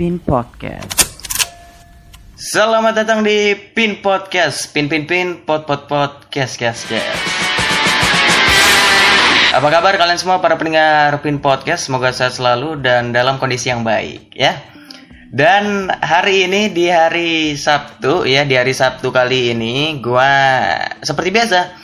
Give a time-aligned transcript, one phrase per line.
[0.00, 0.96] Pin Podcast.
[2.32, 7.20] Selamat datang di Pin Podcast, Pin Pin Pin Pot Pot Podcast, Kes Kes.
[9.52, 11.84] Apa kabar kalian semua para pendengar Pin Podcast?
[11.84, 14.56] Semoga sehat selalu dan dalam kondisi yang baik ya.
[15.36, 20.32] Dan hari ini di hari Sabtu ya, di hari Sabtu kali ini gua
[21.04, 21.76] seperti biasa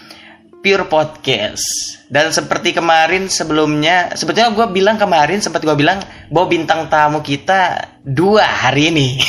[0.66, 1.62] Pure Podcast.
[2.10, 7.86] Dan seperti kemarin sebelumnya, sebetulnya gue bilang kemarin sempat gue bilang bahwa bintang tamu kita
[8.02, 9.22] dua hari ini.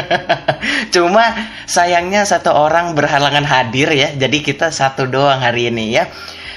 [0.96, 1.36] Cuma
[1.68, 6.08] sayangnya satu orang berhalangan hadir ya, jadi kita satu doang hari ini ya.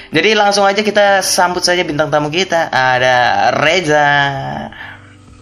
[0.08, 2.72] Jadi langsung aja kita sambut saja bintang tamu kita.
[2.72, 4.08] Ada Reza.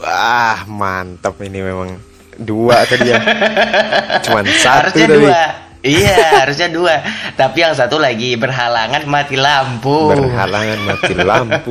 [0.03, 2.03] Wah mantap ini memang
[2.35, 3.23] dua tadi ya.
[4.27, 5.23] Cuman satu Harusnya tadi.
[5.23, 5.66] dua.
[5.87, 7.01] Iya, harusnya dua.
[7.33, 10.11] Tapi yang satu lagi berhalangan mati lampu.
[10.11, 11.71] Berhalangan mati lampu.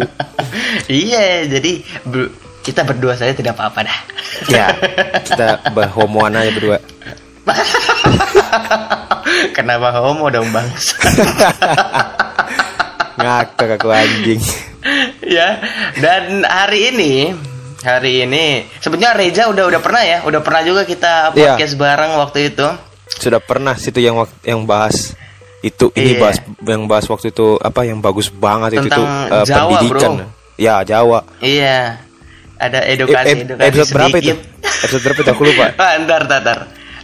[1.04, 2.32] iya, jadi ber-
[2.64, 4.00] kita berdua saja tidak apa-apa dah.
[4.50, 4.74] Ya
[5.22, 6.80] kita berhomoan aja berdua.
[9.58, 10.66] Kenapa homo dong bang?
[13.22, 14.42] Ngakak aku anjing.
[15.22, 15.62] ya.
[15.98, 17.14] Dan hari ini,
[17.82, 21.56] hari ini sebenarnya Reza udah udah pernah ya, udah pernah juga kita Iya.
[21.56, 22.68] podcast bareng waktu itu.
[23.08, 25.14] Sudah pernah situ yang yang bahas
[25.62, 26.22] itu ini Iya.
[26.22, 30.12] bahas yang bahas waktu itu apa yang bagus banget itu Tentang tuh eh, Jawa, pendidikan.
[30.22, 30.26] bro.
[30.56, 31.20] Ya Jawa.
[31.42, 31.78] Iya.
[32.56, 34.34] Ada edukasi eh, edukasi episode berapa itu?
[34.64, 35.32] Episode berapa itu?
[35.34, 35.66] Aku lupa.
[35.84, 36.60] ah, ntar, ntar, ntar.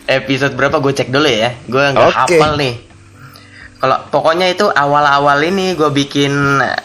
[0.08, 1.52] Episode berapa gue cek dulu ya.
[1.68, 2.38] Gue nggak Oke.
[2.38, 2.76] hafal nih.
[3.82, 6.32] Kalau pokoknya itu awal-awal ini gue bikin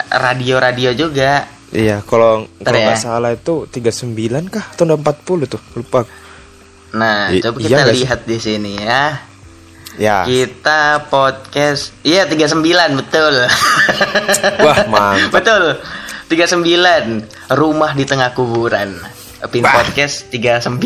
[0.09, 1.45] radio-radio juga.
[1.69, 2.85] Iya, kalau kalau ya.
[2.89, 5.61] nggak salah itu 39 kah atau udah 40 tuh?
[5.77, 6.07] Lupa.
[6.93, 7.95] Nah, I- coba iya kita sih?
[7.99, 9.03] lihat di sini ya.
[9.97, 10.21] Ya.
[10.23, 12.61] Kita podcast Iya 39
[12.95, 13.33] betul
[14.65, 15.33] Wah, mantap.
[15.33, 15.63] Betul
[16.29, 18.93] 39 Rumah di tengah kuburan
[19.49, 19.73] Pin Bah.
[19.73, 20.77] podcast 39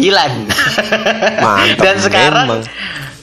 [1.44, 2.63] Mantap, Dan sekarang memang.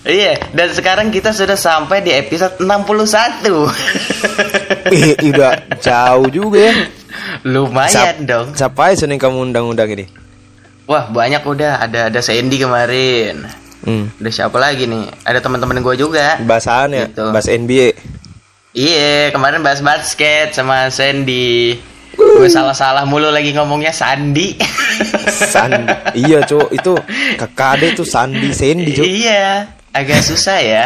[0.04, 3.48] Iya Dan sekarang kita sudah sampai di episode 61
[4.92, 6.72] Ih, udah jauh juga ya.
[7.48, 7.88] Lumayan
[8.20, 10.04] Siap- dong Siapa nih kamu undang-undang ini?
[10.88, 13.44] Wah banyak udah Ada ada Sandy kemarin
[13.78, 14.10] Hmm.
[14.18, 17.24] Udah siapa lagi nih Ada teman-teman gue juga Bahasan ya, Gitu.
[17.30, 17.94] bahas NBA.
[18.74, 21.78] Iya, kemarin bahas basket sama Sandy.
[22.14, 24.54] Gue salah-salah mulu lagi ngomongnya Sandi.
[25.30, 25.88] Sandi.
[26.14, 26.68] iya, Cuk.
[26.70, 26.94] Itu
[27.72, 29.02] ade tuh Sandi Sandy, Cuk.
[29.02, 30.84] iya, agak susah ya.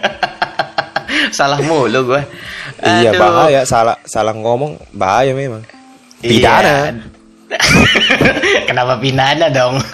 [1.36, 2.22] salah mulu gue.
[2.80, 5.60] Iya, bahaya salah salah ngomong bahaya memang.
[6.20, 6.94] Pidana.
[6.94, 7.19] Iya.
[8.68, 9.78] Kenapa pidana dong?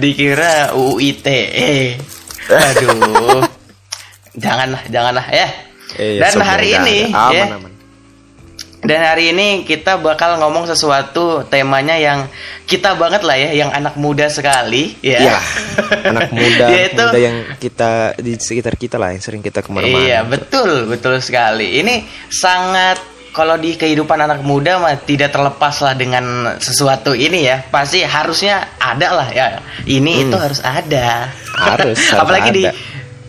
[0.00, 1.96] Dikira UU ITE.
[2.48, 3.44] Aduh.
[4.36, 5.48] janganlah, janganlah ya.
[5.96, 7.72] Eh, Dan hari ini aman, ya, aman.
[8.78, 12.30] Dan hari ini kita bakal ngomong sesuatu temanya yang
[12.62, 15.18] kita banget lah ya, yang anak muda sekali ya.
[15.18, 15.38] Iya.
[16.14, 19.98] Anak muda, Yaitu- muda yang kita di sekitar kita lah yang sering kita ke mana-mana.
[19.98, 21.82] Iya, betul, betul sekali.
[21.82, 23.02] Ini sangat
[23.38, 27.62] kalau di kehidupan anak muda mah tidak terlepas lah dengan sesuatu ini ya.
[27.70, 29.62] Pasti harusnya ada lah ya.
[29.86, 31.30] Ini itu harus ada.
[31.54, 32.74] Harus, harus apalagi di ada.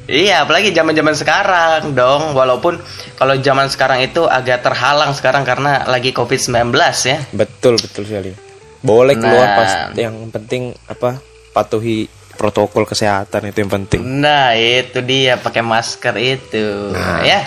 [0.10, 2.34] Iya, apalagi zaman-zaman sekarang dong.
[2.34, 2.82] Walaupun
[3.14, 6.74] kalau zaman sekarang itu agak terhalang sekarang karena lagi Covid-19
[7.06, 7.22] ya.
[7.30, 8.34] Betul, betul sekali.
[8.82, 9.58] Boleh keluar Nah.
[9.62, 11.22] pas yang penting apa?
[11.54, 14.02] Patuhi protokol kesehatan itu yang penting.
[14.02, 17.22] Nah, itu dia pakai masker itu, Nah.
[17.22, 17.46] ya.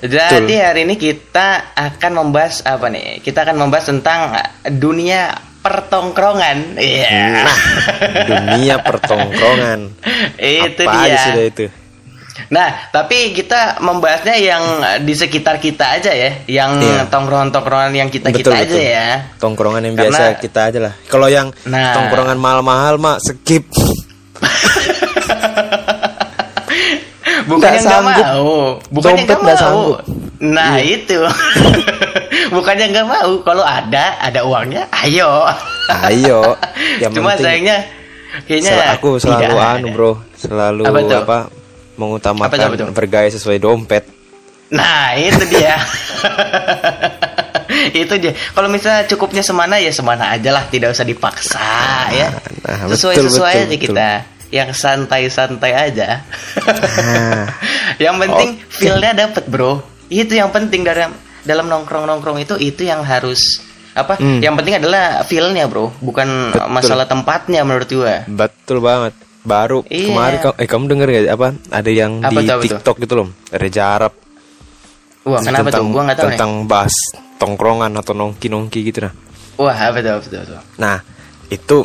[0.00, 3.20] Jadi hari ini kita akan membahas apa nih?
[3.20, 4.32] Kita akan membahas tentang
[4.80, 6.80] dunia pertongkrongan.
[6.80, 7.44] Iya.
[7.44, 7.58] Nah,
[8.24, 9.92] dunia pertongkrongan.
[10.40, 11.04] itu Apa dia.
[11.04, 11.64] aja sudah itu?
[12.48, 14.64] Nah, tapi kita membahasnya yang
[15.04, 17.04] di sekitar kita aja ya, yang Iya.
[17.12, 19.08] tongkrongan-tongkrongan yang kita-kita aja ya.
[19.36, 20.94] Tongkrongan yang Karena- biasa kita aja lah.
[21.06, 21.92] Kalau yang Nah.
[21.92, 23.68] tongkrongan mahal-mahal mah skip.
[27.50, 28.26] Bukannya Nggak nggak sanggup.
[28.30, 28.54] mau,
[28.88, 29.60] bukannya Dompet nggak nggak mau.
[29.60, 29.98] sanggup.
[30.40, 31.18] Nah itu,
[32.54, 33.30] bukannya nggak mau.
[33.42, 35.44] Kalau ada, ada uangnya, ayo.
[36.06, 36.40] Ayo.
[37.02, 37.76] Yang Cuma penting- sayangnya,
[38.46, 39.88] kayaknya Sel- aku selalu tidak anu ada.
[39.92, 41.42] bro, selalu Apa apa, tuh?
[41.96, 42.86] mengutamakan Apa apa tuh?
[42.90, 44.04] bergaya sesuai dompet.
[44.70, 45.76] Nah itu dia.
[47.92, 48.32] itu dia.
[48.50, 51.58] Kalau misalnya cukupnya semana ya semana aja lah, tidak usah dipaksa
[52.10, 52.28] ya.
[52.62, 53.82] nah, sesuai betul, sesuai betul, aja betul.
[53.84, 54.10] kita.
[54.50, 56.26] Yang santai-santai aja.
[56.98, 57.46] Nah.
[58.04, 58.66] yang penting Oke.
[58.68, 59.78] feel-nya dapet bro.
[60.10, 64.18] Itu yang penting dalam dalam nongkrong-nongkrong itu itu yang harus apa?
[64.18, 64.42] Hmm.
[64.42, 66.66] Yang penting adalah feel-nya bro, bukan Betul.
[66.66, 68.26] masalah tempatnya menurut gua.
[68.26, 69.14] Betul banget.
[69.40, 70.04] Baru Iya.
[70.12, 72.64] kemarin kamu, eh kamu denger gak apa ada yang Apa di tuh, apa tuh?
[72.76, 74.12] TikTok gitu loh, Reza Arab
[75.20, 75.92] Wah, kenapa tentang tuh?
[75.92, 76.32] Gua nggak tahu nih.
[76.36, 76.94] tentang bahas
[77.36, 79.14] tongkrongan atau nongki-nongki gitu nah.
[79.56, 80.60] Wah, betul betul betul.
[80.76, 80.96] Nah,
[81.48, 81.76] itu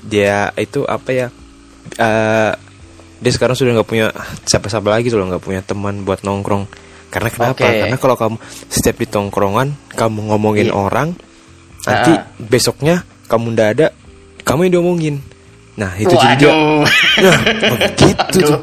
[0.00, 1.28] dia itu apa ya?
[1.96, 2.52] Eh
[3.24, 4.12] dia sekarang sudah nggak punya
[4.44, 6.68] siapa-siapa lagi tuh loh, nggak punya teman buat nongkrong.
[7.08, 7.54] Karena kenapa?
[7.56, 7.64] Oke.
[7.64, 8.36] Karena kalau kamu
[8.68, 10.74] setiap di tongkrongan kamu ngomongin Iya.
[10.74, 11.08] orang,
[11.86, 12.26] nanti Ah.
[12.36, 13.86] besoknya kamu ndak ada,
[14.42, 15.16] kamu yang diomongin.
[15.74, 16.50] Nah, itu jadi dia.
[16.54, 16.82] Waduh.
[17.18, 17.38] Nah,
[17.74, 18.60] begitu tuh.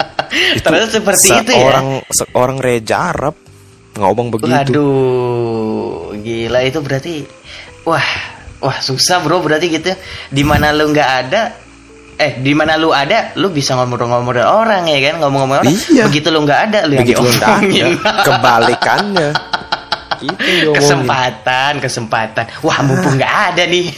[0.64, 1.60] Terus seperti itu ya.
[1.60, 3.34] Seorang seorang Reja Arab
[3.96, 4.52] ngomong begitu.
[4.52, 7.14] Waduh, gila itu berarti
[7.82, 8.04] wah,
[8.60, 9.90] wah susah bro berarti gitu.
[10.28, 11.52] Di mana lu nggak ada
[12.18, 16.04] eh di mana lu ada lu bisa ngomong-ngomong orang ya kan ngomong-ngomong orang Iya.
[16.04, 17.88] begitu lu nggak ada lu yang Begitu ndak ada, diomongin
[18.20, 19.28] kebalikannya.
[20.18, 20.74] Itu yang diomongin.
[20.74, 23.86] kesempatan kesempatan wah mumpung nggak ada nih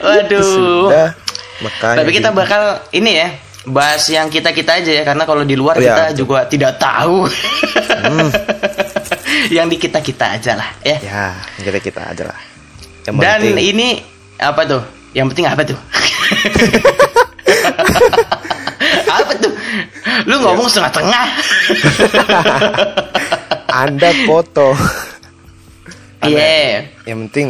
[0.00, 1.08] waduh Sudah.
[1.58, 2.38] Makanya tapi kita gitu.
[2.38, 2.62] bakal
[2.92, 3.28] ini ya
[3.66, 7.26] bahas yang kita kita aja ya karena kalau di luar Iya, kita juga tidak tahu
[7.98, 8.30] Hmm.
[9.50, 11.24] yang di kita kita aja lah ya Ya,
[11.58, 12.38] kita kita aja lah.
[13.02, 13.88] Yang dan penting- ini
[14.38, 14.82] apa tuh
[15.18, 15.74] yang penting apa tuh
[19.18, 19.50] apa tuh
[20.30, 21.26] lu ngomong setengah tengah
[23.82, 24.74] Anda foto.
[26.24, 27.48] iya Yang penting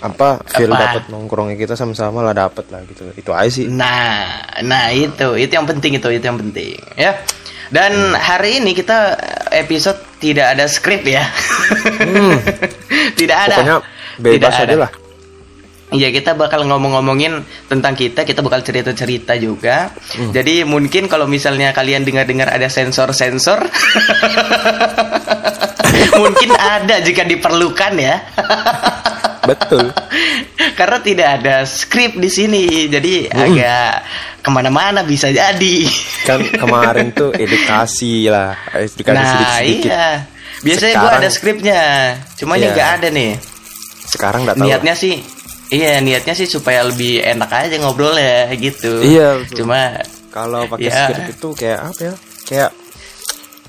[0.00, 0.96] apa feel Apa?
[0.96, 3.12] dapat nongkrongnya kita sama-sama lah dapat lah gitu.
[3.12, 3.68] Itu aja sih.
[3.68, 7.20] Nah, nah itu, itu yang penting itu, itu yang penting, ya.
[7.68, 9.20] Dan hari ini kita
[9.52, 11.28] episode tidak ada skrip ya.
[13.20, 13.56] tidak ada.
[13.60, 13.60] Hmm.
[13.60, 13.76] Pokoknya
[14.16, 14.76] bebas Tidak aja ada.
[14.88, 14.90] lah.
[15.90, 19.90] Iya, kita bakal ngomong-ngomongin tentang kita, kita bakal cerita-cerita juga.
[20.14, 20.30] Hmm.
[20.30, 23.58] Jadi mungkin kalau misalnya kalian dengar-dengar ada sensor-sensor,
[26.16, 28.16] mungkin ada jika diperlukan ya.
[29.50, 29.90] Betul.
[30.76, 33.92] Karena tidak ada skrip di sini, jadi agak
[34.40, 35.76] ke mana-mana bisa jadi.
[36.22, 39.90] Kan kemarin tuh edukasi lah, edukasi nah sedikit-sedikit.
[39.90, 40.06] iya,
[40.62, 41.80] biasanya gue Sekarang- ada skripnya,
[42.36, 42.72] cuma ini Iya.
[42.72, 43.32] nggak ada nih.
[44.06, 44.64] Sekarang nggak tahu.
[44.68, 45.14] Niatnya sih,
[45.70, 49.00] iya niatnya sih supaya lebih enak aja ngobrol ya gitu.
[49.02, 49.64] Iya, betul.
[49.64, 49.96] Cuma
[50.30, 51.10] Kalau pakai Ya.
[51.10, 52.14] skrip itu kayak apa ya?
[52.46, 52.70] Kayak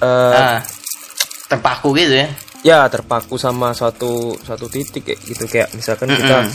[0.02, 0.60] eh ah,
[1.50, 2.28] terpaku gitu ya.
[2.62, 6.46] ya terpaku sama suatu suatu titik kayak gitu kayak misalkan kita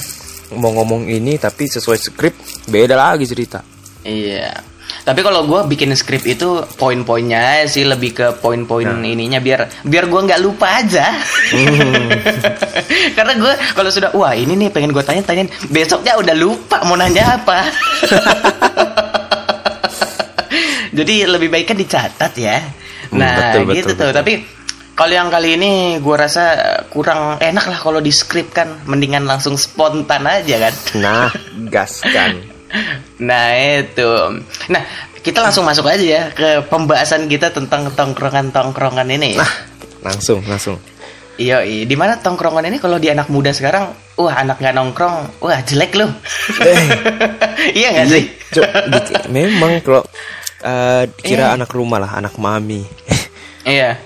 [0.54, 2.34] mau ngomong ini tapi sesuai skrip
[2.70, 3.66] beda lagi cerita.
[4.06, 4.75] Iya.
[5.06, 9.06] Tapi kalau gue bikin skrip itu poin-poinnya sih lebih ke poin-poin Nah.
[9.06, 11.14] ininya biar biar gue nggak lupa aja.
[11.54, 12.10] Hmm.
[13.16, 16.98] Karena gue kalau sudah wah ini nih pengen gue tanya tanyain besoknya udah lupa mau
[16.98, 17.70] nanya apa.
[20.96, 22.58] Jadi lebih baik kan dicatat ya.
[23.12, 23.94] Hmm, Nah betul, gitu betul, tuh.
[23.94, 24.10] betul.
[24.10, 24.32] Tapi
[24.96, 25.72] kalau yang kali ini
[26.02, 26.44] gue rasa
[26.88, 28.82] kurang enak lah kalau di skrip kan.
[28.90, 30.74] Mendingan langsung spontan aja kan.
[30.98, 31.30] Nah,
[31.70, 32.34] gas kan.
[33.18, 34.10] Nah itu.
[34.68, 34.82] Nah
[35.20, 39.34] kita langsung masuk aja ya ke pembahasan kita tentang tongkrongan-tongkrongan ini.
[39.34, 39.52] Nah,
[40.02, 40.78] langsung langsung.
[41.36, 45.60] Iya, di mana tongkrongan ini kalau di anak muda sekarang, wah anak nggak nongkrong, wah
[45.60, 46.08] jelek loh.
[46.64, 46.80] Eh.
[47.82, 48.24] iya nggak sih?
[48.54, 50.00] Cuk, di- memang kalau
[50.64, 51.56] eh, kira Eh.
[51.60, 52.80] anak rumah lah, anak mami.
[53.66, 53.98] Iya.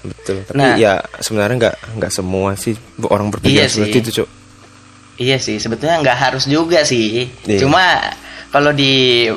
[0.00, 0.46] Betul.
[0.46, 0.78] Tapi Nah.
[0.78, 2.72] ya sebenarnya nggak nggak semua sih
[3.02, 4.28] orang berpikir Iya seperti itu, Cuk.
[5.16, 7.28] Iya sih, sebetulnya nggak harus juga sih.
[7.44, 7.58] Iya.
[7.60, 8.00] Cuma
[8.48, 9.28] kalau di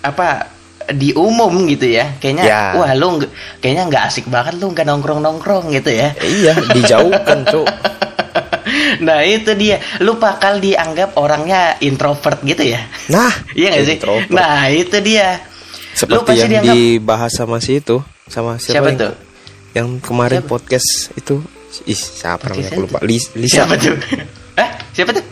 [0.00, 0.48] apa
[0.92, 2.62] di umum gitu ya, kayaknya Ya.
[2.74, 3.22] wah lu
[3.58, 6.12] kayaknya nggak asik banget lu nggak nongkrong nongkrong gitu ya.
[6.18, 7.68] Iya, dijauhkan, Cuk.
[9.00, 12.80] nah itu dia, lu bakal dianggap orangnya introvert gitu ya.
[13.08, 13.96] Nah, Iya gak sih?
[13.98, 14.30] introvert.
[14.30, 15.40] Nah itu dia.
[15.92, 19.12] lu seperti pasti yang dianggap dibahas sama si itu, sama siapa, siapa yang, tuh?
[19.72, 20.48] yang kemarin Siapa?
[20.50, 21.34] podcast itu
[21.84, 23.96] ih siapa namanya aku lupa Lis, Lisa Siapa tuh?
[24.54, 24.68] Hah?
[24.92, 25.24] Siapa tuh?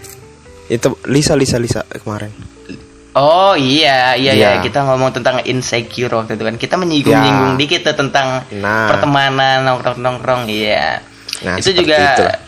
[0.71, 2.31] itu Lisa Lisa Lisa kemarin
[3.11, 4.63] Oh iya, iya iya Iya.
[4.63, 6.55] kita ngomong tentang insecure waktu itu kan.
[6.55, 7.59] Kita menyinggung-nyinggung Ya.
[7.59, 8.87] dikit tuh tentang Nah.
[8.87, 11.03] pertemanan nongkrong-nongkrong, iya.
[11.43, 12.39] Nah, itu juga itulah.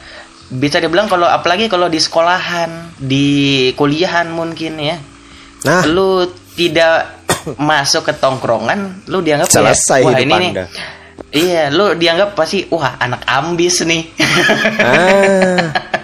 [0.48, 3.26] bisa dibilang kalau apalagi kalau di sekolahan, di
[3.74, 5.02] kuliahan mungkin ya.
[5.64, 7.26] nah Lu tidak
[7.58, 10.50] masuk ke tongkrongan, lu dianggap kayak, Selesai wah hidup ini nih.
[10.54, 10.64] Anda."
[11.32, 14.02] Iya, lu dianggap pasti wah anak ambis nih.
[14.78, 15.66] ah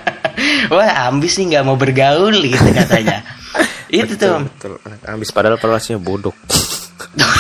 [0.69, 3.25] Wah ambis nih nggak mau bergaul gitu katanya.
[3.89, 6.37] itu betul, tuh betul ambis padahal relasinya bodoh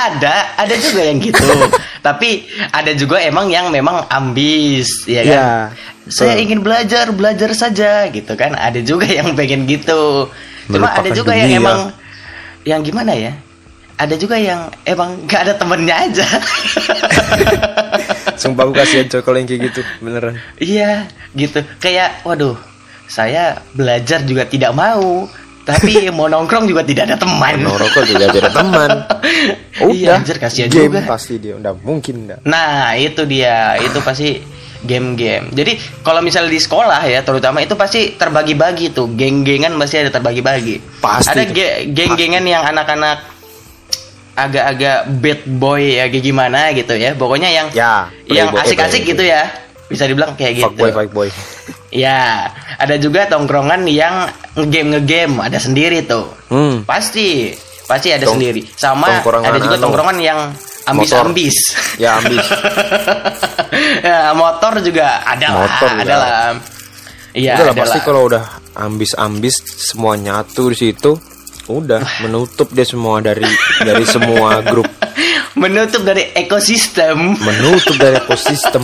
[0.00, 1.44] ada ada juga yang gitu.
[2.06, 5.28] Tapi ada juga emang yang memang ambis, ya kan?
[5.28, 5.48] Iya,
[6.08, 6.44] Saya betul.
[6.48, 8.56] ingin belajar belajar saja gitu kan.
[8.56, 10.32] Ada juga yang pengen gitu.
[10.70, 11.80] Cuma ada Melupakan juga yang emang
[12.64, 13.32] yang gimana ya?
[14.00, 16.24] Ada juga yang emang gak ada temennya aja.
[18.34, 21.04] sumpah aku kasihan coy kalau yang kayak gitu beneran Iya,
[21.34, 21.60] gitu.
[21.76, 22.56] Kayak, waduh,
[23.04, 25.28] saya belajar juga tidak mau,
[25.62, 27.60] tapi mau nongkrong juga tidak ada teman.
[27.60, 28.90] ngerokok juga jadi teman
[29.92, 31.00] Iya, anjir, kasihan game juga.
[31.06, 33.76] pasti dia udah mungkin dah Nah, itu dia.
[33.76, 34.40] Itu pasti
[34.80, 35.52] game-game.
[35.52, 40.80] Jadi kalau misalnya di sekolah ya, terutama itu pasti terbagi-bagi tuh, geng-gengan masih ada terbagi-bagi.
[40.98, 43.39] Pasti Ada ge- geng-gengan yang anak-anak
[44.34, 47.12] agak-agak bad boy ya kayak gimana gitu ya.
[47.14, 49.48] Pokoknya yang Ya, yang asik-asik gitu ya.
[49.90, 50.70] Bisa dibilang kayak gitu.
[50.70, 51.28] Fuckboy, fuckboy.
[51.90, 52.46] Ya,
[52.78, 56.30] ada juga tongkrongan yang ngegame ngegame ada sendiri tuh.
[56.46, 56.86] Hmm.
[56.86, 57.50] Pasti,
[57.90, 58.62] pasti ada Tong- sendiri.
[58.78, 59.90] Sama ada juga anu.
[59.90, 60.38] tongkrongan yang
[60.86, 61.56] ambis-ambis.
[62.02, 62.46] Ya, ambis.
[64.00, 66.50] ya, motor juga ada Motor lah, ada lah.
[67.30, 68.42] Iya, pasti kalau udah
[68.74, 69.54] ambis-ambis
[69.90, 71.14] semua nyatu di situ,
[71.72, 73.46] udah menutup dia semua dari
[73.80, 74.86] dari semua grup,
[75.54, 78.82] menutup dari ekosistem menutup dari ekosistem.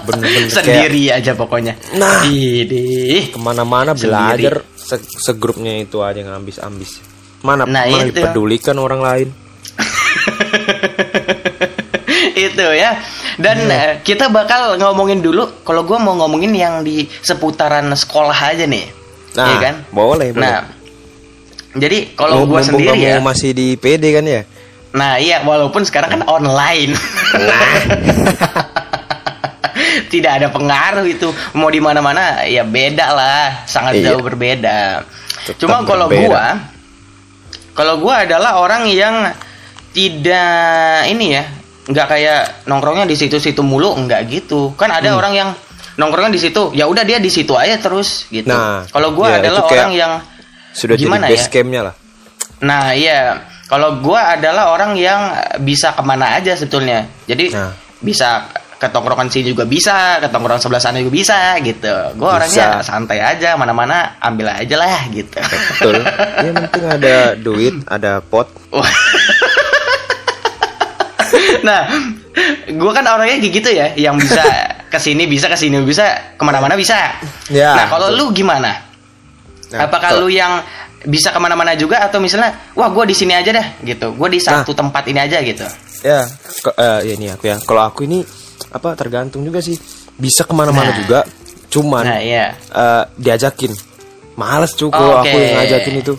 [0.00, 1.76] Bener-bener kayak sendiri aja pokoknya.
[1.94, 2.24] Nah.
[2.24, 3.30] Idih.
[3.30, 6.98] ke mana-mana belajar se- segrupnya itu aja yang ambis-ambis.
[7.40, 8.16] Mana Nah, mana itu.
[8.16, 9.28] dipedulikan orang lain.
[12.36, 12.96] itu ya.
[13.36, 13.72] Dan Iya.
[13.72, 18.84] eh, kita bakal ngomongin dulu kalau gua mau ngomongin yang di seputaran sekolah aja nih.
[19.32, 19.74] Nah, Iya kan?
[19.88, 20.50] boleh, boleh.
[21.70, 23.22] Jadi kalau gua sendiri kamu ya.
[23.22, 24.42] masih di PD kan ya?
[24.90, 26.98] Nah, iya walaupun sekarang kan online.
[30.10, 31.30] Tidak ada pengaruh itu.
[31.54, 34.12] Mau di mana-mana ya beda lah, sangat Iya.
[34.12, 35.06] jauh berbeda.
[35.46, 36.58] Tetap Cuma kalau gua
[37.72, 39.30] kalau gua adalah orang yang
[39.90, 41.44] tidak ini ya,
[41.86, 44.74] nggak kayak nongkrongnya di situ-situ mulu, nggak gitu.
[44.74, 45.18] Kan ada Hmm.
[45.22, 45.48] orang yang
[45.96, 48.50] nongkrongnya di situ, ya udah dia di situ aja terus gitu.
[48.50, 50.12] Nah, kalau gua ya, adalah kayak orang yang
[50.70, 51.52] Sudah Gimana jadi base ya?
[51.52, 51.94] campnya lah.
[52.60, 53.20] Nah iya,
[53.66, 57.06] kalau gua adalah orang yang bisa ke mana aja sebetulnya.
[57.26, 57.72] Jadi Nah.
[58.00, 58.46] bisa
[58.80, 61.92] ke tongkrongan sini juga bisa, ke tongkrongan sebelah sana juga bisa gitu.
[62.16, 65.36] Gua orangnya santai aja, mana-mana ambil aja lah gitu.
[65.36, 66.00] Betul.
[66.44, 68.48] Yang penting ada duit, ada pot.
[71.66, 71.86] nah,
[72.76, 74.42] gua kan orangnya gitu ya, yang bisa
[74.92, 76.96] ke sini bisa, ke sini bisa, ke mana-mana bisa.
[77.52, 78.89] Ya, nah kalau lu gimana?
[79.70, 80.62] Nah, Apakah kalau- lu yang
[81.06, 84.42] bisa ke mana-mana juga atau misalnya, wah gua di sini aja dah gitu, gua di
[84.42, 84.60] Nah.
[84.62, 85.64] satu tempat ini aja gitu.
[86.02, 86.26] Ya,
[86.60, 87.56] ke, eh, ya ini aku ya.
[87.62, 88.20] Kalau aku ini
[88.70, 89.78] apa tergantung juga sih.
[90.14, 90.98] Bisa ke mana-mana Nah.
[90.98, 91.18] juga.
[91.70, 92.52] Cuman Nah iya.
[92.56, 93.72] eh, diajakin.
[94.34, 96.14] Males cuy kalau aku yang ngajakin itu.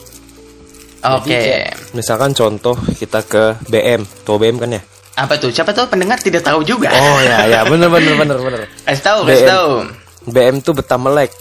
[1.02, 1.34] Oke.
[1.34, 4.82] Jadi kayak, misalkan contoh kita ke BM, tuh BM kan ya?
[5.18, 5.50] Apa tuh?
[5.50, 6.94] Siapa tuh pendengar tidak tahu juga.
[6.94, 8.60] Oh ya ya bener bener bener bener.
[8.86, 9.70] Kasih tahu, kasih tahu.
[10.30, 11.34] BM tuh Betamelek.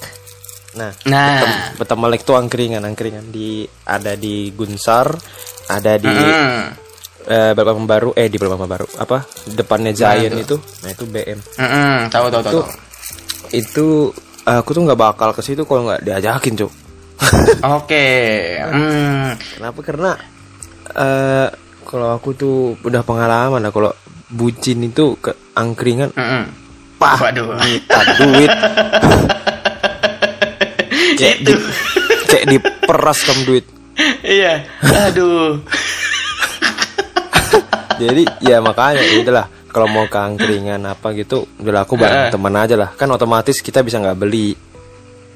[0.72, 1.26] Nah, Nah.
[1.36, 5.10] Betam- Betamelek tuh angkringan angkringan di ada di Gunsar,
[5.66, 6.14] ada di
[7.22, 11.38] eh Balikpapan baru eh di Balikpapan baru apa depannya Giant Mana itu nah itu BM
[11.54, 12.40] Mm-mm, tahu tahu tahu.
[12.40, 12.64] itu tahu.
[13.52, 13.86] itu
[14.42, 16.72] aku tuh nggak bakal ke situ kalau nggak diajakin cuk
[17.76, 18.06] Oke.
[18.56, 19.36] Hmm.
[19.36, 20.10] kenapa karena
[20.88, 21.48] eh
[21.84, 23.92] kalau aku tuh udah pengalaman lah kalau
[24.26, 26.42] bucin itu ke angkringan Mm-mm.
[26.96, 27.52] pah Waduh.
[28.16, 28.50] duit
[31.20, 31.46] kayak Itu.
[31.46, 31.52] di,
[32.30, 33.64] kayak diperas kamu duit
[34.20, 34.64] Iya.
[34.80, 35.60] Aduh.
[38.00, 42.32] jadi ya makanya ya itulah kalau mau ke angkringan apa gitu udah aku bareng Heeh.
[42.32, 44.50] teman aja lah kan otomatis kita bisa nggak beli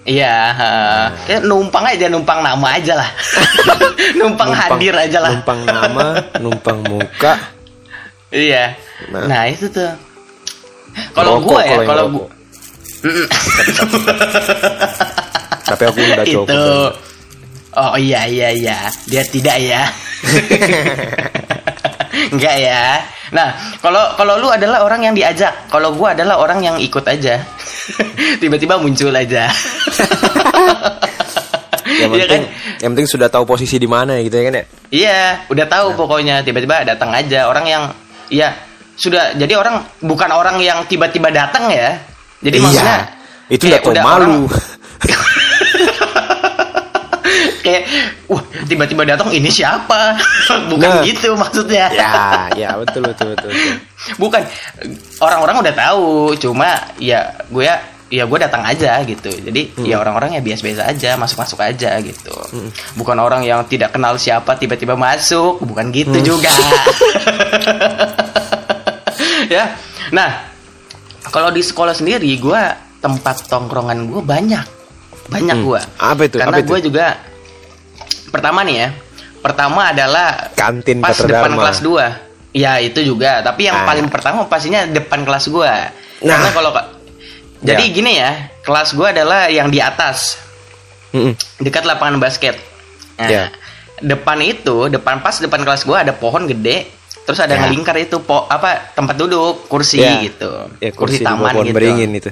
[0.05, 0.69] Iya, ha.
[1.25, 3.09] Kayak numpang aja, numpang nama aja lah.
[4.21, 5.33] numpang, hadir aja lah.
[5.33, 7.41] numpang nama numpang muka
[8.29, 8.76] Iya.
[9.09, 9.25] Nah.
[9.25, 9.88] Nah, itu tuh.
[11.17, 12.29] Kalau gua ya, kalau ngerokok.
[15.63, 16.41] tapi aku udah itu.
[16.41, 16.57] coba
[17.75, 19.83] Oh iya iya iya, dia tidak ya.
[22.31, 23.03] Enggak ya.
[23.35, 23.51] Nah,
[23.83, 27.43] kalau kalau lu adalah orang yang diajak, kalau gua adalah orang yang ikut aja.
[28.41, 29.51] Tiba-tiba muncul aja.
[31.85, 32.81] yang Iya penting kan?
[32.81, 35.97] yang penting sudah tahu posisi di mana gitu ya kan ya Iya, udah tahu Nah.
[35.99, 37.83] pokoknya tiba-tiba datang aja orang yang
[38.31, 38.55] iya
[38.95, 41.99] sudah jadi orang bukan orang yang tiba-tiba datang ya.
[42.41, 42.99] Jadi maksudnya
[43.51, 43.53] Iya.
[43.53, 44.63] itu kayak udah tahu malu orang-
[47.65, 47.83] kayak
[48.29, 50.17] wah tiba-tiba datang ini siapa?
[50.71, 51.03] bukan Nah.
[51.03, 51.89] gitu maksudnya.
[51.91, 52.13] ya
[52.53, 53.77] ya betul betul betul, betul.
[54.19, 54.43] Bukan
[55.19, 56.07] orang-orang udah tahu,
[56.37, 57.81] cuma ya gue ya
[58.13, 59.33] ya gue datang aja gitu.
[59.33, 59.89] Jadi Hmm.
[59.89, 62.37] ya orang-orang ya biasa-biasa aja, masuk-masuk aja gitu.
[62.95, 66.27] Bukan orang yang tidak kenal siapa tiba-tiba masuk, bukan gitu Hmm.
[66.27, 66.53] juga.
[69.49, 69.73] ya.
[70.13, 70.31] Nah,
[71.27, 72.63] kalau di sekolah sendiri gue
[73.01, 74.67] tempat tongkrongan gue banyak.
[75.26, 75.66] Banyak Hmm.
[75.66, 75.81] gue.
[75.97, 76.37] Apa itu?
[76.37, 76.69] Karena Apa itu?
[76.69, 77.07] gue juga
[78.28, 78.88] pertama nih ya.
[79.38, 81.61] Pertama adalah Kantin pas Petra depan Dharma.
[81.62, 82.07] kelas 2.
[82.54, 83.85] Ya, itu juga, tapi yang Ah.
[83.85, 85.90] paling pertama pastinya depan kelas gua.
[86.23, 86.38] Nah.
[86.38, 86.71] Karena kalau
[87.61, 87.93] jadi Ya.
[87.93, 88.31] gini ya,
[88.62, 90.38] kelas gua adalah yang di atas,
[91.59, 92.54] dekat lapangan basket.
[93.14, 93.45] Nah, Ya.
[93.99, 96.90] depan itu, depan pas depan kelas gua ada pohon gede.
[97.25, 97.64] terus ada Ya.
[97.64, 100.21] ngelingkar itu po apa tempat duduk kursi Ya.
[100.21, 102.28] gitu Ya, kursi, kursi, taman gitu beringin itu.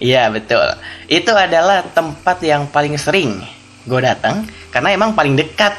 [0.00, 0.64] Iya betul.
[1.06, 3.38] Itu adalah tempat yang paling sering
[3.84, 5.72] gue datang karena emang paling dekat.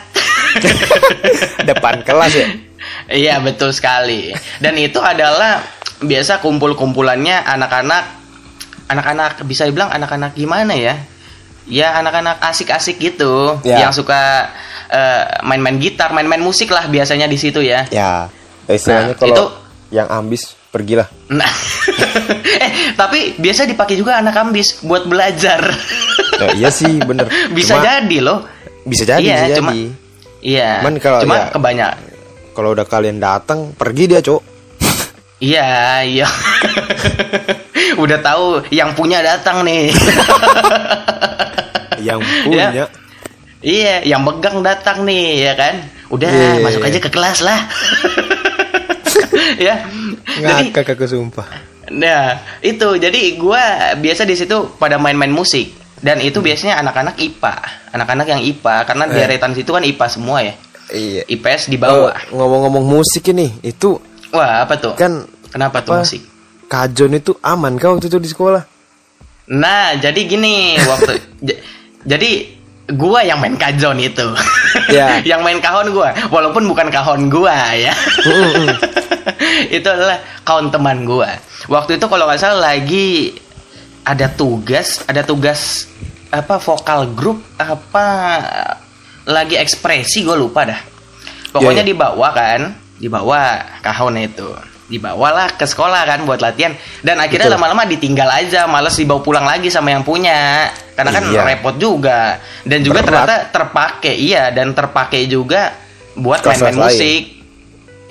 [1.70, 2.48] Depan kelas ya.
[3.08, 4.32] iya betul sekali.
[4.58, 5.62] Dan itu adalah
[6.02, 8.04] biasa kumpul-kumpulannya anak-anak
[8.88, 10.96] anak-anak bisa dibilang anak-anak gimana ya?
[11.70, 13.86] Ya anak-anak asik-asik gitu Ya.
[13.86, 14.50] yang suka
[14.92, 17.88] eh, main-main gitar main-main musik lah biasanya di situ ya.
[17.88, 18.28] Ya,
[18.68, 19.52] istilahnya Nah, kalau itu-
[19.92, 21.08] yang ambis pergilah.
[21.30, 21.52] Nah,
[22.64, 25.60] eh tapi biasa dipakai juga anak ambis buat belajar.
[26.40, 27.28] Ya, iya sih, bener.
[27.58, 28.40] bisa Cuma- jadi loh.
[28.82, 29.82] Bisa jadi, Iya, bisa cuma- jadi.
[30.42, 30.70] Iya.
[30.80, 31.92] Cuman kalau cuma ya- kebanyak.
[32.52, 34.42] Kalau udah kalian datang, pergi dia, Cok.
[35.38, 35.68] Iya,
[36.04, 36.28] iya.
[38.04, 39.90] Udah tahu yang punya datang nih.
[41.98, 42.68] Yang punya.
[42.72, 42.86] Ya.
[43.62, 45.76] iya, yang megang datang nih, ya kan?
[46.10, 46.62] Udah, Iya.
[46.62, 47.60] masuk aja ke kelas lah.
[49.58, 49.76] ya.
[50.24, 51.48] Jadi Ngakak aku sumpah.
[51.92, 53.62] Nah, itu jadi gua
[53.96, 57.56] biasa di situ pada main-main musik dan itu biasanya anak-anak IPA,
[57.92, 59.18] anak-anak yang IPA karena di Hmm.
[59.18, 59.28] Eh.
[59.28, 60.54] deretan situ kan IPA semua ya.
[60.88, 61.24] Iya.
[61.26, 62.16] IPS di Oh, bawah.
[62.30, 63.96] ngomong-ngomong musik ini, itu
[64.30, 64.94] Wah, apa tuh?
[64.96, 66.22] kan Kenapa tuh apa, musik?
[66.68, 68.64] Kajon itu aman kah waktu itu di sekolah?
[69.52, 71.20] Nah, jadi gini waktu
[72.12, 72.30] jadi
[72.96, 74.28] gua yang main kajon itu.
[74.92, 75.20] Ya.
[75.36, 77.94] yang main kahon gua, walaupun bukan kahon gua ya.
[79.78, 81.32] itu adalah kawan teman gua.
[81.70, 83.36] Waktu itu kalau nggak salah lagi
[84.02, 85.86] ada tugas, ada tugas
[86.32, 88.06] apa vokal grup apa
[89.28, 90.82] lagi ekspresi gue lupa dah.
[91.52, 91.92] Pokoknya Iya, iya.
[91.94, 92.62] dibawa kan,
[92.98, 93.42] dibawa
[93.84, 94.50] kahon itu.
[94.92, 99.72] Dibawalah ke sekolah kan buat latihan dan akhirnya lama-lama ditinggal aja, males dibawa pulang lagi
[99.72, 100.68] sama yang punya.
[100.92, 101.42] Karena kan Iya.
[101.48, 103.08] repot juga dan juga Berat.
[103.08, 105.72] ternyata terpakai iya dan terpakai juga
[106.14, 107.40] buat main-main musik.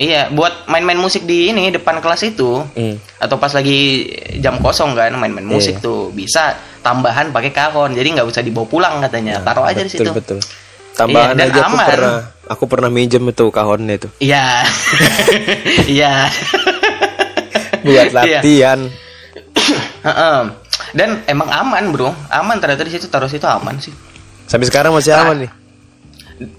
[0.01, 2.65] Iya, buat main-main musik di ini depan kelas itu.
[2.73, 2.97] Hmm.
[3.21, 4.09] Atau pas lagi
[4.41, 5.85] jam kosong kan main-main musik Iya.
[5.85, 7.93] tuh bisa tambahan pakai kahon.
[7.93, 9.45] Jadi nggak usah dibawa pulang katanya.
[9.45, 10.11] Taruh aja di betul, situ.
[10.17, 10.39] Betul,
[10.91, 12.15] Tambahan Iya, aja aku pernah
[12.51, 14.45] aku pernah minjem itu kahonnya itu Iya.
[15.95, 16.13] Iya.
[17.81, 18.13] buat Iya.
[18.13, 18.79] latihan.
[20.03, 20.39] Heeh.
[20.91, 22.11] Dan emang aman, Bro.
[22.29, 23.93] Aman ternyata di situ taruh situ aman sih.
[24.45, 25.51] Sampai sekarang masih aman nih.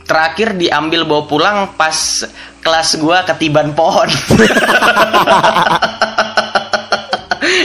[0.06, 2.24] Terakhir diambil bawa pulang pas
[2.62, 4.06] kelas gua ketiban pohon.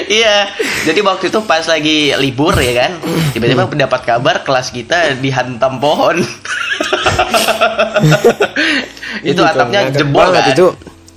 [0.08, 0.52] Iya,
[0.84, 2.92] jadi waktu itu pas lagi libur ya kan,
[3.32, 6.20] tiba-tiba mendapat kabar kelas kita dihantam pohon.
[9.26, 10.46] itu Ini atapnya ngakak jebol kan?
[10.52, 10.68] itu.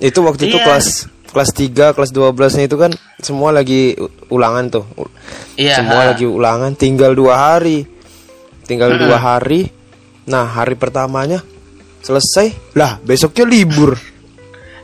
[0.01, 0.65] Itu waktu itu Iya.
[0.65, 0.87] kelas
[1.31, 2.91] kelas 3, kelas 12-nya itu kan
[3.23, 3.95] semua lagi
[4.27, 4.85] ulangan tuh.
[5.55, 6.07] Iya, semua ha.
[6.11, 7.87] lagi ulangan tinggal dua hari.
[8.67, 9.71] Tinggal dua hari.
[10.27, 11.39] Nah, hari pertamanya
[12.03, 12.75] selesai.
[12.75, 13.95] Lah, besoknya libur.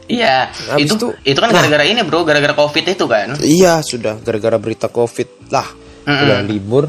[0.07, 1.59] Iya, Habis itu itu- itu kan nah.
[1.59, 3.35] gara-gara ini bro, gara-gara covid itu kan.
[3.37, 5.27] Iya, sudah gara-gara berita Covid.
[5.47, 5.67] Lah,
[6.03, 6.23] Mm-mm.
[6.23, 6.83] udah libur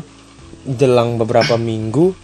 [0.65, 2.15] jelang beberapa minggu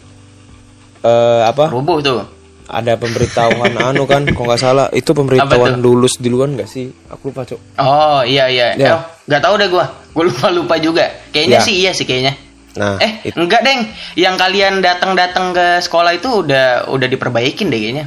[1.00, 1.68] eh apa?
[1.68, 2.22] Rubuh tuh.
[2.64, 6.88] Ada pemberitahuan anu kan, kok nggak salah itu pemberitahuan lulus duluan nggak sih?
[7.11, 7.61] Aku lupa, Cok.
[7.76, 8.72] Oh iya iya.
[8.74, 8.90] Ya.
[8.94, 9.85] Oh, nggak tahu deh gua.
[10.11, 11.04] Gua lupa lupa juga.
[11.28, 11.61] Kayaknya Ya.
[11.61, 12.33] sih iya sih kayaknya.
[12.74, 13.85] Nah, eh it- enggak deng.
[14.14, 18.07] Yang kalian datang-datang ke sekolah itu udah udah diperbaikin deh kayaknya.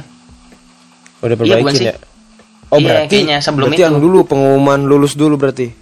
[1.18, 1.86] udah Iya, perbaikin sih?
[2.68, 2.70] Ya.
[2.70, 3.86] Oh, Iya, berarti kayaknya sebelum berarti itu.
[3.88, 5.72] yang dulu pengumuman lulus dulu berarti.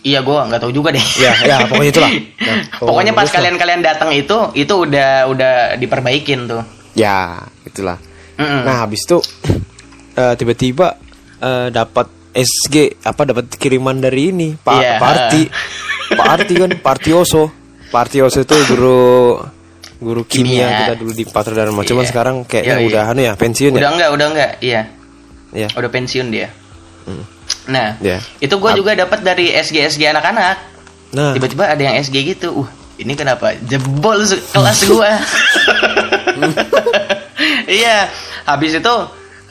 [0.00, 1.02] Iya gua nggak tahu juga deh.
[1.18, 2.10] Ya, ya, pokoknya itulah.
[2.38, 3.36] Nah, Pokoknya pas lulus lah.
[3.36, 6.62] kalian-kalian datang itu itu udah udah diperbaikin tuh.
[6.94, 7.98] Ya, itulah.
[8.38, 8.62] Mm-mm.
[8.62, 9.18] Nah, habis itu
[10.20, 10.94] eh, tiba-tiba
[11.36, 14.94] eh, dapat SG apa dapat kiriman dari ini Pak Iya.
[14.96, 15.42] Pak Arti.
[16.12, 17.50] Pak Arti kan Partioso.
[17.86, 19.40] Partioso itu guru
[19.96, 20.78] guru kimia, Kimia.
[20.84, 21.80] kita dulu di Patra Dharma.
[21.80, 22.10] Cuman Iya.
[22.12, 22.88] sekarang kayaknya Iya, iya.
[22.92, 23.90] udah anu ya pensiun Udah ya.
[23.90, 24.50] enggak, udah enggak.
[24.60, 24.80] Iya.
[25.56, 25.72] Ya.
[25.72, 26.52] Udah pensiun dia.
[27.66, 28.20] Nah, Ya.
[28.38, 30.56] itu gue juga dapat dari SG SG anak-anak.
[31.16, 32.66] Nah, Tiba-tiba ada yang SG gitu.
[32.66, 32.68] Uh,
[33.00, 35.16] ini kenapa jebol kelas gua?
[37.70, 38.10] iya,
[38.44, 38.94] habis itu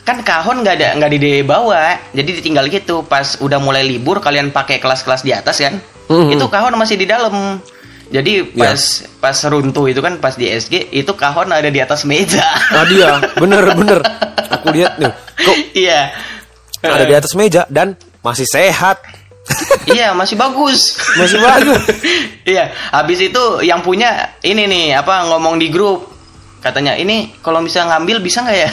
[0.05, 3.01] kan kahon nggak ada nggak dibawa, jadi ditinggal gitu.
[3.01, 5.81] Pas udah mulai libur, kalian pakai kelas-kelas di atas kan?
[6.11, 6.37] Mhm.
[6.37, 7.57] Itu kahon masih di dalam.
[8.05, 8.69] Jadi Ya.
[8.69, 8.81] pas
[9.17, 12.45] pas runtuh itu kan pas di SG itu kahon ada di atas meja.
[12.71, 13.99] ah dia bener bener.
[14.45, 15.09] Aku lihat nih,
[15.41, 16.13] kok iya.
[16.85, 19.01] ada di atas meja dan masih sehat.
[19.89, 20.97] iya, masih bagus.
[21.17, 21.81] Masih bagus.
[22.45, 26.13] Iya, habis itu yang punya ini nih apa ngomong di grup
[26.61, 28.69] katanya ini kalau bisa ngambil bisa nggak ya?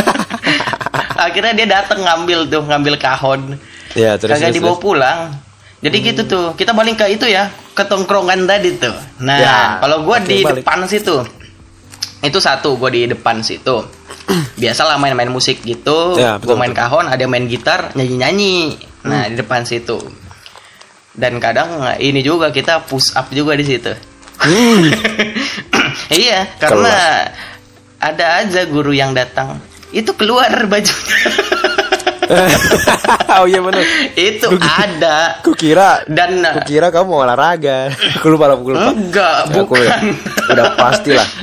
[1.26, 3.58] Akhirnya dia datang ngambil tuh ngambil kahon.
[3.98, 4.82] Ya, terus Kagak terus, dibawa terus.
[4.86, 5.18] pulang.
[5.80, 6.46] Jadi gitu tuh.
[6.54, 8.92] Kita balik ke itu ya, ke tongkrongan tadi tuh.
[9.18, 10.60] Nah, Ya, kalau gua oke, di balik.
[10.60, 11.16] depan situ.
[12.20, 13.80] itu satu gue di depan situ
[14.60, 16.84] biasalah main-main musik gitu Ya, gue main betul.
[16.84, 19.32] kahon ada yang main gitar nyanyi-nyanyi nah Hmm.
[19.32, 19.96] di depan situ
[21.16, 23.88] dan kadang ini juga kita push up juga di situ
[26.12, 27.24] iya karena
[27.96, 29.56] ada aja guru yang datang
[29.90, 31.16] itu keluar bajunya
[33.36, 33.82] oh iya bener.
[34.14, 37.90] itu ada Ku kira dan Ku kira kamu mau olahraga.
[38.16, 38.90] Aku lupa, aku lupa.
[38.90, 39.98] enggak Ya, bukan udah,
[40.50, 41.28] udah pasti lah.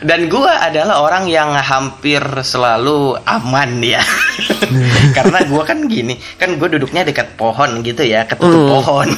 [0.00, 4.00] Dan gua adalah orang yang hampir selalu aman ya.
[5.16, 8.70] Karena gua kan gini, kan gue duduknya dekat pohon gitu ya, ketutup Hmm.
[8.72, 9.08] pohon.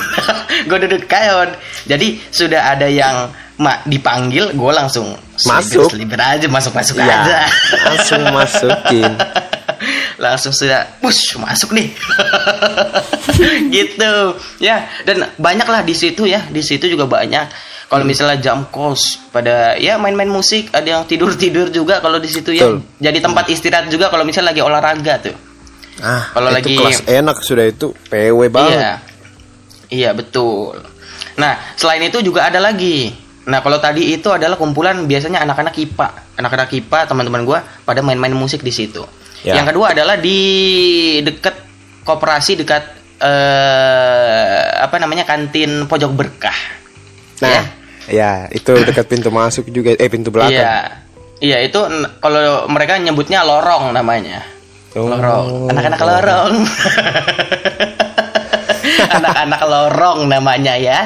[0.62, 1.54] gue duduk kayon.
[1.86, 5.86] Jadi sudah ada yang mak dipanggil, gue langsung Masuk.
[5.88, 7.38] selibir aja, masuk masuk Ya, aja.
[7.86, 9.12] langsung masukin.
[10.22, 11.90] Langsung sudah push masuk nih.
[13.74, 14.12] Gitu.
[14.62, 16.46] Ya dan banyak lah di situ ya.
[16.46, 17.74] Di situ juga banyak.
[17.90, 22.30] Kalau misalnya jam kos pada ya main-main musik ada yang tidur tidur juga kalau di
[22.30, 22.64] situ ya.
[22.70, 22.78] Betul.
[23.02, 25.36] jadi tempat istirahat juga kalau misalnya lagi olahraga tuh.
[26.00, 27.92] Ah, Kalau lagi- kelas enak sudah itu.
[28.08, 28.78] PW banget.
[28.80, 28.92] iya.
[29.92, 30.80] Iya betul.
[31.36, 33.12] Nah selain itu juga ada lagi.
[33.44, 36.08] Nah kalau tadi itu adalah kumpulan biasanya anak-anak IPA
[36.38, 39.02] anak-anak IPA teman-teman gua pada main-main musik di situ
[39.42, 39.58] Ya.
[39.58, 40.38] yang kedua adalah di
[41.20, 41.54] dekat
[42.02, 42.82] koperasi dekat
[43.18, 46.54] eh apa namanya kantin pojok berkah
[47.42, 47.62] Nah, Ya.
[48.06, 50.54] ya itu dekat pintu masuk juga eh pintu belakang.
[50.54, 50.74] iya
[51.38, 51.78] iya itu
[52.18, 54.46] kalau mereka nyebutnya lorong namanya
[54.94, 55.10] Oh.
[55.10, 56.54] lorong anak-anak lorong
[59.16, 61.00] anak-anak lorong namanya ya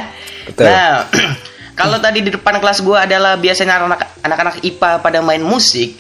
[0.47, 0.67] Betul.
[0.69, 1.07] nah
[1.79, 5.97] kalau tadi di depan kelas gua adalah biasanya anak anak-anak IPA pada main musik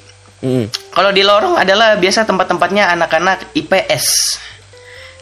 [0.47, 0.67] Mm.
[0.95, 4.07] kalau di lorong adalah biasa tempat-tempatnya anak-anak IPS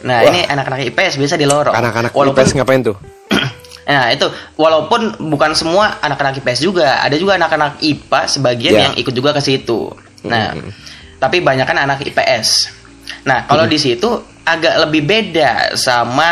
[0.05, 0.29] nah Wah.
[0.29, 2.97] ini anak-anak IPS biasa di lorong Anak-anak walaupun IPS ngapain tuh?
[3.85, 4.25] Nah itu
[4.57, 8.81] walaupun bukan semua anak-anak IPS juga, ada juga anak-anak IPA sebagian Ya.
[8.89, 9.93] yang ikut juga ke situ.
[10.25, 10.73] Nah, Hmm.
[11.21, 12.73] tapi banyak kan anak IPS.
[13.29, 14.09] Nah kalau di situ
[14.41, 16.29] agak lebih beda sama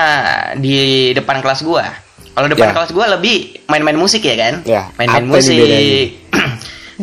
[0.58, 1.86] di depan kelas gua.
[2.34, 2.74] Kalau depan Ya.
[2.74, 4.66] kelas gua lebih main-main musik ya kan?
[4.66, 6.26] Ya, Main-main musik.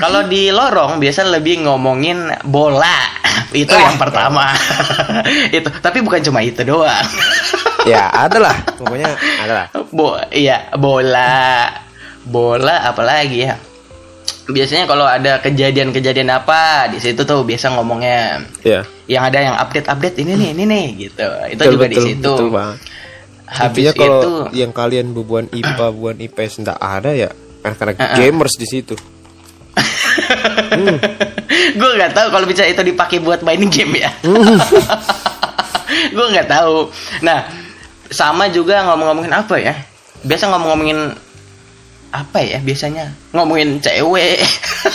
[0.01, 3.21] Kalau di lorong biasa lebih ngomongin bola.
[3.53, 4.51] itu yang pertama.
[5.57, 7.07] itu, tapi bukan cuma itu doang.
[7.91, 8.57] ya, ada lah.
[8.81, 9.13] Pokoknya
[9.45, 9.67] ada lah.
[9.93, 11.67] Bo iya bola
[12.21, 13.57] bola apalagi ya
[14.51, 18.85] biasanya kalau ada kejadian-kejadian apa di situ tuh biasa ngomongnya Ya.
[19.09, 22.51] yang ada yang update-update ini nih ini nih gitu itu Betul, juga di situ betul
[23.51, 24.33] habis Intinya kalau itu
[24.63, 27.29] yang kalian bubuan IPA, bubuan IPS enggak ada ya
[27.67, 28.17] anak-anak Uh-uh.
[28.17, 28.95] gamers di situ.
[31.73, 34.11] Gue nggak tahu kalau bisa itu dipakai buat main game ya
[36.09, 36.89] gue nggak tahu
[37.21, 37.47] nah
[38.09, 39.75] sama juga ngomong-ngomongin apa ya
[40.21, 40.99] biasa ngomong-ngomongin
[42.11, 44.43] apa ya biasanya ngomongin cewek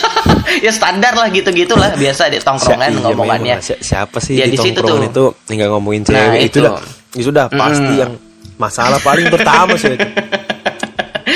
[0.65, 3.63] ya standar lah gitu gitulah biasa di tongkrongan Si- iya, ngomongannya lah.
[3.63, 4.99] Si- siapa sih Ya, di, di situ tuh.
[4.99, 6.67] itu nggak ngomongin Nah, cewek itu itu.
[6.67, 6.75] dah
[7.15, 8.01] itu udah pasti Mm.
[8.03, 8.11] yang
[8.55, 10.03] masalah paling pertama sih itu.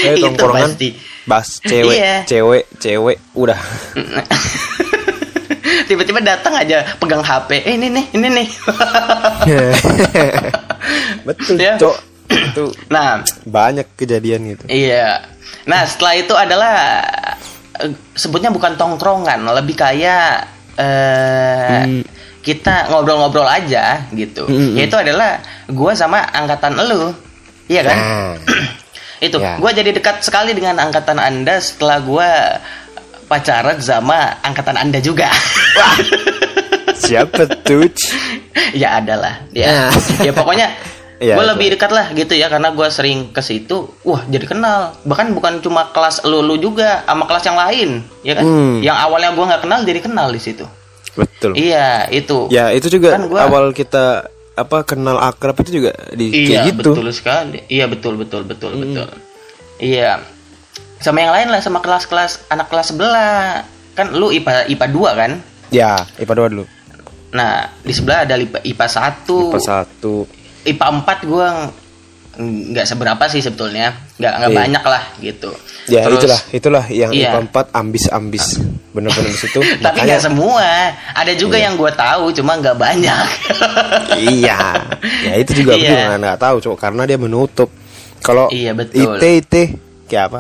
[0.02, 0.90] Itu tongkrongan pasti.
[1.26, 2.16] bahas cewek Iya.
[2.26, 3.58] cewek cewek udah
[5.86, 8.48] tiba-tiba datang aja pegang HP eh, ini nih ini nih
[11.28, 11.74] betul Ya.
[11.76, 11.96] cok
[12.30, 15.24] itu nah banyak kejadian gitu Iya.
[15.66, 16.76] Nah, setelah itu adalah
[17.76, 22.04] eh, sebutnya bukan tongkrongan, lebih kayak eh Hmm.
[22.40, 24.46] kita ngobrol-ngobrol aja gitu.
[24.46, 24.76] Hmm, hmm.
[24.78, 27.12] Yaitu adalah gua sama angkatan elu.
[27.68, 27.96] Iya kan?
[27.98, 28.32] nah
[29.20, 29.38] itu.
[29.38, 29.56] ya.
[29.56, 32.30] Gua jadi dekat sekali dengan angkatan Anda setelah gua
[33.26, 35.30] pacaran sama angkatan Anda juga.
[36.96, 37.88] siapa tuh
[38.72, 39.92] ya adalah ya Nah.
[40.22, 40.68] ya pokoknya
[41.20, 44.96] Iya, gue lebih dekat lah gitu ya karena gue sering ke situ wah jadi kenal
[45.04, 47.90] bahkan bukan cuma kelas lu lu juga sama kelas yang lain
[48.24, 48.80] ya kan Hmm.
[48.80, 50.64] yang awalnya gue nggak kenal jadi kenal di situ
[51.20, 55.96] betul iya itu ya itu juga Kan gua- awal kita apa kenal akrab itu juga
[56.12, 56.92] di iya kayak gitu.
[56.94, 57.60] betul sekali.
[57.68, 58.82] Iya betul betul betul Hmm.
[58.84, 59.10] betul.
[59.80, 60.20] Iya.
[61.00, 63.64] Sama yang lain lah sama kelas-kelas anak kelas sebelah.
[63.96, 65.32] Kan lu IPA IPA 2 kan?
[65.72, 66.66] Ya IPA dua dulu.
[67.30, 70.16] Nah di sebelah ada IPA, IPA 1 IPA satu.
[70.66, 71.48] IPA 4 gue
[72.40, 73.92] nggak seberapa sih sebetulnya.
[74.16, 74.60] Nggak nggak Iya.
[74.64, 75.52] banyak lah gitu.
[75.92, 77.36] Ya Terus- itulah itulah yang Iya.
[77.36, 78.46] IPA 4 ambis ambis
[78.96, 79.60] bener-bener di situ.
[79.84, 80.64] Tapi nggak semua.
[81.12, 83.26] Ada juga yang gue tahu cuma nggak banyak.
[84.40, 84.60] Iya.
[85.28, 85.90] Ya itu juga Iya.
[85.92, 87.70] juga nggak tahu cok karena dia menutup.
[88.20, 89.20] Kalau Iya, betul.
[89.20, 89.54] IT IT
[90.08, 90.40] kayak apa?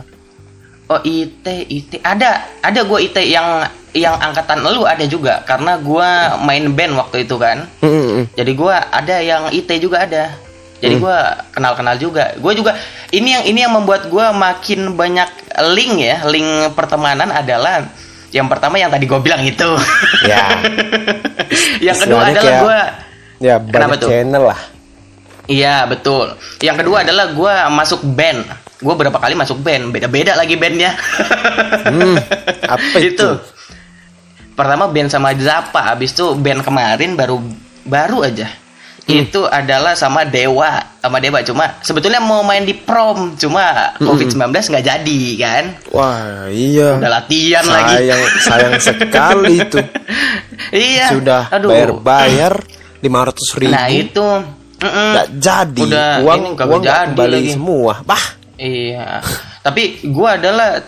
[0.89, 3.61] Oh IT IT ada ada gue IT yang
[3.93, 6.09] yang angkatan lu ada juga karena gue
[6.45, 7.65] main band waktu itu kan.
[7.81, 8.23] Mm, mm, mm.
[8.37, 10.33] jadi gue ada yang IT juga ada
[10.79, 11.03] jadi Hmm.
[11.03, 11.17] gue
[11.51, 12.75] kenal kenal juga gue juga
[13.11, 15.29] ini yang ini yang membuat gue makin banyak
[15.75, 17.87] link ya link pertemanan adalah
[18.29, 19.65] Yang pertama yang tadi gue bilang itu.
[20.21, 20.61] Ya.
[21.89, 22.79] yang kedua adalah gue
[23.39, 24.09] Ya Kenapa banyak tuh?
[24.13, 24.59] channel lah.
[25.49, 26.37] Iya betul.
[26.61, 28.45] Yang kedua adalah gue masuk band.
[28.77, 30.93] Gue berapa kali masuk band, beda-beda lagi bandnya.
[31.89, 32.21] Hmm,
[32.77, 33.27] apa itu?
[34.53, 37.41] Pertama band sama Zappa, habis itu band kemarin baru
[37.81, 38.45] baru aja.
[39.09, 39.25] Hmm.
[39.25, 44.05] Itu adalah sama Dewa, sama Dewa cuma sebetulnya mau main di prom, cuma Hmm.
[44.05, 45.63] COVID-19 nggak jadi kan.
[45.89, 47.01] Wah, iya.
[47.01, 48.05] Udah latihan lagi.
[48.05, 49.79] sayang, sayang sekali itu.
[50.69, 51.09] iya.
[51.09, 51.73] Sudah Aduh.
[51.73, 52.53] bayar-bayar
[53.01, 53.73] 500 ribu.
[53.73, 54.27] Nah itu.
[54.79, 55.81] Nggak jadi.
[55.83, 57.51] Udah, uang ini uang jadi kembali lagi.
[57.51, 57.93] semua.
[58.05, 58.25] Bah.
[58.55, 59.19] Iya.
[59.59, 60.83] Tapi gua adalah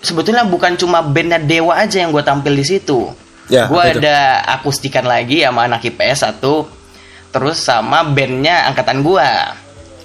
[0.00, 3.10] sebetulnya bukan cuma bandnya Dewa aja yang gue tampil di situ.
[3.46, 3.78] Ya, itu?
[3.78, 6.66] ada akustikan lagi sama anak IPS satu,
[7.36, 9.52] terus sama bandnya angkatan gua.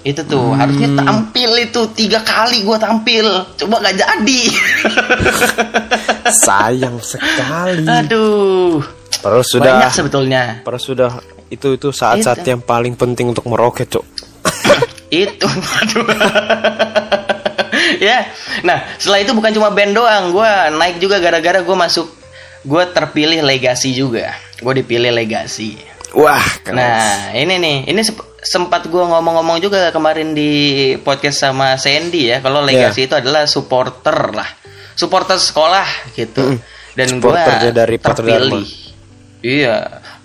[0.02, 0.58] Itu tuh Hmm.
[0.58, 3.24] harusnya tampil itu tiga kali gua tampil,
[3.56, 4.40] coba nggak jadi.
[6.44, 7.86] Sayang sekali.
[7.86, 8.82] Aduh.
[9.18, 10.42] Padahal sudah Banyak sebetulnya.
[10.60, 11.10] padahal sudah
[11.46, 14.04] itu itu saat-saat yang paling penting untuk meroket, Cok.
[15.12, 16.08] itu aduh
[18.00, 18.24] ya
[18.62, 22.08] nah setelah itu bukan cuma band doang gue naik juga gara-gara gue masuk
[22.64, 25.76] gue terpilih legasi juga gue dipilih legasi
[26.12, 26.76] Wah, keren.
[26.76, 28.02] nah ini nih ini
[28.42, 30.52] sempat gue ngomong-ngomong juga kemarin di
[30.98, 34.48] podcast sama Sandy ya kalau legasi itu adalah supporter lah.
[34.92, 36.60] Supporter sekolah gitu.
[36.92, 37.32] Dan gue
[37.72, 38.66] dari terpilih.
[39.40, 39.76] Iya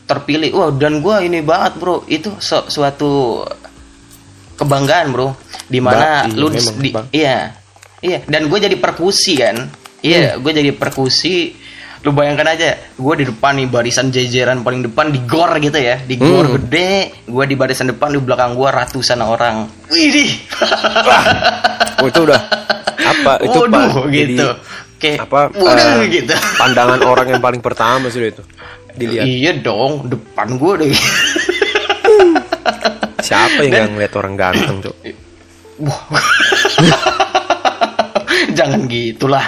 [0.03, 0.49] terpilih.
[0.51, 2.03] Wah dan gue ini banget bro.
[2.05, 3.43] Itu su- suatu
[4.55, 5.35] kebanggaan bro.
[5.67, 7.07] Di mana Ba- iya, lu di, Bang.
[7.11, 7.37] iya
[7.99, 8.19] iya.
[8.23, 9.67] Dan gue jadi perkusi kan.
[9.99, 10.43] Iya Hmm.
[10.43, 11.55] gue jadi perkusi
[12.01, 15.97] lu bayangkan aja gue di depan nih barisan jajaran paling depan di gor gitu ya.
[15.99, 16.55] Di gor Hmm.
[16.61, 19.65] gede gue di barisan depan di belakang gue ratusan orang.
[19.89, 20.31] Widih
[21.97, 22.41] Oh, itu udah
[22.97, 23.33] apa?
[23.41, 24.09] Itu Waduh, Pak?
[24.13, 24.49] Jadi, gitu
[24.97, 26.33] kayak apa waduh, eh, gitu.
[26.57, 28.41] pandangan orang yang paling pertama sudah itu
[28.97, 29.29] dilihat.
[29.29, 30.93] Iya dong depan gue deh.
[33.21, 34.95] Siapa yang nggak ngeliat orang ganteng cok
[35.77, 36.01] Wah.
[38.57, 39.45] Jangan gitulah.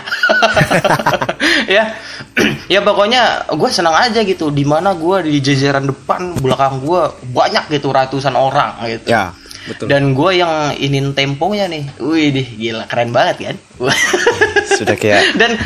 [1.75, 1.97] ya.
[2.73, 7.01] ya pokoknya gue senang aja gitu di mana gue di jajaran depan belakang gue
[7.33, 9.09] banyak gitu ratusan orang gitu.
[9.11, 9.33] ya
[9.67, 11.83] betul Dan gue yang inin temponya nih.
[11.99, 13.55] Wih, dih, gila keren banget kan.
[14.79, 15.59] sudah kayak dan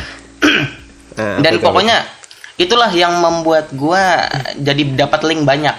[1.14, 1.98] nah, dan itu, pokoknya
[2.58, 4.04] itulah yang membuat gue
[4.60, 5.76] jadi dapat link banyak.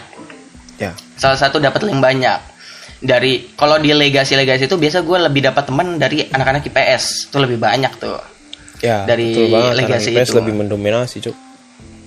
[0.78, 2.53] ya Salah satu dapat link banyak
[2.98, 7.58] dari kalau di legasi-legasi itu biasa gue lebih dapat teman dari anak-anak IPS itu lebih
[7.58, 8.18] banyak tuh.
[8.78, 10.36] ya Dari betul banget legasi Anak IPS itu.
[10.38, 11.36] lebih mendominasi cok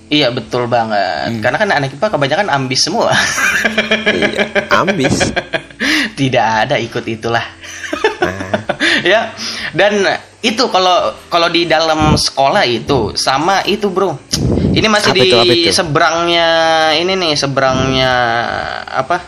[0.08, 1.44] Iya betul banget.
[1.44, 3.12] Karena kan anak IPA kebanyakan ambis semua.
[4.08, 5.20] iya ambis
[6.18, 7.44] Tidak ada ikut itulah.
[8.18, 8.50] nah,
[9.12, 9.36] ya.
[9.70, 10.00] Dan
[10.40, 14.16] itu kalau kalau di dalam sekolah itu sama itu, Bro.
[14.72, 15.70] Ini masih Apa di itu, apa itu?
[15.76, 16.48] seberangnya
[16.96, 18.12] ini nih, seberangnya
[18.88, 19.22] apa?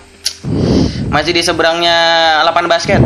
[1.11, 1.96] Masih di seberangnya
[2.42, 3.01] lapangan basket.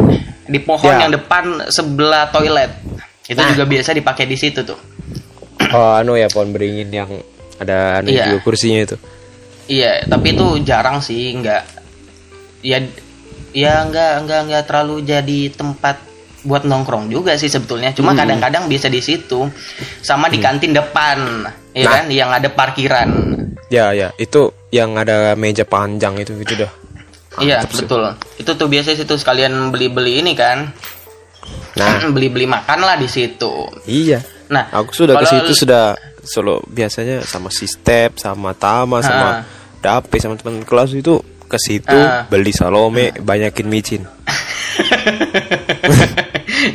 [0.44, 1.08] Di pohon Ya.
[1.08, 2.68] yang depan sebelah toilet.
[3.24, 3.48] Itu Nah.
[3.50, 4.76] juga biasa dipakai di situ tuh.
[5.66, 7.10] oh anu ya pohon beringin yang
[7.56, 8.28] ada anu Iya.
[8.28, 8.96] juga kursinya itu
[9.64, 11.62] Iya, tapi itu jarang sih, nggak
[12.60, 12.78] ya
[13.50, 15.98] ya nggak nggak nggak terlalu jadi tempat
[16.42, 17.90] buat nongkrong juga sih sebetulnya.
[17.90, 18.20] Cuma Hmm.
[18.20, 19.48] kadang-kadang bisa di situ
[19.98, 21.92] sama di kantin depan, ya Nah.
[21.96, 23.08] kan, yang ada parkiran.
[23.66, 26.70] ya ya itu yang ada meja panjang itu itu dah
[27.40, 28.14] Iya, betul.
[28.38, 30.70] Itu tuh biasa situ sekalian beli-beli ini kan.
[31.74, 33.66] nah beli-beli makan lah di situ.
[33.84, 39.26] iya Nah, Aku sudah ke situ sudah solo biasanya sama si Step, sama Tama, sama
[39.26, 39.40] Ah.
[39.80, 42.24] Dape, sama teman kelas itu ke situ Ah.
[42.28, 44.02] beli salome, banyakin micin.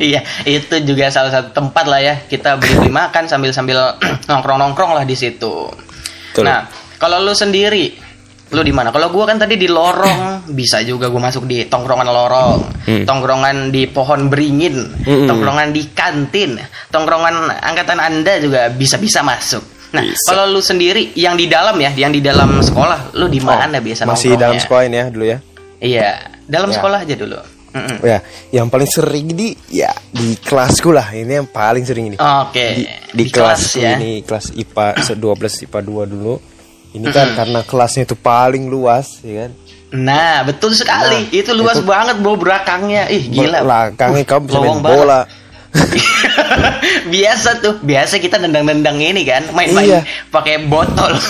[0.00, 3.98] iya, itu juga salah satu tempat lah ya kita beli-beli makan sambil-sambil
[4.30, 5.70] nongkrong-nongkrong lah di situ.
[6.30, 6.46] Betul.
[6.46, 7.98] Nah, kalau lu sendiri,
[8.50, 8.90] lu di mana?
[8.90, 13.04] Kalau gua kan tadi di lorong, bisa juga gua masuk di tongkrongan lorong, Hmm.
[13.04, 15.26] tongkrongan di pohon beringin, Hmm.
[15.26, 16.58] tongkrongan di kantin,
[16.88, 19.62] tongkrongan angkatan Anda juga bisa-bisa masuk.
[19.90, 23.78] Nah, kalau lu sendiri yang di dalam ya, yang di dalam sekolah, lu di mana
[23.78, 24.38] biasa Oh, Masih nongkrongnya?
[24.40, 25.38] dalam sekolah ini ya dulu ya.
[25.80, 26.10] Iya,
[26.44, 26.74] dalam Ya.
[26.78, 27.38] sekolah aja dulu.
[27.70, 28.02] Mm-mm.
[28.02, 28.18] Ya,
[28.50, 31.06] yang paling sering di ya di kelasku lah.
[31.10, 32.16] Ini yang paling sering ini.
[32.18, 32.82] Oke, Di,
[33.14, 33.94] di, kelasku ya.
[33.94, 36.34] ini kelas IPA se- 12 IPA 2 dulu.
[36.90, 39.50] Ini kan karena kelasnya itu paling luas, ya kan?
[39.90, 41.26] Nah, betul sekali.
[41.26, 43.06] Nah, itu luas itu- banget bau belakangnya.
[43.06, 43.62] Ih, gila.
[43.62, 45.20] Belakangnya kamu bisa main bola.
[47.14, 50.02] biasa tuh, biasa kita nendang-nendang ini kan, main-main Iya.
[50.30, 51.14] pakai botol.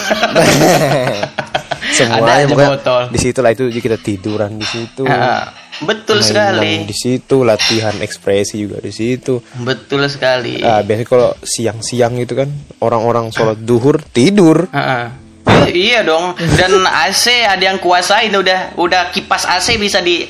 [1.90, 3.02] Semuanya botol.
[3.10, 5.04] di situ lah itu kita tiduran di situ.
[5.04, 5.48] Ah.
[5.80, 6.84] betul sekali.
[6.84, 10.60] di situ latihan ekspresi juga di situ Betul sekali.
[10.60, 12.52] ah biasanya kalau siang-siang itu kan
[12.84, 15.04] orang-orang sholat duhur tidur Heeh.
[15.68, 16.32] Iya dong.
[16.54, 20.24] Dan AC ada yang kuasain udah udah kipas AC bisa di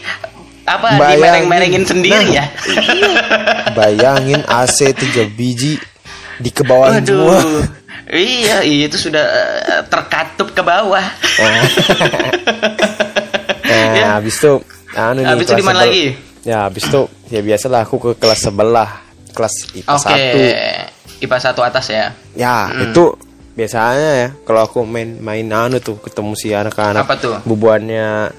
[0.62, 1.10] apa Bayangin.
[1.16, 2.44] dimereng-merengin sendiri Nah, ya.
[3.76, 5.78] bayangin AC tiga biji
[6.38, 7.64] dikebawain semua Aduh.
[8.10, 11.02] Iya, itu sudah eh, terkatup ke bawah.
[13.64, 14.06] nah, Ya.
[14.18, 14.52] habis itu
[14.92, 16.06] anu nih Habis itu kelas di mana sebel- lagi?
[16.40, 18.90] ya habis itu ya biasalah aku ke kelas sebelah
[19.30, 20.02] kelas IPA Oke.
[20.02, 20.38] satu
[21.20, 22.06] IPA satu atas ya.
[22.34, 22.90] ya Hmm.
[22.90, 23.04] itu
[23.60, 27.36] biasanya ya kalau aku main main anu tuh ketemu si anak-anak Apa tuh?
[27.44, 28.32] bubuannya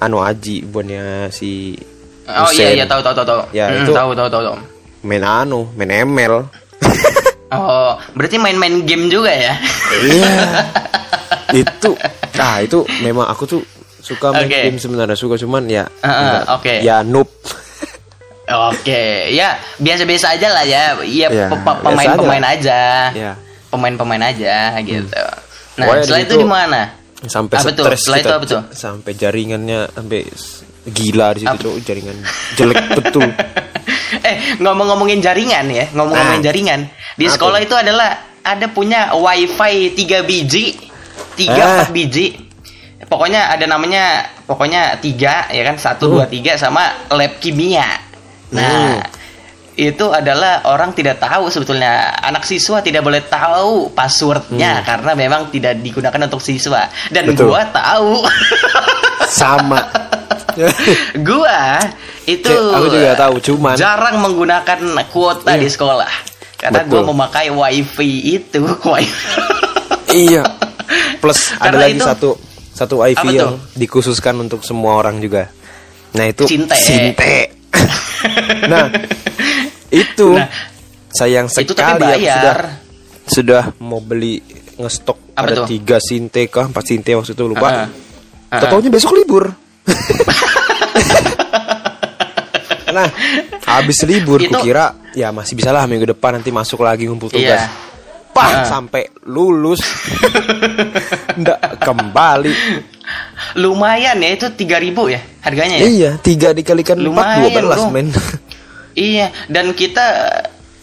[0.00, 1.78] anu Aji bubuannya si
[2.26, 3.40] Oh iya iya tahu tahu tahu tahu.
[3.52, 4.56] Ya, Hmm, itu- tahu tahu tahu tahu.
[5.02, 6.42] main anu main ML
[7.54, 9.54] Oh, berarti main-main game juga ya?
[10.02, 10.34] Iya.
[11.62, 11.90] itu
[12.34, 13.62] nah itu memang aku tuh
[14.00, 14.58] suka main Oke.
[14.66, 16.42] game sebenarnya suka cuman ya enggak.
[16.50, 16.74] oke.
[16.82, 17.30] ya noob
[18.44, 21.00] Oke, ya biasa-biasa aja lah ya.
[21.00, 22.80] Iya, Ya, pe- pe- biasa pemain-pemain aja.
[23.14, 23.32] ya
[23.74, 25.10] Pemain-pemain aja gitu.
[25.74, 26.80] Nah, Pokoknya setelah itu di mana?
[27.24, 27.84] sampai Apa tuh?
[27.90, 28.62] Setelah itu kita, apa tuh?
[28.70, 30.20] sampai jaringannya sampai
[30.86, 31.56] gila di situ?
[31.58, 31.74] Cok.
[31.82, 32.16] jaringan
[32.54, 33.24] jelek betul
[34.20, 36.46] eh, ngomong-ngomongin jaringan ya, ngomong-ngomongin Nah.
[36.46, 36.80] jaringan.
[37.14, 37.34] Di Apa?
[37.34, 38.10] sekolah itu adalah
[38.40, 40.76] ada punya wifi 3 biji,
[41.34, 41.82] 3 Ah.
[41.82, 42.26] 4 biji.
[43.04, 44.04] Pokoknya ada namanya
[44.44, 47.84] pokoknya tiga ya kan satu dua tiga sama lab kimia.
[48.50, 49.00] Nah, Hmm.
[49.76, 55.74] Itu adalah orang tidak tahu sebetulnya anak siswa tidak boleh tahu passwordnya karena memang tidak
[55.78, 57.34] digunakan untuk siswa dan Hmm.
[57.34, 57.46] Betul.
[57.48, 58.22] gua tahu
[59.40, 59.82] sama
[61.26, 61.82] gua
[62.24, 65.60] itu aku juga tahu cuman jarang menggunakan kuota Iya.
[65.60, 66.12] di sekolah
[66.56, 66.90] karena Betul.
[66.94, 69.42] gua memakai wifi itu wifi
[70.08, 70.46] iya
[71.18, 72.30] plus ada Karena lagi itu- satu
[72.70, 73.74] satu wifi yang tuh?
[73.74, 75.50] dikhususkan untuk semua orang juga
[76.12, 76.78] nah itu Sinte.
[76.78, 77.34] Sinte.
[78.66, 78.86] Nah
[79.88, 80.48] itu Nah,
[81.10, 82.56] sayang itu tapi sekali aku bayar sudah
[83.24, 84.42] sudah mau beli
[84.74, 85.66] ngestok Apa ada tuh?
[85.68, 87.88] tiga sinte kah empat sinte waktu itu lupa Heeh.
[88.50, 88.60] Heeh.
[88.60, 89.44] Tau-taunya besok libur
[92.94, 93.10] nah
[93.66, 97.58] habis libur Itu- kukira ya masih bisa lah minggu depan nanti masuk lagi ngumpul tugas
[97.58, 97.66] Iya.
[98.34, 98.66] Pah, Heeh.
[98.66, 99.78] sampai lulus.
[101.40, 102.52] Ndak kembali.
[103.54, 105.84] Lumayan ya itu 3000 ya harganya ya?
[105.84, 107.90] Iya tiga dikalikan empat Lumayan, dua belas bro.
[107.90, 108.08] men.
[108.94, 110.06] Iya dan kita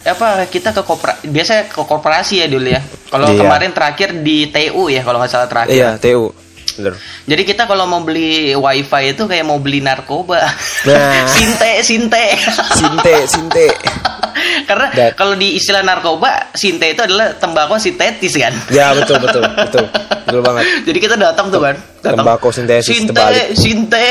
[0.02, 2.80] apa kita ke kopra biasa ke korporasi ya dulu ya.
[3.08, 3.40] Kalau Iya.
[3.40, 5.72] kemarin terakhir di TU ya kalau nggak salah terakhir.
[5.72, 6.28] Iya TU
[6.74, 6.94] Bener.
[7.24, 10.40] Jadi kita kalau mau beli wifi itu kayak mau beli narkoba.
[10.84, 11.26] Nah.
[11.34, 12.24] sinte, sinte.
[12.72, 13.66] sinte sinte
[14.68, 18.52] Karena kalau di istilah narkoba, sinte itu adalah tembakau sintetis kan.
[18.68, 19.84] ya betul betul betul
[20.24, 21.76] betul banget Jadi kita datang tuh kan.
[22.00, 23.52] Datang, Tembakau sintetis Sinte, terbalik.
[23.54, 24.06] sinte.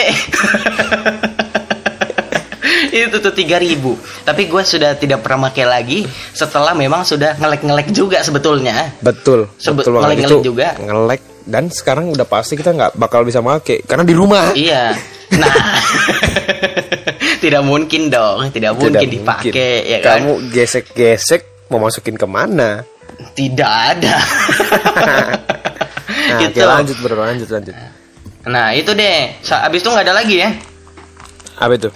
[2.91, 3.82] itu tuh 3000
[4.21, 6.00] Tapi gue sudah tidak pernah pakai lagi
[6.32, 8.93] setelah memang sudah ngelek-ngelek juga sebetulnya.
[9.00, 10.67] betul Sebe- betul banget ngelek-ngelek itu juga.
[10.78, 14.93] ngelek dan sekarang udah pasti kita nggak bakal bisa make karena di rumah Iya.
[15.32, 15.47] Nah,
[17.43, 20.19] tidak mungkin dong, tidak mungkin Tidak dipakai ya kan?
[20.21, 22.84] Kamu gesek-gesek mau masukin ke mana?
[23.32, 24.15] Tidak ada.
[26.12, 26.60] Nah, Gitu.
[26.60, 27.75] oke, lanjut bro, lanjut lanjut.
[28.43, 29.32] Nah, itu deh.
[29.41, 30.49] Abis itu nggak ada lagi ya.
[31.56, 31.89] Apa itu?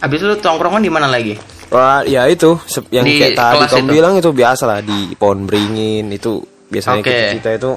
[0.00, 1.36] Abis itu tongkrongan di mana lagi?
[1.68, 2.56] Wah, ya itu
[2.88, 3.92] yang Di kayak tadi kamu itu?
[3.92, 7.10] bilang itu biasa lah di pohon beringin itu biasanya Oke.
[7.10, 7.70] kita, kita itu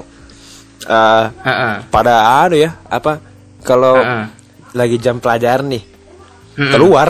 [0.82, 1.74] eh Heeh.
[1.88, 3.20] pada anu ya apa
[3.60, 4.24] kalau Heeh.
[4.72, 5.82] lagi jam pelajaran nih
[6.68, 7.08] keluar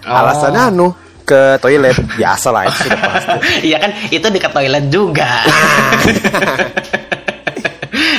[0.00, 0.16] Oh.
[0.16, 0.88] alasannya anu
[1.22, 3.38] ke toilet biasa lah itu sudah pasti.
[3.68, 5.44] Iya kan, itu dekat toilet juga.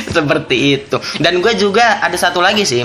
[0.08, 0.96] Seperti itu.
[1.18, 2.84] Dan gue juga ada satu lagi sih.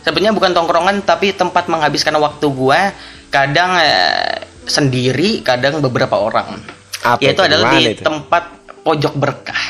[0.00, 2.80] Sebenarnya bukan tongkrongan tapi tempat menghabiskan waktu gue
[3.28, 6.56] kadang eh, sendiri, kadang beberapa orang.
[7.02, 7.42] Apa Yaitu itu?
[7.44, 8.02] adalah Di mana di itu?
[8.02, 8.42] tempat
[8.80, 9.62] pojok berkah.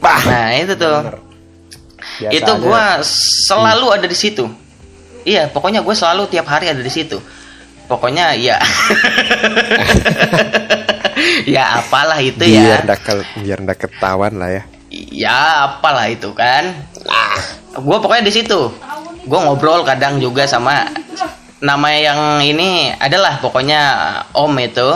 [0.00, 0.98] Bah, Nah, itu tuh.
[1.04, 1.16] bener.
[2.20, 2.84] itu Biasanya- gue
[3.46, 4.44] selalu ada di situ.
[5.22, 7.20] Iya pokoknya gue selalu tiap hari ada di situ.
[7.86, 8.56] Pokoknya ya.
[11.44, 12.86] Ya apalah itu biar ya.
[12.86, 14.62] Ndak ke- biar ndak ketahuan lah ya.
[14.90, 16.72] ya apalah itu kan.
[17.76, 18.72] Gue pokoknya di situ.
[19.24, 20.88] Gue ngobrol kadang juga sama.
[21.60, 23.80] Nama yang ini adalah pokoknya
[24.32, 24.88] om itu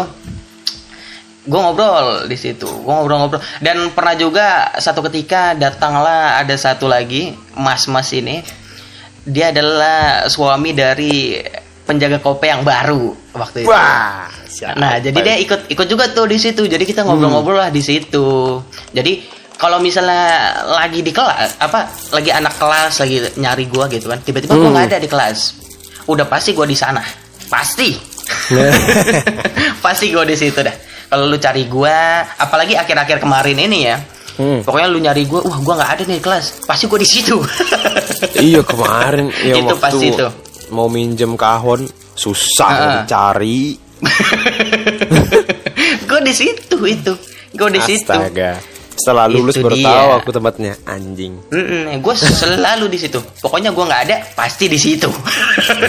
[1.45, 3.41] gue ngobrol di situ gue ngobrol-ngobrol.
[3.61, 8.41] Dan pernah juga satu ketika datanglah ada satu lagi mas-mas ini.
[9.25, 11.41] Dia adalah suami dari
[11.85, 13.69] penjaga kopi yang baru waktu itu.
[13.69, 16.65] Wah, siapa Nah, jadi dia ikut ikut juga tuh di situ.
[16.65, 18.61] Jadi kita ngobrol-ngobrol lah di situ.
[18.93, 19.25] Jadi
[19.57, 24.53] kalau misalnya lagi di kelas apa lagi anak kelas lagi nyari gua gitu kan tiba-tiba
[24.53, 24.73] gua Hmm.
[24.77, 25.39] nggak ada di kelas.
[26.05, 27.01] Udah pasti gue di sana.
[27.49, 27.93] Pasti.
[29.85, 30.73] Pasti gue di situ dah
[31.15, 31.97] kalau lu cari gue
[32.35, 33.97] apalagi akhir-akhir kemarin ini ya.
[34.35, 34.67] Hmm.
[34.67, 36.67] pokoknya lu nyari gue wah gue nggak ada nih kelas.
[36.67, 37.39] Pasti gue di situ.
[38.35, 40.27] Iya kemarin ya Itu waktu pasti itu.
[40.69, 42.91] mau minjem kahon susah Ah.
[42.99, 43.79] dicari
[46.03, 47.15] gue di situ itu.
[47.55, 48.11] Gue di situ.
[48.11, 48.59] Astaga
[48.95, 49.87] setelah lulus Itu baru dia.
[49.87, 51.35] tahu aku tempatnya anjing
[51.95, 53.19] gue selalu di situ.
[53.41, 55.07] Pokoknya gue nggak ada, pasti di situ.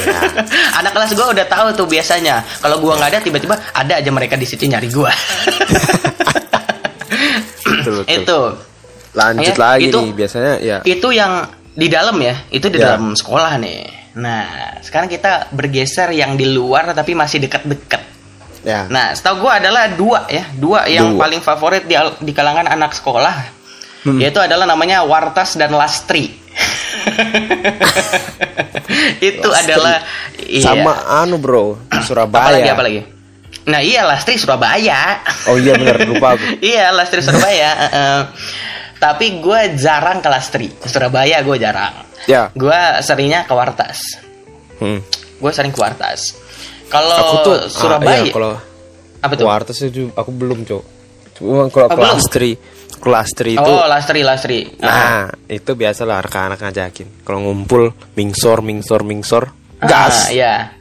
[0.80, 2.42] Anak kelas gue udah tahu tuh biasanya.
[2.62, 5.12] Kalau gue nggak ada, tiba-tiba ada aja mereka di situ nyari gue.
[8.08, 8.40] Itu,
[9.14, 11.46] lanjut Ya, lagi itu- nih biasanya ya itu yang
[11.76, 12.36] di dalam ya.
[12.50, 12.96] Itu di Ya.
[12.96, 13.80] dalam sekolah nih.
[14.16, 18.15] Nah, sekarang kita bergeser yang di luar tapi masih dekat-dekat.
[18.66, 21.22] Ya Nah, setahu gue adalah dua ya, dua yang Dua.
[21.22, 23.54] paling favorit di, di kalangan anak sekolah,
[24.02, 24.22] Hmm.
[24.22, 26.30] yaitu adalah namanya Wartas dan Lastri.
[29.20, 29.74] Itu Lastri.
[29.74, 29.96] adalah
[30.40, 30.62] iya.
[30.62, 33.02] sama anu bro Surabaya apalagi apalagi.
[33.66, 35.22] Nah iya Lastri Surabaya.
[35.50, 37.70] oh iya benar lupa aku iya Lastri Surabaya.
[37.90, 38.22] eh.
[38.96, 41.94] Tapi gue jarang ke Lastri Surabaya gue jarang.
[42.26, 44.22] ya Gue seringnya ke Wartas.
[44.80, 45.00] hmm.
[45.36, 46.38] Gue sering ke Wartas.
[46.86, 48.52] Kalau aku tuh ah, Surabaya iya, kalau
[49.20, 49.46] apa tuh?
[49.46, 50.84] Wartes itu aku belum cok
[51.36, 52.56] cuma kalau Oh, klastri
[52.96, 54.72] klastri itu Oh Lastri Lastri.
[54.80, 60.72] nah itu biasalah anak-anak ngajakin kalau ngumpul mingsor mingsor mingsor Ah, gas iya.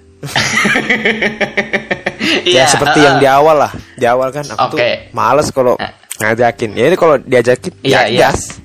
[2.47, 3.21] ya seperti ah, yang ah.
[3.21, 4.79] di awal lah di awal kan aku Oke.
[4.79, 5.91] tuh males kalau Ah.
[6.23, 8.19] ngajakin ya ini kalau diajakin Iya, ya iya.
[8.31, 8.63] gas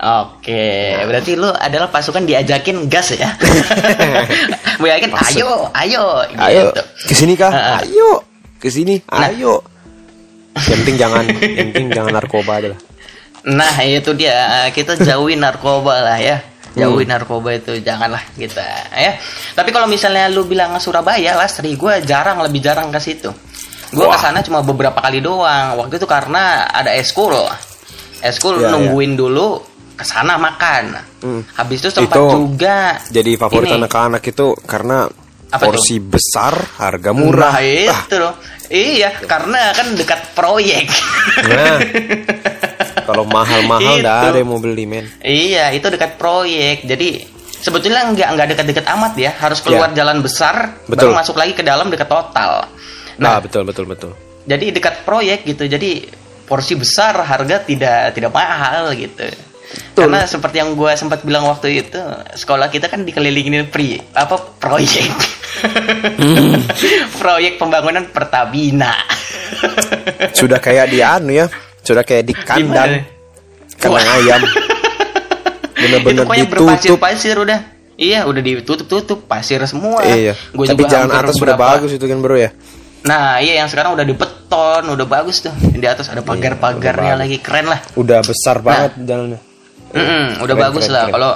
[0.00, 0.64] Oke,
[1.04, 3.36] berarti lu adalah pasukan diajakin gas ya?
[4.80, 5.28] Diajakin, Masuk.
[5.36, 6.02] ayo, ayo,
[6.40, 6.82] ayo gitu.
[7.04, 7.78] ke sini kah Ah, ah.
[7.84, 8.10] ayo
[8.56, 9.28] ke sini Nah.
[9.28, 9.60] ayo
[10.56, 12.80] yang penting jangan yang penting jangan narkoba aja lah
[13.40, 14.36] Nah, itu dia.
[14.68, 16.44] Kita jauhin narkoba lah ya.
[16.76, 17.16] Jauhin Hmm.
[17.16, 18.60] narkoba itu janganlah kita
[18.92, 19.16] ya.
[19.52, 23.32] Tapi kalau misalnya lu bilang Surabaya, Lastri, gue jarang lebih jarang ke situ.
[23.90, 25.72] Gue ke sana cuma beberapa kali doang.
[25.76, 27.32] Waktu itu karena ada eskul.
[28.20, 29.56] Eskul Ya, nungguin dulu
[30.00, 30.96] ke sana makan.
[31.20, 31.42] Hmm.
[31.52, 35.04] Habis itu sempat Itu juga jadi favorit anak-anak itu karena
[35.50, 37.62] Apa porsi besar harga murah Nah,
[38.06, 38.34] itu loh.
[38.70, 40.86] Iya, karena kan dekat proyek.
[41.42, 41.78] Nah,
[43.02, 44.02] kalau mahal-mahal Itu.
[44.06, 46.86] nggak ada yang mau beli men iya, itu dekat proyek.
[46.86, 47.26] Jadi
[47.60, 49.34] sebetulnya nggak nggak dekat-dekat amat ya.
[49.34, 51.10] Harus keluar jalan besar, Betul.
[51.10, 52.70] baru masuk lagi ke dalam dekat total.
[53.18, 54.14] nah Nah, betul betul betul
[54.48, 55.64] jadi dekat proyek gitu.
[55.68, 56.08] Jadi
[56.48, 59.28] porsi besar, harga tidak tidak mahal gitu.
[59.94, 62.00] Karena seperti yang gue sempat bilang waktu itu,
[62.34, 65.06] sekolah kita kan dikelilingin pri apa proyek,
[67.20, 68.94] proyek pembangunan Pertamina.
[70.38, 71.46] sudah kayak di anu ya
[71.84, 73.04] sudah kayak di kandang.
[73.78, 74.40] kandang ayam.
[75.80, 76.50] Itu bener-bener ditutup.
[76.52, 77.60] berpasir-pasir udah.
[78.00, 80.00] Iya, udah ditutup-tutup pasir semua.
[80.04, 80.32] iya.
[80.56, 82.48] Gua tapi juga jalan atas sudah bagus itu kan bro ya?
[83.04, 85.52] Nah, iya yang sekarang udah dibeton, udah bagus tuh.
[85.56, 87.80] Di atas ada pagar-pagarnya Iya, lagi keren lah.
[87.96, 89.49] udah besar banget jalannya
[89.90, 91.04] Mm-mm, udah Keren, bagus keren, lah.
[91.08, 91.32] Kalau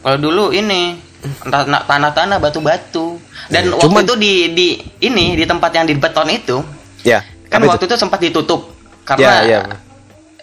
[0.00, 1.00] kalau dulu ini
[1.42, 3.16] tanah- tanah-tanah batu-batu.
[3.46, 4.68] Dan Iya, waktu cuman- itu di di
[5.02, 6.56] ini di tempat yang dibeton itu
[7.00, 7.94] ya kan waktu itu?
[7.94, 9.60] sempat ditutup ya karena ya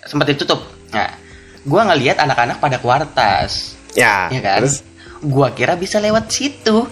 [0.03, 0.61] sempat ditutup.
[0.89, 1.09] Nah,
[1.63, 4.59] gua ngelihat anak-anak pada kuartas, ya ya kan?
[4.61, 4.81] terus
[5.21, 6.89] Gua kira bisa lewat situ.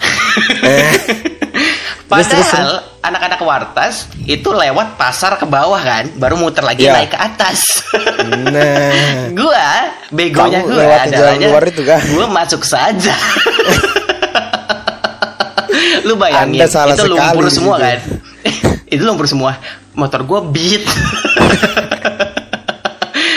[0.61, 0.93] eh,
[2.09, 6.97] Padahal anak-anak wartas itu lewat pasar ke bawah kan, baru muter lagi Ya.
[6.97, 7.85] naik ke atas.
[8.49, 9.67] nah gua
[10.09, 12.01] begonya Kamu gua adalahnya luar itu, kan?
[12.09, 13.13] Gua masuk saja.
[16.01, 17.85] Lu bayangin Anda salah itu lumpur semua situ.
[17.85, 17.99] kan.
[18.97, 19.51] itu lumpur semua.
[19.93, 20.81] Motor gua beat.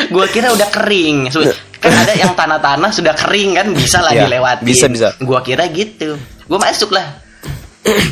[0.08, 1.28] gua kira udah kering.
[1.76, 4.64] Kan ada yang tanah-tanah sudah kering kan bisa lah Ya, dilewatin.
[4.64, 5.12] bisa, bisa.
[5.20, 6.16] Gua kira gitu.
[6.46, 7.20] Gua masuk lah.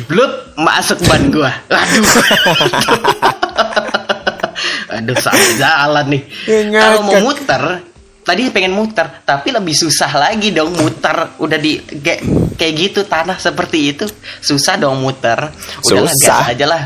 [0.07, 1.51] Blup, masuk ban gua.
[1.71, 2.03] Aduh.
[4.99, 6.21] Aduh, salah jalan nih.
[6.75, 7.23] Kalau mau ngakak.
[7.23, 7.63] muter,
[8.27, 11.39] tadi pengen muter, tapi lebih susah lagi dong muter.
[11.39, 12.21] Udah di kayak
[12.59, 14.05] kayak gitu tanah seperti itu,
[14.43, 15.39] susah dong muter.
[15.87, 16.45] Udah Susah.
[16.45, 16.83] gas aja lah.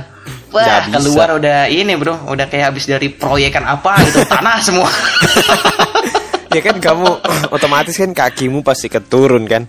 [0.53, 2.31] Wah, keluar udah ini, Bro.
[2.31, 4.87] Udah kayak habis dari proyekan apa itu tanah semua.
[6.55, 7.09] ya kan kamu
[7.51, 9.67] otomatis kan kakimu pasti keturun kan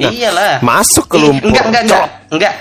[0.00, 0.54] Nah, Iyalah.
[0.64, 1.52] masuk ke lumpur.
[1.52, 2.06] Enggak, enggak, enggak.
[2.32, 2.54] Enggak.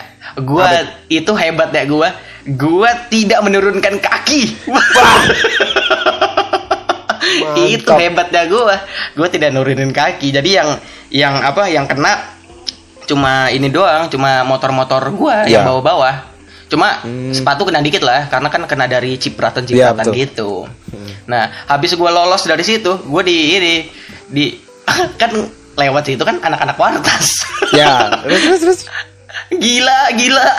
[0.44, 0.68] Gua
[1.08, 2.10] itu hebat ya gua.
[2.46, 4.42] Gua tidak menurunkan kaki.
[7.60, 8.00] itu Mantap.
[8.00, 8.76] hebatnya gua.
[9.14, 10.32] Gua tidak nurunin kaki.
[10.32, 10.70] Jadi yang
[11.10, 12.38] yang apa yang kena
[13.06, 15.68] cuma ini doang, cuma motor-motor gua yang Ya.
[15.68, 16.30] bawa-bawa.
[16.70, 17.34] Cuma Hmm.
[17.34, 20.16] sepatu kena dikit lah karena kan kena dari Ya, cipratan-cipratan betul.
[20.16, 20.52] gitu.
[21.26, 23.74] Nah, habis gua lolos dari situ, gua di ini
[24.30, 24.46] di
[25.22, 25.34] kan
[25.80, 27.32] lewat situ kan anak-anak wartas.
[27.72, 28.82] ya terus terus terus.
[29.50, 30.46] Gila gila.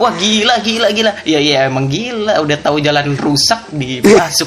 [0.00, 1.12] Wah gila gila gila.
[1.24, 2.40] Iya iya emang gila.
[2.44, 3.72] Udah tahu jalan rusak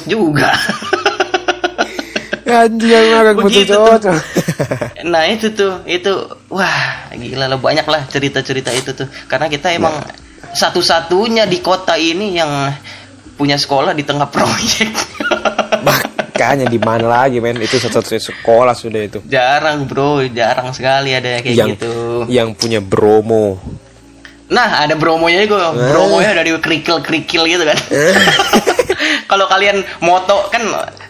[0.06, 0.54] juga.
[2.50, 4.18] Ngakak betul Begitu tuh.
[5.06, 6.10] nah itu tuh itu
[6.50, 9.06] wah gila lah banyak lah cerita cerita itu tuh.
[9.30, 10.02] Karena kita emang
[10.50, 12.50] satu-satunya di kota ini yang
[13.38, 14.90] punya sekolah di tengah proyek
[16.40, 19.18] Makanya di mana lagi men itu satu-satunya sekolah sudah itu.
[19.28, 23.60] jarang bro jarang sekali ada kayak yang gitu yang punya Bromo.
[24.50, 25.54] Nah, ada bromonya itu.
[25.54, 27.78] Bromonya dari kerikil-kerikil gitu kan.
[29.30, 30.58] Kalau kalian moto kan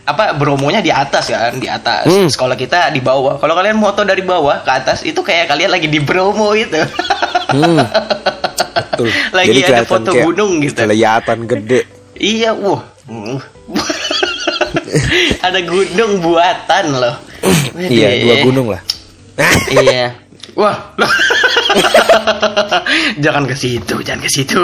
[0.05, 2.05] apa bromonya di atas kan, di atas.
[2.05, 2.29] Hmm.
[2.29, 3.41] Sekolah kita di bawah.
[3.41, 6.85] Kalau kalian moto dari bawah ke atas itu kayak kalian lagi di Bromo gitu.
[7.55, 7.81] Hmm.
[9.01, 9.09] Betul.
[9.33, 10.79] Lagi ada kelihatan foto kayak gunung gitu.
[10.85, 11.81] Kelihatan gede.
[12.21, 12.85] iya, wah.
[13.09, 13.41] Hmm.
[15.47, 17.17] ada gunung buatan loh.
[17.81, 18.83] Iya, dua gunung lah.
[19.73, 20.13] iya.
[20.59, 20.93] Wah.
[23.25, 24.61] jangan ke situ, jangan ke situ.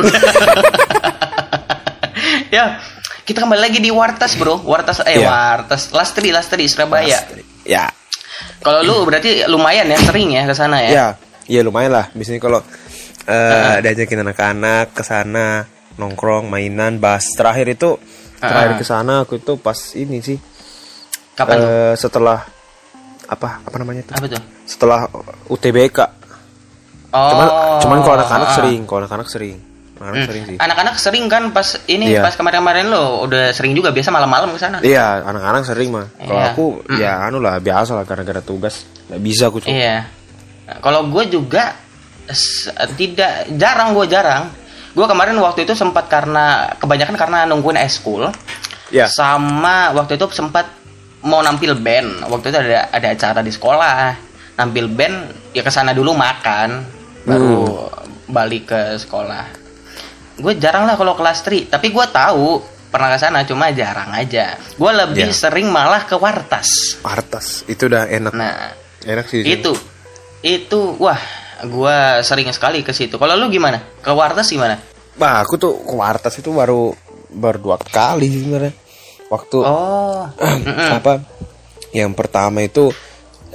[2.52, 2.76] ya,
[3.24, 4.66] kita kembali lagi di Wartas, Bro.
[4.68, 5.30] Wartas eh Iya.
[5.30, 7.24] Wartas, Lastri, Lastri Surabaya.
[7.64, 7.88] Ya.
[8.60, 10.90] Kalau lu berarti lumayan ya, sering ya ke sana ya.
[10.90, 11.06] Ya,
[11.48, 12.06] ya lumayan lah.
[12.12, 12.60] Biasanya kalau
[13.26, 15.64] eh diajakin anak-anak ke sana
[15.96, 17.96] nongkrong, mainan, bahas terakhir itu
[18.38, 20.38] terakhir ke sana aku itu pas ini sih
[21.36, 21.68] Kapan tuh?
[21.68, 22.38] eh setelah
[23.26, 24.12] apa apa namanya itu?
[24.16, 24.42] Apa tuh?
[24.64, 25.10] Setelah
[25.50, 25.98] UTBK.
[27.12, 27.30] Oh.
[27.32, 27.48] Cuman
[27.82, 28.54] cuman kalau anak-anak ah.
[28.56, 29.56] sering, kalau anak-anak sering.
[29.96, 30.56] Anak-anak sering sih.
[30.60, 32.20] Anak-anak sering kan pas ini Iya.
[32.20, 34.78] pas kemarin-kemarin lo udah sering juga biasa malam-malam ke sana.
[34.84, 36.06] Iya, anak-anak sering mah.
[36.20, 36.48] Kalau Iya.
[36.52, 36.64] aku
[37.00, 38.84] ya anu lah biasa lah gara-gara tugas.
[39.08, 39.72] Nggak bisa aku cuma.
[39.72, 39.96] Iya.
[40.68, 41.76] Nah, Kalau gue juga
[42.96, 44.44] tidak jarang gue jarang.
[44.96, 48.32] Gue kemarin waktu itu sempat karena kebanyakan karena nungguin eskul.
[48.88, 49.04] Ya.
[49.12, 50.72] Sama waktu itu sempat
[51.20, 52.24] mau nampil band.
[52.24, 54.16] Waktu itu ada ada acara di sekolah.
[54.56, 55.16] Nampil band
[55.52, 56.80] ya ke sana dulu makan
[57.28, 57.92] baru
[58.24, 59.44] balik ke sekolah.
[60.40, 64.56] Gue jarang lah kalau kelas 3, tapi gue tahu pernah ke sana cuma jarang aja.
[64.80, 65.36] Gue lebih Ya.
[65.36, 66.96] sering malah ke Wartas.
[67.04, 68.32] Partas itu udah enak.
[68.32, 68.72] Nah,
[69.04, 69.44] enak sih.
[69.44, 69.76] itu
[70.40, 71.20] itu wah
[71.66, 74.76] gua sering sekali ke situ kalau lu gimana ke Wartas gimana
[75.16, 76.92] Bah, aku tuh ke Wartas itu baru
[77.32, 78.76] baru dua kali sebenarnya.
[79.32, 80.28] Waktu oh
[81.00, 81.24] apa?
[81.96, 82.92] Yang pertama itu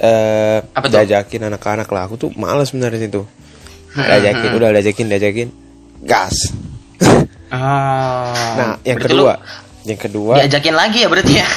[0.02, 0.98] eh Apa tuh?
[0.98, 2.10] diajakin anak-anak lah.
[2.10, 3.22] Aku tuh males sebenarnya itu.
[3.94, 5.48] Diajakin, udah diajakin, diajakin.
[6.02, 6.34] Gas.
[7.54, 9.46] oh Nah, yang berarti kedua, lu
[9.82, 11.48] yang kedua, diajakin lagi ya berarti ya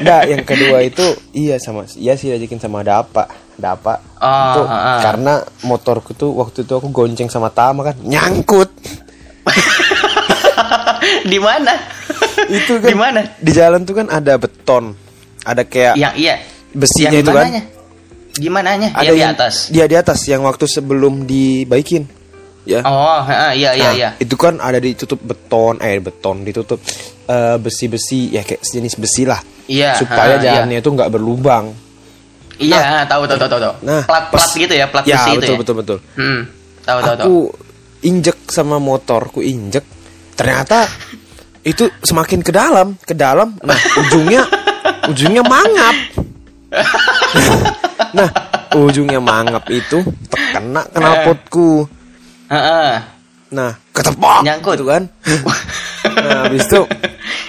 [0.00, 3.28] enggak, yang kedua itu iya sama iya sih diajakin sama Dapa.
[3.56, 3.96] Dapa.
[4.20, 4.98] Oh, itu ah, ah.
[5.00, 5.34] karena
[5.64, 8.68] motorku tuh waktu itu aku gonceng sama Tama kan, nyangkut.
[11.30, 11.72] di mana
[12.50, 14.94] itu kan di mana di jalan tuh kan ada beton
[15.46, 16.42] ada kayak yang iya
[16.74, 17.62] besinya yang itu kan mananya?
[18.36, 18.88] Gimananya?
[18.92, 19.54] ada yang di atas.
[19.72, 22.04] dia di atas yang waktu sebelum dibaikin
[22.66, 24.10] ya Oh, ha, iya iya Nah, iya.
[24.18, 26.82] itu kan ada ditutup beton eh beton ditutup
[27.30, 31.70] eh, besi-besi ya kayak sejenis besi lah Iya, supaya ha, jalannya itu nggak berlubang
[32.56, 33.60] Iya, tahu tahu tahu tahu.
[33.60, 33.74] tahu.
[33.84, 35.58] nah plat plat pas- gitu ya, plat ya besi betul itu ya.
[35.60, 36.40] betul betul Hmm,
[36.82, 37.26] tahu tahu tahu.
[37.26, 37.36] aku
[38.00, 39.84] injek sama motorku injek
[40.32, 40.88] ternyata
[41.60, 44.40] itu semakin ke dalam ke dalam nah ujungnya
[45.10, 45.96] ujungnya mangap
[48.16, 48.28] nah
[48.72, 51.84] ujungnya mangap itu terkena knalpotku
[52.46, 52.92] Heeh.
[53.50, 54.74] nah ketepok Nyangkut.
[54.76, 55.02] gitu kan
[56.16, 56.80] nah habis itu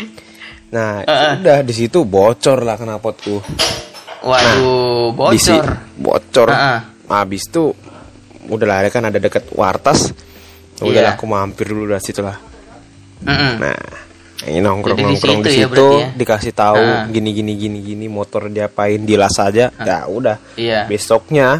[0.75, 0.99] nah
[1.37, 3.39] udah di situ bocor lah knalpotku
[4.19, 5.67] Waduh, Di si- bocor.
[5.95, 6.77] bocor Heeh.
[7.07, 7.63] habis itu
[8.47, 10.11] udah lah kan ada deket wartas
[10.77, 11.01] udah Iya.
[11.03, 12.35] lah, aku mampir dulu dari situ lah
[13.19, 13.51] Mm-mm.
[13.57, 13.75] Nah,
[14.45, 16.07] ini nongkrong Jadi di nongkrong di situ ya situ, berarti ya?
[16.15, 17.03] dikasih tahu Ah.
[17.07, 20.37] gini gini gini gini motor diapain dilas aja, ya udah.
[20.53, 20.85] Iya.
[20.85, 21.57] Besoknya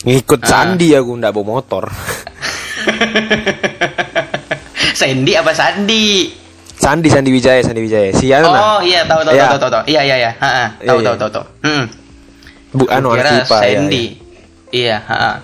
[0.00, 1.84] ngikut Sandi aku ndak bawa motor.
[4.92, 6.30] Sandy apa Sandi?
[6.80, 8.08] Sandi Sandi Wijaya Sandi Wijaya.
[8.10, 9.52] Si anu Oh iya tahu tahu Iya.
[9.52, 9.82] tahu tahu tahu.
[9.84, 10.30] Iya iya iya.
[10.34, 10.68] Heeh.
[10.80, 11.20] Tahu Iya, tahu iya.
[11.20, 11.44] tahu tahu.
[11.60, 11.84] Hmm.
[12.70, 14.04] Bu anu Kira IPA, ya, Sandy.
[14.06, 14.10] ya.
[14.70, 15.34] Iya, heeh.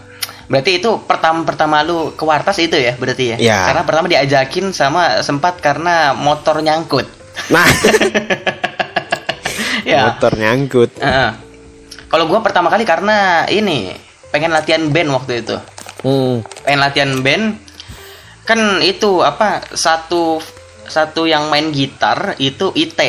[0.47, 3.37] Berarti itu pertama pertama lu ke Wartas itu ya berarti ya?
[3.37, 3.59] Iya.
[3.69, 7.05] Karena pertama diajakin sama sempat karena motor nyangkut.
[7.51, 7.67] Nah,
[9.85, 10.09] ya.
[10.09, 10.91] motor nyangkut.
[10.97, 11.31] Heeh.
[12.07, 13.93] Kalau gua pertama kali karena ini
[14.31, 15.57] pengen latihan band waktu itu.
[15.97, 16.39] Hmm.
[16.63, 17.45] pengen latihan band
[18.47, 20.39] kan itu apa satu
[20.89, 23.01] satu yang main gitar itu IT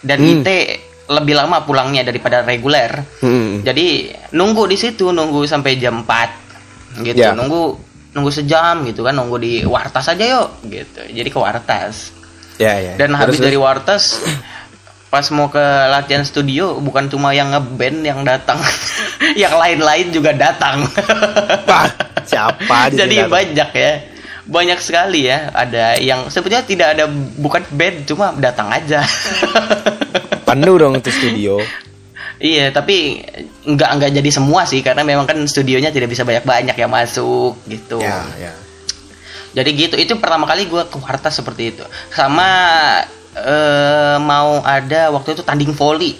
[0.00, 0.40] dan Hmm.
[0.40, 0.48] IT
[1.08, 3.60] lebih lama pulangnya daripada reguler Hmm.
[3.60, 6.30] jadi nunggu di situ nunggu sampai jam 4
[7.02, 7.32] gitu Ya.
[7.32, 7.76] nunggu
[8.12, 12.12] nunggu sejam gitu kan nunggu di wartas aja yuk gitu jadi ke wartas
[12.56, 12.94] Ya ya.
[12.96, 14.20] dan habis dari wartas
[15.08, 18.56] pas mau ke latihan studio bukan cuma yang ngeband yang datang
[19.42, 20.88] yang lain-lain juga datang
[22.22, 23.30] siapa di jadi datang?
[23.30, 23.92] banyak ya
[24.52, 27.08] banyak sekali ya ada yang sebetulnya tidak ada
[27.40, 29.00] bukan band cuma datang aja
[30.48, 31.56] Penuh dong itu studio.
[32.36, 33.22] iya tapi
[33.64, 38.02] nggak nggak jadi semua sih karena memang kan studionya tidak bisa banyak-banyak yang masuk gitu
[38.02, 38.52] Ya, ya.
[39.54, 42.44] jadi gitu itu pertama kali gue ke Warta seperti itu sama
[43.32, 46.18] eh, mau ada waktu itu tanding volley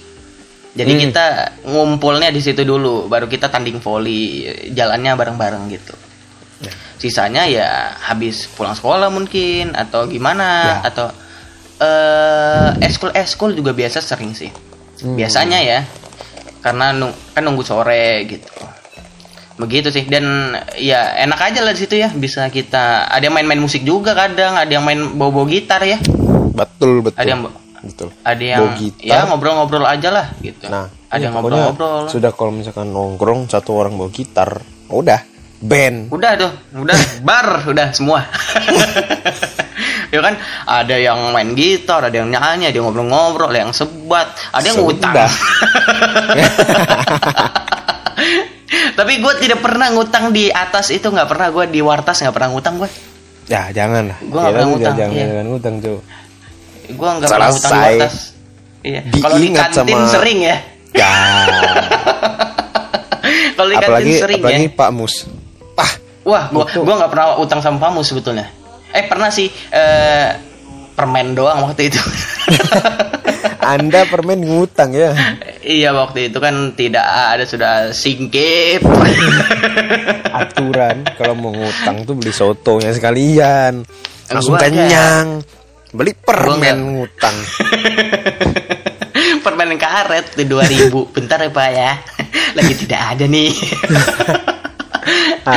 [0.72, 1.03] jadi Hmm.
[1.05, 1.24] kita
[1.68, 5.93] ngumpulnya di situ dulu baru kita tanding volley jalannya bareng-bareng gitu
[6.63, 6.71] Ya.
[6.97, 7.69] sisanya ya
[8.01, 10.49] habis pulang sekolah mungkin atau gimana
[10.79, 10.89] Ya.
[10.89, 11.07] atau
[11.81, 14.51] eh eskul eskul juga biasa sering sih
[15.03, 15.19] Hmm.
[15.19, 15.81] biasanya ya
[16.61, 18.47] karena nung- kan nunggu sore gitu
[19.59, 20.23] begitu sih dan
[20.79, 24.55] ya enak aja lah di situ ya bisa kita ada yang main-main musik juga kadang
[24.55, 25.99] ada yang main bawa-bawa gitar ya
[26.53, 27.19] Betul, betul.
[27.19, 27.45] Ada yang-
[27.83, 28.09] betul.
[28.23, 29.03] ada yang Bawa gitar.
[29.03, 33.75] ya ngobrol-ngobrol aja lah gitu Nah, ada iya, yang ngobrol-ngobrol Sudah kalau misalkan nongkrong satu
[33.75, 35.19] orang bawa gitar, udah
[35.63, 36.11] band.
[36.11, 38.27] udah tuh udah bar udah semua
[40.13, 40.35] ya kan
[40.65, 44.77] ada yang main gitar ada yang nyanyi ada yang ngobrol-ngobrol ada yang sebat ada yang
[44.77, 45.15] ngutang
[48.99, 52.51] tapi gue tidak pernah ngutang di atas itu nggak pernah gue di wartas nggak pernah
[52.51, 52.91] ngutang gue
[53.51, 54.19] Ya, jangan lah.
[54.23, 55.25] Gua nggak pernah tuh ngutang, Jangan, iya.
[55.27, 55.99] jangan ngutang, cuy.
[56.93, 58.15] gue nggak pernah ngutang di wartas
[58.83, 60.57] iya kalau di kantin sama- sering ya
[60.93, 61.09] Ya.
[63.57, 65.15] kalau di kantin apalagi sering apalagi ya Pak Mus.
[66.23, 66.87] Ah, wah gue Itu.
[66.87, 68.47] gua nggak pernah utang sama kamu sebetulnya
[68.95, 70.29] eh pernah sih eh
[70.95, 72.01] permen doang waktu itu
[73.62, 75.14] Anda permen ngutang ya.
[75.62, 78.83] Iya waktu itu kan tidak ada sudah singkip.
[80.43, 83.87] Aturan kalau mau ngutang tuh beli sotonya sekalian.
[84.35, 85.47] Langsung Gua kenyang.
[85.95, 87.37] Beli permen ngutang.
[89.43, 91.93] Permen karet tuh 2000 Bentar ya pak ya
[92.55, 93.51] Lagi tidak ada nih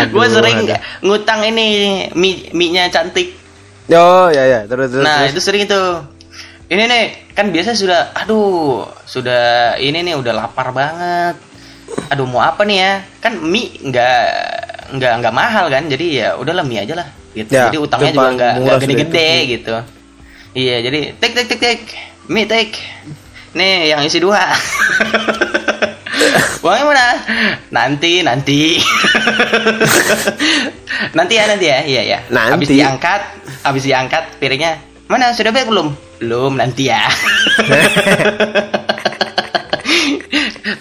[0.08, 0.78] Gue sering aduh.
[1.02, 1.68] ngutang ini
[2.12, 3.38] mie, mie-nya cantik
[3.88, 5.02] Oh, ya ya, terus terus.
[5.02, 5.32] Nah terus.
[5.32, 5.82] itu sering itu
[6.66, 9.44] Ini nih kan biasa sudah Aduh sudah
[9.78, 11.38] ini nih udah lapar banget
[12.10, 14.26] Aduh mau apa nih ya Kan mie nggak
[14.92, 17.52] nggak nggak mahal kan Jadi ya udahlah mie aja lah gitu.
[17.52, 19.50] Ya, Jadi utangnya juga nggak nggak gede-gede itu.
[19.54, 19.76] gitu
[20.56, 21.80] Iya jadi tek tek tek tek
[22.26, 22.70] Mie tek
[23.54, 24.42] Nih yang isi dua
[26.64, 27.08] Uangnya mana?
[27.70, 28.80] Nanti, nanti.
[31.18, 31.80] nanti ya, nanti ya.
[31.84, 32.20] Iya, ya.
[32.30, 32.52] Nanti.
[32.56, 33.22] Habis diangkat,
[33.62, 34.80] habis diangkat piringnya.
[35.06, 35.36] Mana?
[35.36, 35.94] Sudah baik belum?
[36.20, 37.06] Belum, nanti ya.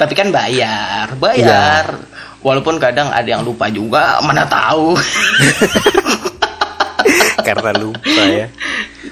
[0.01, 1.85] Tapi kan bayar, bayar.
[2.41, 4.97] Walaupun kadang ada yang lupa juga, mana tahu.
[7.47, 8.47] Karena lupa ya.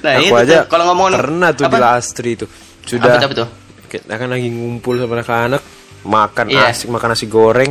[0.03, 1.77] Nah, Aku aja kalau ngomongin pernah tuh apa?
[1.77, 2.47] di Lastri itu.
[2.83, 3.49] Sudah Apa apa tuh?
[3.93, 5.61] kita kan lagi ngumpul sama anak-anak
[6.05, 6.71] makan Iya.
[6.71, 7.71] asik makan nasi goreng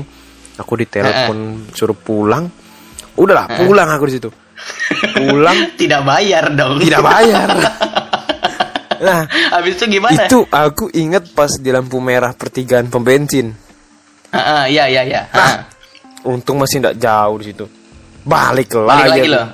[0.54, 1.38] aku ditelepon
[1.72, 2.48] suruh pulang
[3.14, 4.30] udahlah pulang aku di situ
[5.14, 6.78] pulang Tidak bayar dong.
[6.78, 7.50] tidak bayar
[9.02, 10.26] nah Habis itu gimana?
[10.26, 13.50] itu aku ingat pas di lampu merah pertigaan pom bensin
[14.30, 15.22] Ah, ah, iya, iya, iya.
[15.32, 15.68] Ah.
[16.24, 17.66] untung masih tidak jauh di situ
[18.22, 19.34] balik Balik lagi, lagi aku.
[19.34, 19.48] loh.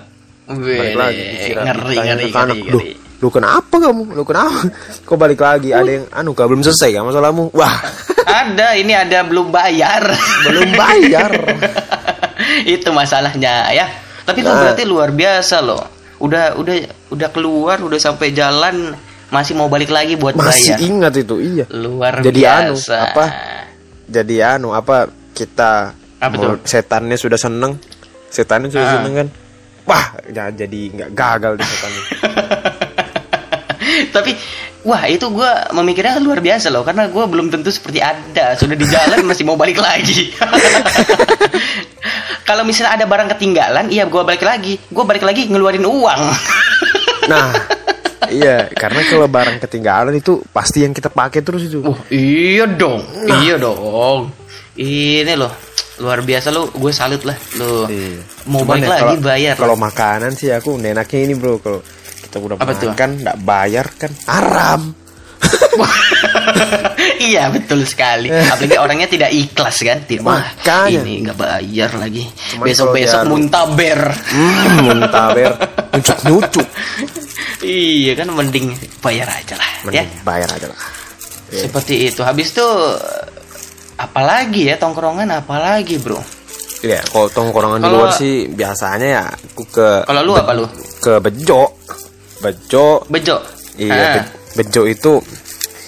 [0.48, 2.92] balik lagi ngeri, ngeri, ngeri, "Loh, ngeri.
[3.18, 7.04] Lu kenapa kamu lu kenapa kok balik lagi ada yang anu kak belum selesai kan
[7.04, 7.78] masalahmu wah
[8.24, 10.04] Ada, ini ada belum bayar.
[10.44, 11.32] belum bayar
[12.68, 13.88] itu masalahnya ya.
[14.22, 14.60] Tapi itu Nah.
[14.62, 15.80] berarti luar biasa loh.
[16.20, 16.76] Udah udah
[17.08, 18.92] udah keluar, udah sampai jalan
[19.28, 20.80] masih mau balik lagi buat masih bayar.
[20.82, 22.96] ingat itu iya Luar Jadi anu, biasa.
[23.08, 23.26] apa?
[24.06, 26.64] jadi anu apa kita Apa mau- tuh?
[26.64, 27.76] setannya sudah seneng
[28.28, 28.94] setannya sudah Ah.
[28.98, 29.28] seneng kan
[29.84, 32.04] wah ya, jadi nggak gagal di setannya
[34.10, 34.32] Tapi
[34.82, 38.84] wah itu gua memikirnya luar biasa loh karena gua belum tentu seperti Anda sudah di
[38.84, 40.32] jalan masih mau balik lagi.
[42.48, 44.80] Kalau misalnya ada barang ketinggalan, iya gua balik lagi.
[44.88, 46.22] Gua balik lagi ngeluarin uang.
[47.32, 47.52] nah
[48.32, 53.04] iya karena kalau barang ketinggalan itu pasti yang kita pakai terus itu Wah, iya dong.
[53.44, 54.32] Iya dong.
[54.78, 55.52] Ini loh
[55.98, 58.22] luar biasa lo gue salut lah lo Iya.
[58.46, 61.82] mau Cuman balik ya, lagi kalau- bayar kalau makanan sih aku enaknya ini bro kalau
[62.38, 62.90] kita udah Apa tuh?
[62.90, 64.12] makan nggak bayar kan?
[64.26, 64.82] Haram.
[67.18, 68.30] Iya betul sekali.
[68.30, 70.00] Apalagi orangnya tidak ikhlas kan?
[70.02, 71.02] Tidak Makanya.
[71.02, 72.24] ini nggak bayar lagi.
[72.54, 74.00] Cuman besok besok dia- muntaber.
[74.32, 75.52] Hmm, muntaber.
[75.98, 76.68] Nyucuk nyucuk
[77.66, 78.70] iya kan mending
[79.02, 79.82] bayar aja lah ya.
[80.06, 80.80] Mending bayar aja lah.
[81.50, 82.22] Seperti itu.
[82.22, 82.68] Habis itu
[83.98, 86.22] apalagi ya tongkrongan apalagi bro?
[86.78, 90.66] Iya, kalau tongkrongan di Kalau- luar sih biasanya ya aku ke kalau lu apa lu?
[91.02, 91.66] ke bejo.
[92.40, 93.04] Bejo.
[93.08, 93.38] bejo
[93.78, 94.14] Iya, Ah.
[94.16, 95.14] Be- bejo itu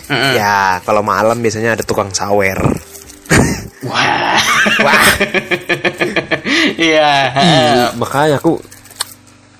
[0.10, 0.34] Mm-mm.
[0.34, 2.58] Ya, kalau malam biasanya ada tukang sawer.
[3.86, 4.42] Wah.
[4.82, 5.06] Wah.
[6.82, 7.14] Iya.
[7.94, 8.58] Makanya aku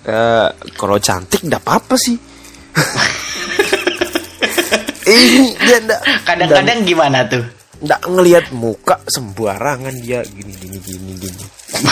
[0.04, 2.18] eh kalau cantik enggak apa-apa sih.
[5.06, 7.46] Ini dia enggak Kadang-kadang gimana tuh?
[7.80, 11.46] enggak ngelihat muka sembarangan dia gini gini gini gini.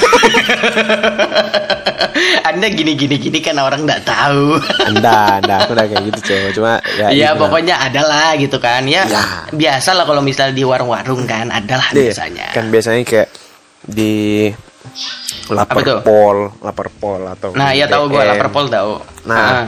[2.48, 4.58] Anda gini-gini gini kan orang nggak tahu.
[4.84, 6.52] Anda, anda aku udah kayak gitu cewek.
[6.56, 9.04] Cuma ya Ya gitu pokoknya ada lah gitu kan ya.
[9.06, 9.24] Ya.
[9.52, 12.46] Biasa lah kalau misal di warung-warung kan ada lah Iya, biasanya.
[12.56, 13.28] Kan biasanya kayak
[13.84, 14.48] di
[15.52, 18.30] lapar pol, lapar pol atau Nah, ya tahu gua DM.
[18.34, 18.92] lapar pol tahu.
[19.28, 19.66] Nah, Ah.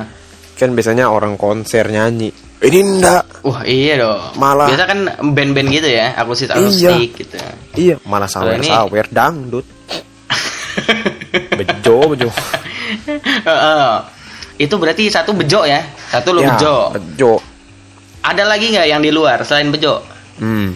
[0.55, 2.31] kan biasanya orang konser nyanyi.
[2.59, 3.23] Ini enggak.
[3.47, 4.19] Wah iya dong.
[4.35, 4.99] Malah- Biasa kan
[5.31, 7.39] band-band gitu ya, akustik akustik gitu.
[7.77, 9.63] Iya, malah sawer ini- sawer dangdut.
[11.55, 12.29] Bejo bejo.
[13.19, 13.91] Heeh.
[14.57, 16.75] Itu berarti satu bejo ya, satu lu Ya, bejo.
[16.91, 17.33] bejo.
[18.19, 20.03] Ada lagi nggak yang di luar selain bejo?
[20.35, 20.75] Hmm.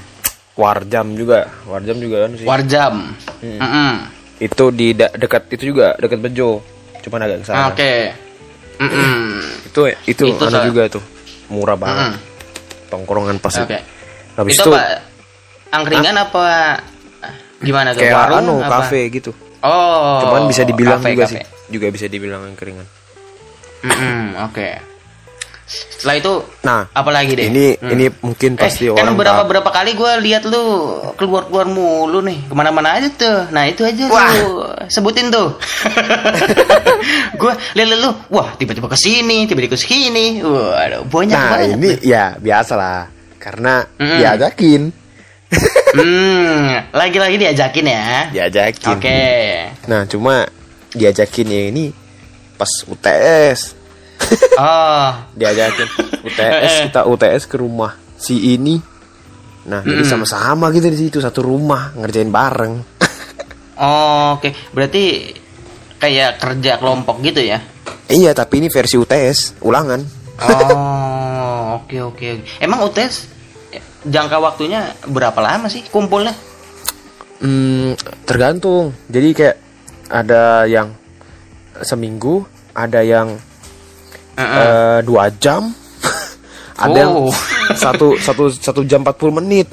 [0.53, 2.45] Warjam juga, warjam juga kan sih.
[2.45, 2.93] Warjam.
[3.39, 3.59] Hmm.
[3.59, 3.93] Mm-mm.
[4.35, 6.59] itu di da- dekat itu juga dekat bejo.
[7.01, 7.69] Cuman agak ke sana.
[7.69, 8.11] Oke.
[8.77, 9.39] Mm-mm.
[9.65, 11.03] Itu itu, Itu anu sa- juga tuh.
[11.47, 12.07] Murah banget.
[12.07, 12.15] Mm.
[12.89, 13.79] Tongkrongan pas Oke.
[14.33, 14.99] Habis Itu itu apa?
[15.71, 16.45] Angkringan apa
[17.59, 17.99] gimana tuh?
[17.99, 18.69] kayak Warung anu apa?
[18.83, 19.31] kafe gitu.
[19.63, 20.19] Oh.
[20.21, 21.33] Cuman bisa dibilang kafe, juga kafe.
[21.33, 21.43] sih.
[21.69, 22.83] Juga bisa dibilang angkringan.
[23.81, 24.69] Mm-mm, Oke.
[25.63, 27.47] Setelah itu Nah, apalagi deh?
[27.47, 27.87] ini Hmm.
[27.89, 30.63] ini mungkin pasti eh, kan orang berapa tak- berapa kali gue lihat lu
[31.15, 34.27] keluar keluar mulu nih ke mana-mana aja tuh nah itu aja Wah.
[34.29, 35.55] lu sebutin tuh
[37.39, 41.89] gue lihat lu wah tiba-tiba ke sini tiba-tiba ke sini waduh banyak Nah, banget ini
[42.03, 43.01] ya biasa lah.
[43.39, 44.19] Karena Mm-mm.
[44.19, 44.81] diajakin.
[45.97, 48.97] Hmm lagi-lagi diajakin ya Diajakin.
[48.97, 49.21] oke
[49.89, 50.47] Nah, cuma
[50.93, 51.91] diajakin ya ini
[52.55, 53.75] pas UTS.
[54.57, 55.87] oh Diajakin
[56.23, 58.79] UTS kita UTS ke rumah si ini.
[59.63, 62.73] Nah, jadi sama-sama gitu di situ satu rumah ngerjain bareng.
[63.83, 65.31] oh, oke berarti
[65.99, 67.63] kayak kerja kelompok gitu ya
[68.13, 70.01] iya, tapi ini versi UTS, ulangan.
[70.43, 72.27] Oh, oke oke.
[72.37, 72.61] oke.
[72.61, 73.32] Emang UTS
[74.03, 76.35] jangka waktunya berapa lama sih kumpulnya?
[77.43, 78.95] Hmm, tergantung.
[79.11, 79.57] Jadi kayak
[80.07, 80.95] ada yang
[81.83, 83.35] seminggu, ada yang
[84.39, 85.71] eh, dua jam,
[86.83, 87.33] ada yang Oh.
[87.83, 89.67] satu satu satu jam 40 menit.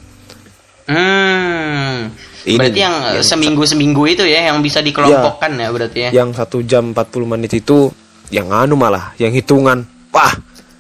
[0.91, 2.11] Hmm.
[2.41, 6.11] Ini berarti yang yang seminggu seminggu itu ya yang bisa dikelompokkan ya berarti ya.
[6.11, 7.93] Yang satu jam 40 menit itu
[8.33, 9.85] yang anu malah, yang hitungan.
[10.11, 10.33] Wah,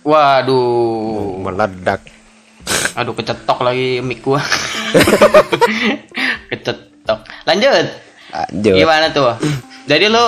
[0.02, 1.44] Waduh.
[1.44, 2.00] meledak.
[2.92, 4.38] Aduh kecetok lagi mic gua.
[6.50, 7.18] kecetok.
[7.44, 7.86] Lanjut.
[8.30, 8.74] Lanjut.
[8.74, 9.34] Gimana tuh?
[9.84, 10.24] Jadi lu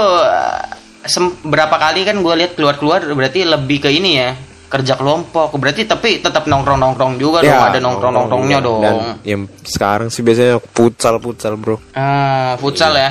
[1.02, 4.30] sem- berapa kali kan gue lihat keluar-keluar berarti lebih ke ini ya
[4.66, 8.64] kerja kelompok berarti tapi tetap nongkrong-nongkrong juga dong ada nongkrong-nongkrongnya juga.
[8.64, 11.76] dong Ya, Dan yang sekarang sih biasanya futsal-futsal, Bro.
[11.92, 13.10] Ah, futsal ya.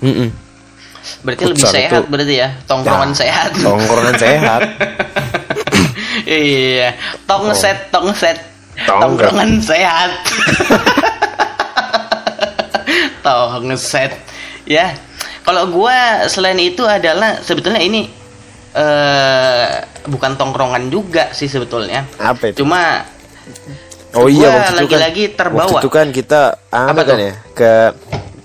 [0.00, 0.30] Mm-mm.
[1.20, 3.50] Berarti lebih Futsal sehat itu- berarti ya, tongkrongan Ya, sehat.
[3.58, 4.60] Tongkrongan sehat.
[6.30, 6.94] iya,
[7.24, 8.38] tong set, tong set.
[8.88, 10.12] Tong- Tongkrongan sehat.
[13.24, 14.12] tong set.
[14.64, 14.96] Ya.
[15.44, 18.06] Kalau gua selain itu adalah sebetulnya ini
[18.70, 19.66] eh
[20.06, 22.06] bukan tongkrongan juga sih sebetulnya.
[22.16, 22.62] Apa itu?
[22.62, 23.02] Cuma
[24.10, 25.60] Oh iya Gua waktu itu kan lagi-lagi terbawa.
[25.66, 27.18] Waktu itu kan kita apa, Apa kan tuh?
[27.22, 27.72] ya ke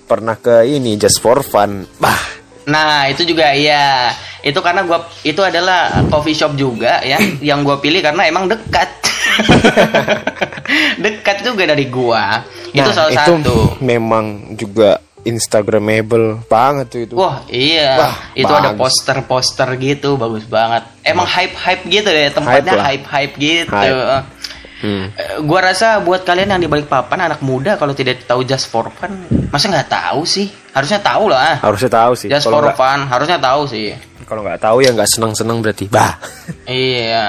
[0.06, 1.90] pernah ke ini just for fun.
[1.98, 2.18] Bah,
[2.66, 4.10] Nah itu juga ya
[4.42, 7.18] itu karena gua itu adalah coffee shop juga ya
[7.54, 8.90] yang gua pilih karena emang dekat
[11.04, 17.14] dekat juga dari gua itu nah, salah itu satu memang juga instagramable banget tuh itu.
[17.18, 18.80] wah iya Wah, itu ada bagus.
[19.02, 22.86] poster-poster gitu bagus banget emang hype hype gitu deh tempatnya lah.
[22.94, 24.30] hype hype gitu Hype.
[24.76, 25.08] Hmm.
[25.16, 28.68] Eh, gua rasa buat kalian yang di balik papan anak muda kalau tidak tahu just
[28.70, 32.28] for fun masa nggak tahu sih harusnya tahu lah Harusnya tahu sih.
[32.28, 33.96] just for fun harusnya tahu sih
[34.26, 35.86] kalau nggak tahu ya nggak seneng-seneng berarti.
[35.86, 36.18] Bah.
[36.66, 37.26] Iya,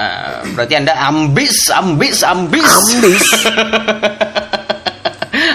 [0.57, 2.65] berarti Anda ambis, ambis, ambis.
[2.65, 3.25] Ambis.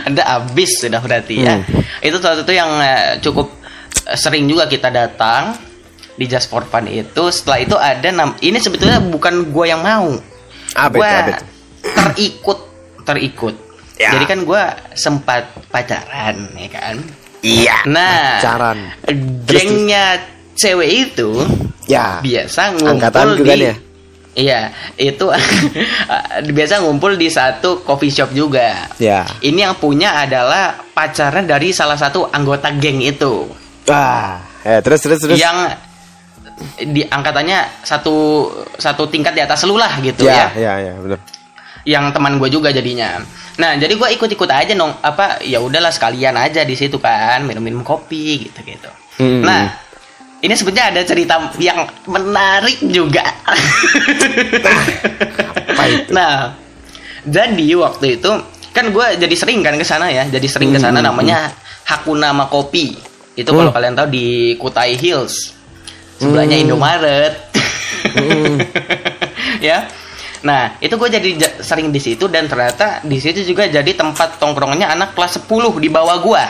[0.06, 1.58] anda ambis sudah berarti ya.
[1.58, 1.82] Hmm.
[2.04, 3.50] Itu salah satu yang eh, cukup
[4.06, 5.58] eh, sering juga kita datang
[6.14, 7.26] di Just for Fun itu.
[7.32, 10.14] Setelah itu ada nam ini sebetulnya bukan gua yang mau.
[11.32, 11.44] Itu?
[11.82, 12.58] terikut,
[13.02, 13.54] terikut.
[13.98, 14.14] Ya.
[14.14, 17.02] Jadi kan gua sempat pacaran, ya kan?
[17.42, 17.76] Iya.
[17.90, 18.78] Nah, Pacaran.
[19.44, 20.22] gengnya
[20.54, 21.30] cewek itu
[21.90, 22.22] Ya.
[22.22, 23.74] biasa ngumpul Angkatanku di kan ya?
[24.32, 24.60] Iya,
[24.96, 25.28] itu
[26.56, 28.88] biasa ngumpul di satu coffee shop juga.
[28.96, 29.28] Ya.
[29.44, 33.50] Ini yang punya adalah pacarnya dari salah satu anggota geng itu.
[33.90, 34.40] Wah.
[34.64, 35.36] Eh, terus terus terus.
[35.36, 35.76] Yang
[36.94, 38.46] di angkatannya satu
[38.78, 40.48] satu tingkat di atas lu lah gitu ya.
[40.54, 41.20] ya, ya, ya, benar.
[41.82, 43.18] yang teman gue juga jadinya
[43.54, 47.82] nah jadi gue ikut-ikut aja nong apa ya udahlah sekalian aja di situ kan minum-minum
[47.82, 49.44] kopi gitu gitu Hmm.
[49.44, 49.76] nah
[50.40, 53.20] ini sebenarnya ada cerita yang menarik juga
[55.68, 56.08] Apa itu?
[56.10, 56.56] nah
[57.22, 58.30] jadi waktu itu
[58.72, 61.52] kan gue jadi sering kan ke sana ya jadi sering ke sana Hmm, namanya
[61.84, 62.96] Hakunama Kopi
[63.32, 63.76] itu kalau Hmm.
[63.76, 64.26] kalian tahu di
[64.56, 65.52] Kutai Hills
[66.16, 66.64] sebelahnya Hmm.
[66.66, 67.34] Indomaret
[68.12, 68.56] Hmm.
[69.68, 69.86] ya
[70.42, 74.36] nah itu gue jadi ja- sering di situ dan ternyata di situ juga jadi tempat
[74.36, 76.44] tongkrongnya anak kelas 10 di bawah gue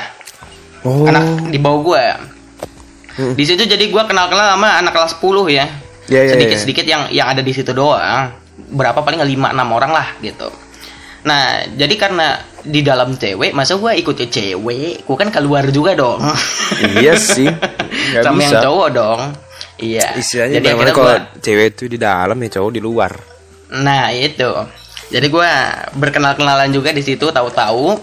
[0.82, 1.04] Oh.
[1.04, 2.04] anak di bawah gue
[3.12, 3.32] Hmm.
[3.32, 5.68] di situ jadi gue kenal kenal sama anak kelas 10 ya
[6.02, 6.58] Iya, iya, sedikit iya.
[6.58, 8.32] sedikit yang yang ada di situ doang
[8.68, 10.48] berapa paling lima enam orang lah gitu
[11.22, 15.92] nah jadi karena di dalam cewek masa gue ikut ke cewek gue kan keluar juga
[15.94, 16.18] dong
[16.96, 17.46] Iya sih.
[18.24, 18.64] Sama yang bisa.
[18.64, 19.20] cowok dong
[19.78, 23.12] iya Istilahnya jadi kalau gua- cewek itu di dalam ya cowok di luar.
[23.72, 24.52] Nah itu,
[25.08, 25.50] jadi gue
[25.96, 27.96] berkenal kenalan juga di situ, tahu-tahu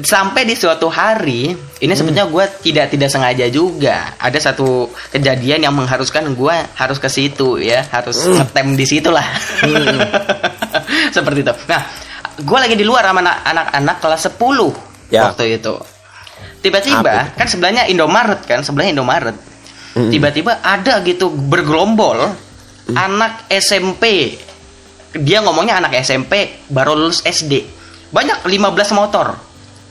[0.00, 5.74] sampai di suatu hari, ini sebenarnya gue tidak tidak sengaja juga ada satu kejadian yang
[5.74, 9.26] mengharuskan gue harus ke situ ya, harus ngetem di situ lah,
[11.16, 11.52] seperti itu.
[11.66, 11.82] Nah,
[12.38, 14.72] gue lagi di luar sama anak- anak-anak kelas 10
[15.12, 15.28] Ya.
[15.28, 15.76] waktu itu.
[16.62, 19.36] Tiba-tiba kan sebelahnya Indomaret kan, sebelahnya Indomaret.
[19.92, 20.08] Mm-mm.
[20.08, 22.32] Tiba-tiba ada gitu bergerombol
[22.94, 24.32] anak SMP.
[25.12, 27.64] Dia ngomongnya anak SMP baru lulus SD.
[28.08, 29.36] Banyak 15 motor.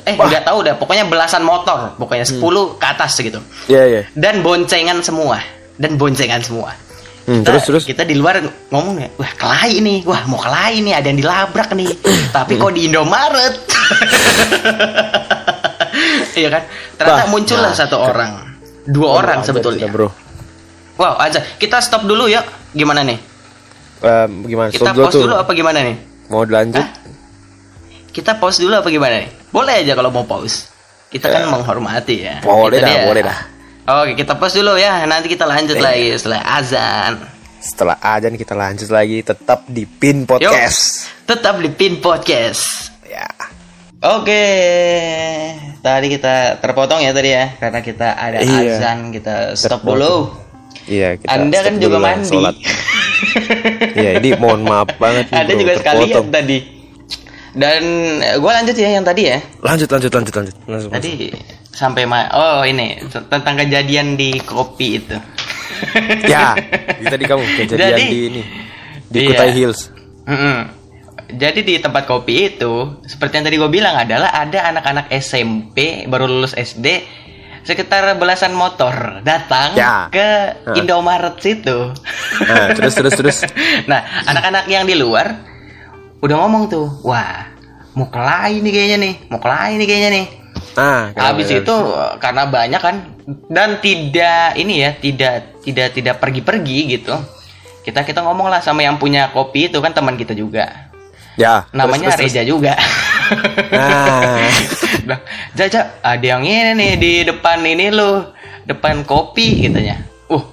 [0.02, 0.26] Eh, Wah.
[0.26, 2.42] nggak tahu dah, pokoknya belasan motor, pokoknya 10
[2.82, 3.38] ke atas gitu.
[3.70, 4.02] Iya iya.
[4.18, 5.38] Dan boncengan semua,
[5.78, 6.74] dan boncengan semua.
[7.22, 7.84] Hmm, Kita- terus terus.
[7.86, 8.42] kita di luar
[8.74, 11.94] ngomongnya, wah kelahi nih, wah mau kelahi nih, ada yang dilabrak nih.
[12.36, 13.56] Tapi kok di Indomaret?
[16.32, 16.64] Iya kan?
[16.96, 18.32] Ternyata Bah, muncullah nah, satu orang,
[18.88, 19.86] dua orang sebetulnya.
[19.86, 20.10] kita, bro.
[20.96, 21.44] Wow, aja.
[21.60, 22.42] Kita stop dulu ya.
[22.72, 23.20] Gimana nih?
[24.02, 24.70] Eh, gimana?
[24.70, 25.98] Kita dulu pause dulu apa gimana nih?
[26.28, 26.80] Mau dilanjut?
[26.80, 26.90] Hah?
[28.10, 29.30] Kita pause dulu apa gimana nih?
[29.50, 30.68] Boleh aja kalau mau pause.
[31.08, 32.40] Kita kan menghormati ya.
[32.42, 33.04] Boleh Itu dah, dia.
[33.06, 33.40] boleh dah.
[33.94, 35.04] Oke, kita pause dulu ya.
[35.04, 35.84] Nanti kita lanjut Iya.
[35.84, 37.14] lagi setelah azan.
[37.62, 41.12] Setelah ajan kita lanjut lagi tetap di Pin Podcast.
[41.24, 42.90] Tetap di Pin Podcast.
[43.06, 43.28] Ya.
[44.02, 44.46] Oke,
[45.80, 48.82] tadi kita terpotong ya tadi ya karena kita ada Iya.
[48.82, 49.94] azan kita stop Terpotong.
[49.94, 50.16] dulu.
[50.90, 52.26] Iya, kita Anda stop kan juga mandi.
[52.28, 52.56] sholat.
[53.94, 56.28] Iya, ini mohon maaf banget nih, Ada bro, juga sekalian terpotong.
[56.30, 56.58] tadi.
[57.52, 57.84] Dan
[58.40, 59.38] gue lanjut ya yang tadi ya.
[59.60, 60.56] Lanjut lanjut lanjut lanjut.
[60.64, 60.92] Langsung, langsung.
[60.92, 61.14] Tadi
[61.72, 65.16] sampai ma oh ini tentang kejadian di kopi itu.
[66.24, 66.56] Ya,
[67.00, 68.42] itu tadi kamu kejadian Jadi- di ini
[69.06, 69.28] di Iya.
[69.28, 69.82] Kutai Hills.
[70.24, 70.60] Mm-mm.
[71.32, 76.28] Jadi di tempat kopi itu, seperti yang tadi gue bilang adalah ada anak-anak SMP baru
[76.28, 76.88] lulus SD
[77.62, 80.10] sekitar belasan motor datang Ya.
[80.10, 80.28] ke
[80.66, 80.76] Hah.
[80.78, 81.94] Indomaret situ.
[82.42, 83.38] Nah, terus terus terus.
[83.92, 85.38] nah, anak-anak yang di luar
[86.22, 87.50] udah ngomong tuh, wah
[87.94, 90.26] mau kelahi nih kayaknya nih, mau kelahi nih kayaknya nih.
[90.72, 91.76] Nah, Habis itu
[92.18, 92.96] karena banyak kan
[93.52, 97.14] dan tidak ini ya, tidak tidak tidak pergi-pergi gitu.
[97.82, 100.90] Kita kita ngomong lah sama yang punya kopi itu kan teman kita juga.
[101.36, 102.74] ya, Namanya terus, terus, Reja juga.
[103.72, 104.50] Nah.
[105.02, 105.22] Bilang,
[105.56, 108.36] Jaja, ada yang ini nih di depan ini loh,
[108.68, 110.04] depan kopi katanya.
[110.28, 110.44] Uh,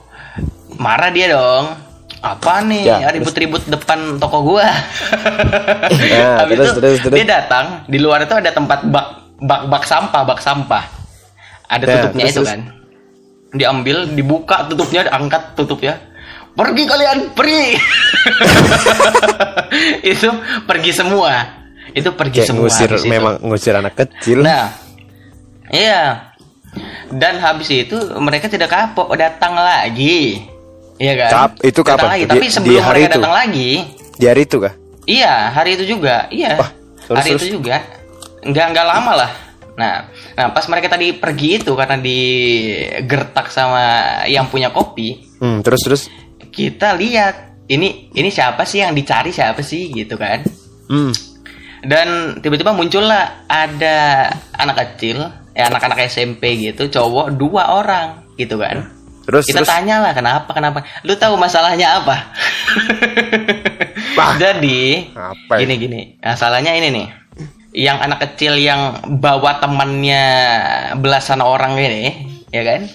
[0.78, 1.74] marah dia dong.
[2.18, 4.66] Apa nih Ya, ribut-ribut depan toko gua?
[4.66, 7.14] Nah, Habis terus, itu terus, terus.
[7.14, 9.06] dia datang di luar itu ada tempat bak
[9.38, 10.82] bak bak sampah, bak sampah.
[11.70, 12.50] Ada Ya, tutupnya terus, itu terus.
[12.50, 12.60] kan.
[13.54, 15.94] Diambil, dibuka tutupnya, diangkat tutupnya.
[16.58, 17.78] Pergi kalian, pergi.
[20.12, 20.28] itu
[20.66, 21.57] pergi semua.
[21.98, 22.62] Itu pergi Kayak semua.
[22.64, 24.40] ngusir memang ngusir anak kecil.
[24.40, 24.70] Nah,
[25.68, 26.30] iya.
[27.08, 30.44] Dan habis itu mereka tidak kapok datang lagi.
[30.96, 31.30] Iya kan?
[31.30, 32.08] Kap- itu Datang kapan?
[32.10, 32.22] lagi.
[32.22, 33.16] Di- Tapi di sebelum hari mereka itu?
[33.16, 33.70] datang lagi,
[34.12, 34.74] Di hari itu kah?
[35.04, 36.52] iya hari itu juga, iya.
[36.54, 36.70] Wah,
[37.00, 37.40] terus, hari terus?
[37.40, 37.76] itu juga.
[38.40, 39.30] Nggak nggak lama lah.
[39.74, 39.94] Nah,
[40.34, 43.82] nah pas mereka tadi pergi itu karena digertak sama
[44.24, 46.02] yang punya kopi, Hmm, terus terus.
[46.50, 50.42] kita lihat ini ini siapa sih yang dicari siapa sih gitu kan?
[50.86, 51.14] Hmm.
[51.84, 58.90] Dan tiba-tiba muncullah ada anak kecil ya anak-anak SMP gitu cowok dua orang gitu kan
[59.28, 59.68] Terus kita terus.
[59.68, 62.16] tanya lah kenapa kenapa lu tahu masalahnya apa
[64.16, 64.34] Wah.
[64.42, 65.68] jadi Apa ya?
[65.68, 67.06] gini gini masalahnya ini nih
[67.76, 70.24] yang anak kecil yang bawa temannya
[70.96, 72.88] belasan orang ini ya kan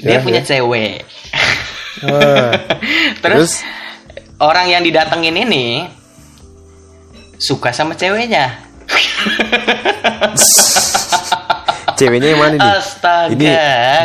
[0.00, 0.48] dia Ya, punya ya.
[0.48, 1.04] cewek
[2.02, 2.50] Wah.
[3.22, 3.60] terus,
[4.40, 5.84] orang yang didatengin ini
[7.40, 8.60] suka sama ceweknya
[12.00, 12.70] Ceweknya yang mana nih?
[12.80, 13.44] Astaga, Ini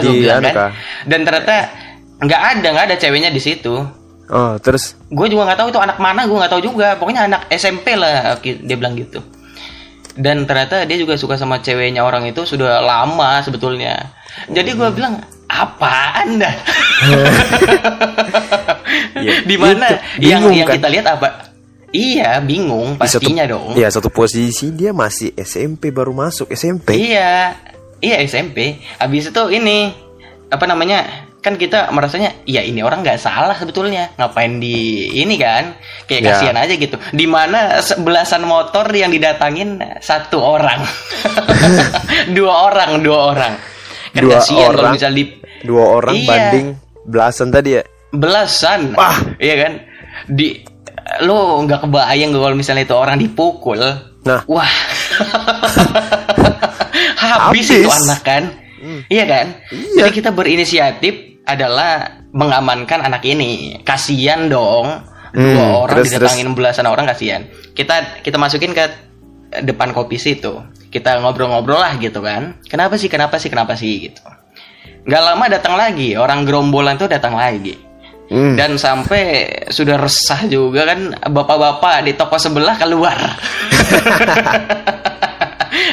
[0.04, 0.56] di bilang anu kan.
[0.56, 0.72] kah?
[1.08, 1.72] Dan ternyata
[2.20, 3.72] nggak ada nggak ada ceweknya di situ.
[4.28, 7.46] Oh, terus gue juga nggak tahu itu anak mana gue nggak tahu juga pokoknya anak
[7.54, 9.22] SMP lah dia bilang gitu
[10.18, 14.10] dan ternyata dia juga suka sama ceweknya orang itu sudah lama sebetulnya
[14.50, 16.56] jadi gue bilang apaan dah
[19.16, 20.76] Ya, di mana itu, yang yang kan?
[20.82, 21.55] kita lihat apa
[21.96, 27.00] iya bingung di satu- pastinya dong Iya, satu posisi dia masih SMP baru masuk SMP.
[27.00, 27.56] Iya,
[27.98, 28.76] iya SMP.
[28.96, 29.96] Habis itu ini
[30.48, 31.24] apa namanya?
[31.40, 34.10] Kan kita merasanya, ya ini orang nggak salah sebetulnya.
[34.16, 34.76] Ngapain di
[35.16, 35.78] ini kan?
[36.04, 36.28] Kayak Ya.
[36.32, 36.98] kasihan aja gitu.
[37.12, 37.60] Di mana
[37.96, 40.82] belasan motor yang didatangin satu orang,
[42.38, 43.54] dua orang, dua orang.
[44.10, 44.94] Kan Dua kasihan kalau orang.
[44.94, 45.24] misal di
[45.62, 46.28] Dua orang Iya.
[46.28, 46.68] banding
[47.04, 47.84] belasan tadi ya.
[48.10, 49.18] belasan, Wah.
[49.38, 49.74] iya kan?
[50.26, 50.64] Di
[51.24, 53.80] lo nggak kebayang kalau misalnya itu orang dipukul.
[54.26, 54.42] Nah.
[54.50, 54.72] Wah.
[57.16, 57.86] Habis, Habis.
[57.86, 58.44] itu anak kan?
[59.08, 59.46] Iya kan?
[59.72, 60.06] Iya.
[60.06, 61.14] Jadi kita berinisiatif
[61.46, 63.80] adalah mengamankan anak ini.
[63.82, 65.14] Kasihan dong.
[65.36, 67.44] Dua Hmm, orang terus, didatangin belasan orang kasihan.
[67.76, 68.88] Kita kita masukin ke
[69.68, 70.64] depan kopi situ.
[70.88, 72.56] Kita ngobrol-ngobrol lah gitu kan.
[72.72, 73.12] Kenapa sih?
[73.12, 73.52] Kenapa sih?
[73.52, 74.24] Kenapa sih gitu.
[75.06, 77.76] Gak lama datang lagi, orang gerombolan tuh datang lagi.
[78.26, 78.58] Hmm.
[78.58, 83.14] Dan sampai sudah resah juga kan bapak-bapak di toko sebelah keluar.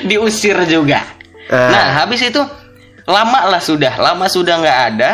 [0.09, 1.05] Diusir juga.
[1.53, 1.69] Ah.
[1.69, 2.41] Nah, habis itu
[3.05, 5.11] lama lah sudah, lama sudah nggak ada.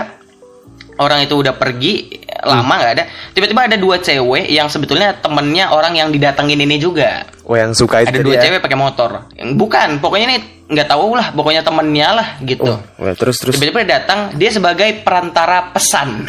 [0.99, 2.11] Orang itu udah pergi,
[2.42, 3.05] lama nggak ada.
[3.30, 7.22] Tiba-tiba ada dua cewek yang sebetulnya temennya orang yang didatengin ini juga.
[7.46, 8.42] Oh, yang suka itu Ada dua ya.
[8.42, 9.30] cewek pakai motor.
[9.55, 10.38] Bukan, pokoknya ini
[10.68, 12.76] nggak tahu lah, pokoknya temennya lah gitu.
[12.76, 16.26] Oh, wah, terus terus Tiba-tiba datang, dia sebagai perantara pesan.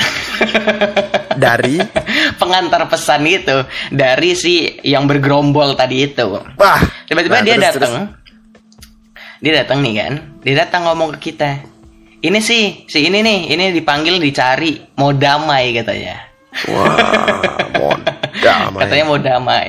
[1.39, 1.80] dari
[2.36, 6.28] Pengantar pesan gitu dari si yang bergerombol tadi itu.
[6.55, 6.80] wah.
[7.07, 7.93] Tiba-tiba Nah, dia datang.
[9.39, 10.13] Dia datang nih kan.
[10.43, 11.63] Dia datang ngomong ke kita.
[12.20, 16.20] Ini sih, si ini nih, ini dipanggil dicari, mau damai katanya.
[16.67, 17.39] Wah,
[17.80, 17.95] mau
[18.43, 18.82] damai.
[18.84, 19.67] Katanya mau damai.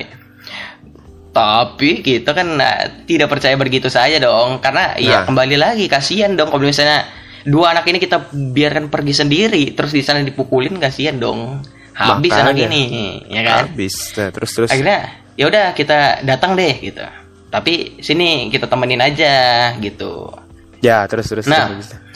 [1.31, 5.31] Tapi kita kan nah, tidak percaya begitu saja dong, karena ya Nah.
[5.31, 7.07] kembali lagi kasihan dong kalau misalnya
[7.47, 11.63] dua anak ini kita biarkan pergi sendiri, terus di sana dipukulin kasihan dong.
[11.95, 12.67] Habis anak Makanya.
[12.67, 12.83] ini,
[13.31, 13.71] ya kan?
[13.71, 13.95] Habis.
[14.19, 14.71] Nah, terus terus.
[14.75, 17.05] Akhirnya ya udah kita datang deh gitu.
[17.47, 20.35] Tapi sini kita temenin aja gitu.
[20.83, 21.47] Ya, terus terus.
[21.47, 21.71] Nah.
[21.71, 22.10] terus.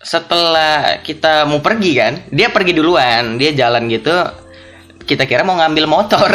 [0.00, 4.16] Setelah kita mau pergi kan, dia pergi duluan, dia jalan gitu.
[5.04, 6.32] Kita kira mau ngambil motor.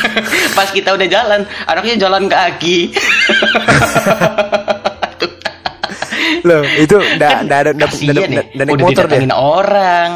[0.58, 2.90] Pas kita udah jalan, anaknya jalan kaki.
[6.42, 9.14] Loh, itu Kan enggak ada enggak kasihan enggak nih, naik udah motor deh.
[9.14, 10.10] didatengin orang.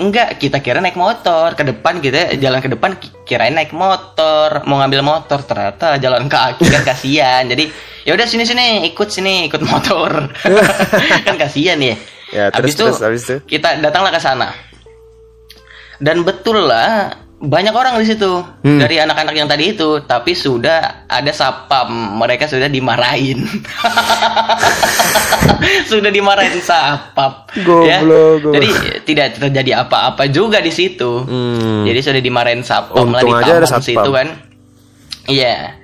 [0.00, 1.52] Enggak, kita kira naik motor.
[1.52, 6.24] Ke depan kita jalan ke depan ki- kirain naik motor, mau ngambil motor, ternyata jalan
[6.24, 7.44] kaki kan kasihan.
[7.44, 7.68] Jadi
[8.08, 10.32] ya udah sini sini ikut sini ikut motor.
[11.28, 11.94] kan kasihan ya.
[12.32, 13.36] Ya, terus, habis itu terus, habis itu?
[13.44, 14.56] kita datanglah ke sana.
[16.00, 18.76] Dan betul lah banyak orang di situ Hmm.
[18.76, 21.88] dari anak-anak yang tadi itu, tapi sudah ada sapam,
[22.20, 23.40] mereka sudah dimarahin.
[25.90, 27.48] sudah dimarahin sapam.
[27.88, 28.04] ya.
[28.44, 28.68] Jadi
[29.08, 31.24] tidak terjadi apa-apa juga di situ.
[31.24, 31.88] Hmm.
[31.88, 33.32] Jadi sudah dimarahin sapam lah di
[33.64, 33.80] satpam.
[33.80, 34.28] situ kan.
[35.24, 35.80] Iya.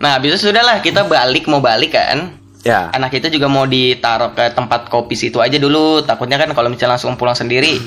[0.00, 2.38] Nah, habis itu sudahlah kita balik mau balik kan.
[2.60, 2.92] Ya.
[2.92, 6.04] Anak itu juga mau ditaruh ke tempat kopi situ aja dulu.
[6.04, 7.80] Takutnya kan kalau misalnya langsung pulang sendiri,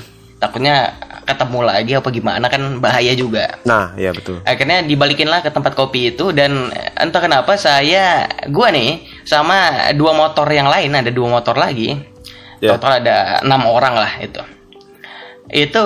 [0.44, 0.92] takutnya
[1.24, 3.56] ketemu lagi apa gimana kan bahaya juga.
[3.64, 4.44] Nah, ya betul.
[4.44, 6.68] Akhirnya dibalikin lah ke tempat kopi itu dan
[7.00, 9.56] entah kenapa saya gua nih sama
[9.96, 11.96] dua motor yang lain ada dua motor lagi.
[12.60, 12.76] Ya.
[12.76, 14.44] Total ada enam orang lah itu.
[15.48, 15.80] Itu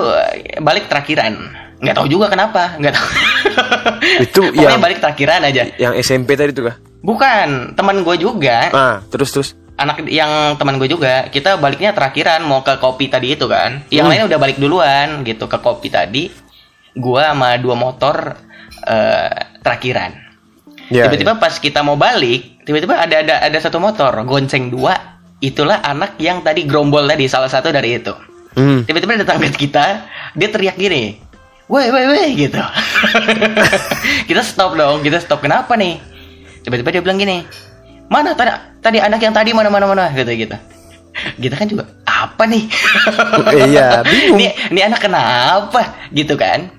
[0.58, 1.34] balik terakhiran.
[1.78, 3.08] Nggak tahu juga kenapa, nggak tahu.
[4.26, 5.62] Itu Pokoknya yang- balik terakhiran aja.
[5.78, 6.76] Yang SMP tadi tuh kah?
[6.98, 9.48] Bukan, teman gue juga Ah, terus terus.
[9.78, 13.86] Anak yang teman gue juga kita baliknya terakhiran mau ke kopi tadi itu kan.
[13.88, 14.10] Yang Hmm.
[14.10, 16.28] lainnya udah balik duluan gitu ke kopi tadi.
[16.98, 18.34] Gua sama dua motor
[18.84, 19.30] eh,
[19.62, 20.12] terakhiran.
[20.88, 24.98] Ya, tiba-tiba pas kita mau balik tiba-tiba ada ada ada satu motor gonceng dua.
[25.38, 28.10] Itulah anak yang tadi gerombol tadi salah satu dari itu.
[28.58, 28.82] Hmm.
[28.82, 31.14] tiba-tiba datang ke kita dia teriak gini
[31.70, 32.58] woi woi woi gitu.
[34.28, 35.44] Kita stop dong kita stop.
[35.44, 36.00] Kenapa nih?
[36.64, 37.44] Tiba-tiba dia bilang gini
[38.08, 38.34] mana?
[38.34, 38.50] Tadi
[38.80, 40.10] tadi anak yang tadi mana mana mana?
[40.12, 40.58] Gitu gitu
[41.38, 42.64] kita kan juga apa nih?
[43.68, 44.38] Iya, bingung.
[44.38, 46.08] ini ini anak kenapa?
[46.14, 46.70] Gitu kan?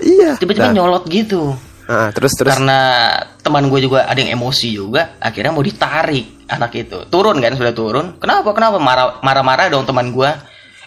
[0.00, 0.40] Iya.
[0.40, 1.54] tiba-tiba Nah, nyolot gitu.
[1.90, 2.54] Ah, terus terus.
[2.54, 3.10] karena
[3.42, 7.04] teman gue juga ada yang emosi juga akhirnya mau ditarik anak itu.
[7.10, 8.16] Turun kan sudah turun.
[8.16, 8.78] Kenapa kenapa?
[8.80, 10.30] Marah marah marah dong teman gue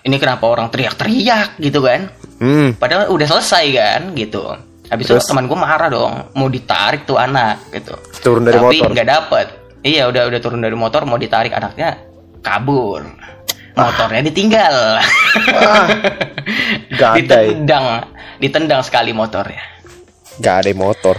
[0.05, 2.09] ini kenapa orang teriak-teriak gitu kan?
[2.35, 2.75] Hmm.
[2.75, 4.43] padahal udah selesai kan gitu.
[4.91, 7.95] Habis itu teman gue marah dong mau ditarik tuh anak gitu.
[8.23, 12.01] Turun dari tapi nggak dapet iya udah udah turun dari motor mau ditarik anaknya
[12.41, 13.05] kabur
[13.77, 14.99] motornya ditinggal
[16.97, 17.21] Gadai.
[17.21, 19.63] ditendang ditendang sekali motornya.
[20.43, 21.15] Gak ada motor.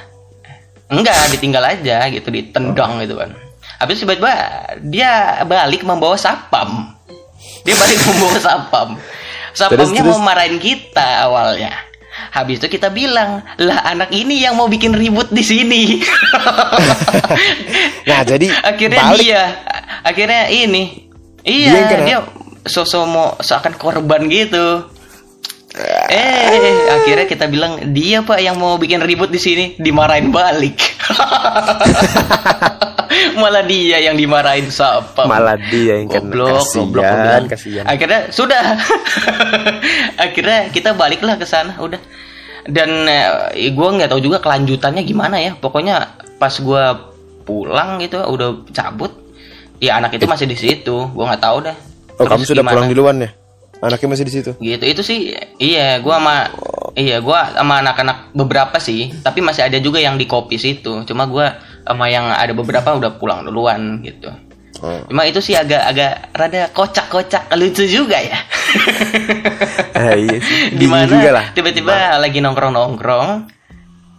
[0.87, 3.35] Enggak, ditinggal aja gitu, ditendang gitu kan.
[3.83, 4.33] Habis tiba-tiba
[4.87, 6.95] dia balik membawa sapam.
[7.67, 8.89] Dia balik membawa sapam.
[9.57, 10.09] Sapamnya Terus, terus.
[10.12, 11.73] mau marahin kita awalnya.
[12.33, 15.83] Habis itu kita bilang, lah anak ini yang mau bikin ribut di sini.
[18.07, 19.19] Nah, jadi akhirnya balik.
[19.19, 19.43] dia,
[20.07, 21.11] akhirnya ini,
[21.43, 22.05] Dia iya kena.
[22.07, 22.19] dia
[22.62, 24.87] sosok mau seakan korban gitu.
[26.09, 30.79] Eh, akhirnya kita bilang dia pak yang mau bikin ribut di sini, dimarahin balik.
[33.43, 35.25] Malah dia yang dimarahin siapa?
[35.25, 36.21] Malah dia yang kena.
[36.21, 37.85] goblok, Kasian, goblok, kasian.
[37.85, 38.64] Akhirnya sudah.
[40.25, 42.01] akhirnya kita baliklah ke sana, udah.
[42.67, 45.55] Dan eh, gue nggak tahu juga kelanjutannya gimana ya.
[45.55, 47.14] Pokoknya pas gua
[47.47, 49.14] pulang gitu, udah cabut,
[49.79, 51.07] ya anak itu masih di situ.
[51.14, 51.77] Gua nggak tahu dah.
[52.17, 53.31] Oh, Terus kamu sudah gimana pulang duluan ya?
[53.77, 54.51] Anaknya masih di situ.
[54.57, 56.37] gitu itu sih iya gua sama
[56.97, 61.29] iya gua sama anak-anak beberapa sih tapi masih ada juga yang di kopi situ cuma
[61.29, 64.28] gua sama yang ada beberapa udah pulang duluan gitu.
[64.76, 65.01] Oh.
[65.09, 68.37] cuma itu sih agak-agak rada kocak-kocak lucu juga ya.
[69.97, 70.76] Eh, iya sih.
[70.76, 71.57] Di mana lah.
[71.57, 73.49] tiba-tiba lagi nongkrong-nongkrong.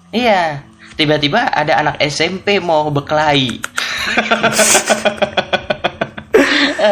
[0.10, 0.66] Iya.
[0.98, 3.62] Tiba-tiba ada anak SMP mau berkelahi.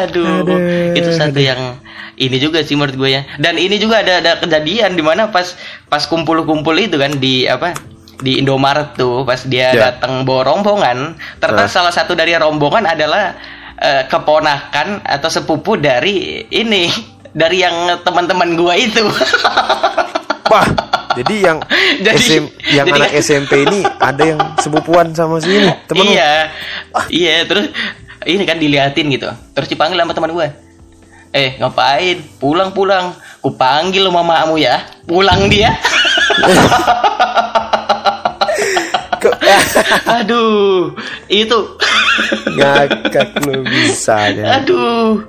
[0.05, 1.81] Aduh, Aduh, itu satu yang
[2.21, 3.25] ini juga sih menurut gue ya.
[3.41, 5.57] Dan ini juga ada ada kejadian di mana pas
[5.89, 7.73] pas kumpul-kumpul itu kan di apa
[8.17, 9.91] di Indomaret tuh pas dia Ya.
[9.91, 11.71] datang bawa rombongan ternyata Ah.
[11.71, 13.35] salah satu dari rombongan adalah
[13.75, 16.87] eh, keponakan atau sepupu dari ini
[17.35, 19.03] dari yang teman-teman gua itu.
[20.45, 20.63] Wah,
[21.13, 21.57] jadi yang
[21.99, 26.13] Jadi- SM, yang jadi- anak SMP ini ada yang sepupuan sama si ini, temen lu.
[26.13, 26.53] iya.
[27.09, 27.65] Iya terus
[28.23, 29.27] ini kan diliatin gitu.
[29.51, 30.47] Terus dipanggil sama teman gue
[31.31, 32.23] eh ngapain?
[32.39, 33.11] Pulang pulang.
[33.41, 34.79] Ku panggil lo mamamu ya.
[35.03, 35.75] Pulang dia
[40.21, 40.93] Aduh
[41.27, 41.59] itu
[42.55, 44.61] Ngakak lu bisa ya.
[44.61, 45.19] aduh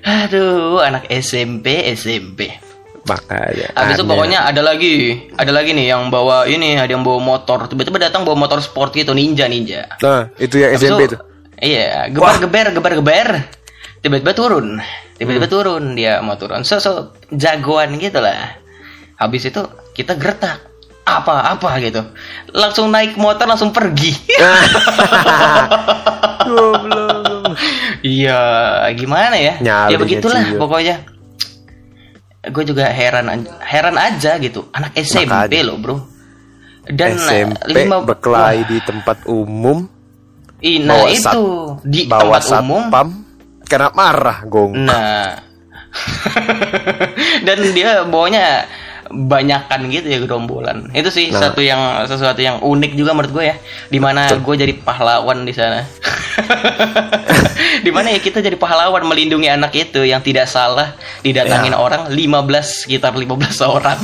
[0.00, 2.48] aduh anak SMP SMP
[3.00, 3.72] Makanya.
[3.74, 7.64] Habis itu pokoknya ada lagi, ada lagi nih yang bawa ini, ada yang bawa motor.
[7.66, 9.88] Tiba-tiba datang bawa motor sport gitu, ninja ninja.
[10.04, 11.20] Nah, itu yang Habis SMP itu-.
[11.58, 13.28] Iya, gebar geber gebar geber.
[14.04, 14.78] Tiba-tiba turun,
[15.16, 15.54] tiba-tiba Hmm.
[15.56, 16.60] turun dia mau turun.
[16.62, 18.60] So, so jagoan gitu lah.
[19.16, 19.60] Habis itu
[19.96, 20.69] kita gertak
[21.18, 22.02] apa apa gitu,
[22.54, 24.14] langsung naik motor langsung pergi.
[28.00, 28.40] Iya,
[28.96, 29.60] gimana ya?
[29.60, 30.56] Nyali ya begitulah Cio.
[30.56, 30.96] pokoknya.
[32.48, 33.28] Gue juga heran
[33.60, 34.72] heran aja gitu.
[34.72, 35.66] Anak SMP Makanya.
[35.68, 35.96] loh, Bro.
[36.88, 39.84] Dan SMP lima berkelahi Wah, di tempat umum,
[40.64, 41.36] ih, nah bawa itu sat-
[41.84, 42.82] di bawa tempat umum.
[42.88, 43.08] satpam,
[43.68, 44.72] karena marah, gong.
[44.80, 45.28] Nah.
[47.46, 48.64] Dan dia bawanya
[49.10, 50.86] banyakan gitu ya gerombolan.
[50.94, 51.50] Itu sih Nah.
[51.50, 53.56] satu yang sesuatu yang unik juga menurut gue ya.
[53.90, 55.82] Di mana gue jadi pahlawan di sana.
[57.84, 61.78] Di mana ya kita jadi pahlawan melindungi anak itu yang tidak salah didatangin Ya.
[61.78, 63.98] orang 15 sekitar 15 orang.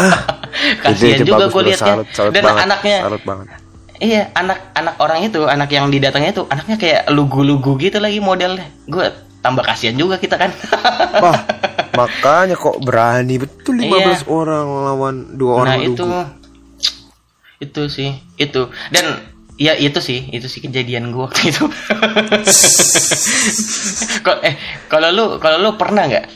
[0.82, 1.94] Kasihan juga gue liatnya.
[2.00, 3.46] Salut, salut Dan banget, anaknya salut banget.
[3.96, 8.68] Iya, anak-anak orang itu, anak yang didatangnya itu, anaknya kayak lugu-lugu gitu lagi modelnya.
[8.84, 9.08] Gue
[9.46, 10.50] tambah kasihan juga kita kan.
[11.22, 11.38] Wah,
[11.94, 14.26] makanya kok berani betul 15 Iya.
[14.26, 16.22] orang lawan dua nah orang itu, lugu.
[17.62, 19.22] itu sih, itu dan
[19.56, 21.62] ya itu sih, itu sih kejadian gue waktu itu.
[24.26, 24.54] Kok eh
[24.90, 26.26] kalau lu kalau lu pernah nggak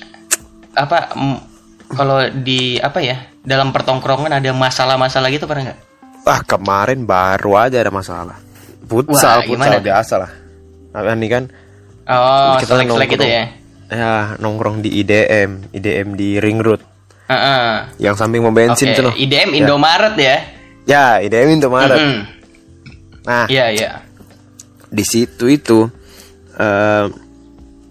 [0.78, 1.12] apa
[1.92, 5.80] kalau di apa ya dalam pertongkrongan ada masalah-masalah gitu pernah nggak?
[6.24, 8.36] Ah, kemarin baru aja ada masalah.
[8.84, 10.30] Futsal, futsal biasa lah.
[10.92, 11.44] Nah, ini kan
[12.10, 13.30] Oh, Kita selek-selek gitu nongkrong.
[13.30, 13.44] ya.
[13.88, 16.82] ya nongkrong di IDM, IDM di Ring Road
[17.26, 17.94] Heeh.
[17.98, 19.14] yang samping pom bensin tuh loh.
[19.14, 20.36] IDM Indomaret ya.
[20.82, 21.94] Ya, IDM Indomaret.
[21.94, 22.18] Mm-mm.
[23.22, 23.90] Nah, Iya, iya.
[24.86, 25.86] di situ itu
[26.56, 27.06] eh,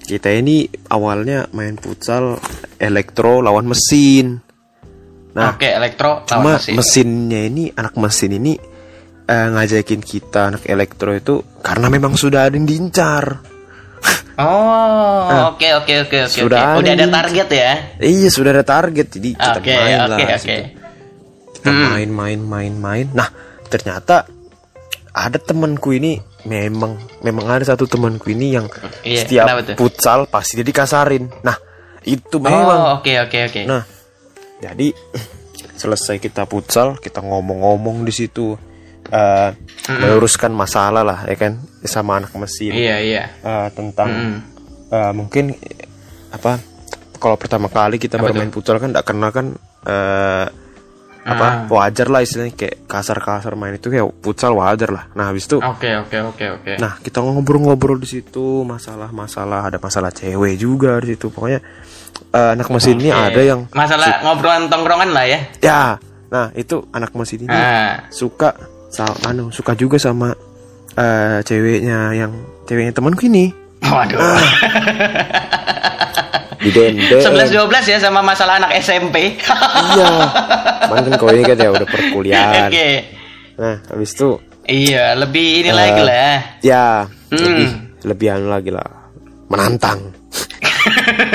[0.02, 2.36] kita ini awalnya main futsal
[2.76, 4.41] elektro lawan mesin.
[5.32, 6.74] Nah, Oke, elektro cuma lawan mesin.
[6.76, 8.58] mesinnya ini anak mesin ini
[9.24, 13.48] eh, ngajakin kita anak elektro itu karena memang sudah ada yang diincar.
[14.40, 16.40] Oh, oke oke oke oke.
[16.40, 16.80] Sudah oke.
[16.80, 17.72] Udah ada target ya.
[17.99, 20.16] Iya sudah ada target jadi kita Oke, main lah.
[20.16, 20.57] oke, oke.
[21.60, 21.88] Kita Hmm.
[21.91, 23.07] main main main main.
[23.11, 23.28] Nah
[23.68, 24.24] ternyata
[25.11, 26.16] ada temanku ini
[26.48, 28.72] memang memang ada satu temanku ini yang
[29.03, 29.45] Iya, setiap
[29.76, 31.28] futsal pasti dia dikasarin.
[31.44, 31.60] Nah
[32.02, 33.03] itu Oh, memang.
[33.03, 33.61] oke oke oke.
[33.68, 33.84] Nah
[34.60, 34.95] jadi
[35.76, 38.56] selesai kita futsal kita ngomong-ngomong di situ
[39.10, 39.49] eh
[39.90, 43.23] meluruskan masalah lah ya kan sama anak mesin Iya, iya.
[43.40, 44.38] Eh, tentang Mm.
[44.90, 45.45] eh, mungkin
[46.30, 46.61] apa
[47.18, 48.40] kalau pertama kali kita baru tuh?
[48.40, 49.53] main futsal kan tidak kenal kan
[49.84, 50.45] eh,
[51.19, 55.60] apa wajar lah istilahnya kayak kasar-kasar main itu kayak futsal wajar lah nah habis itu
[55.60, 56.72] Oke oke oke oke.
[56.77, 61.60] nah kita ngobrol-ngobrol di situ masalah-masalah ada masalah cewek juga di situ pokoknya
[62.30, 63.26] eh, anak mesin ini Oke.
[63.30, 65.40] ada yang masalah ngobrolan tongkrongan lah ya.
[65.60, 65.81] ya
[66.30, 68.06] nah itu anak mesin ini Ah.
[68.10, 68.53] suka
[68.90, 70.34] sa anu suka juga sama
[70.94, 72.32] eh, ceweknya yang
[72.66, 73.49] ceweknya temanku ini
[73.80, 74.20] Waduh.
[76.60, 79.40] di dende 11 12 ya sama masalah anak SMP.
[79.40, 80.11] iya
[80.86, 82.90] cuman kan kau ini kan ya udah perkuliahan Oke.
[83.56, 84.30] nah habis itu
[84.70, 86.38] Iya, lebih ini Eh, lagi lah.
[86.61, 86.86] ya
[87.32, 87.41] Hmm.
[87.41, 87.68] lebih
[88.03, 88.86] lebih anu lagi lah
[89.48, 90.11] menantang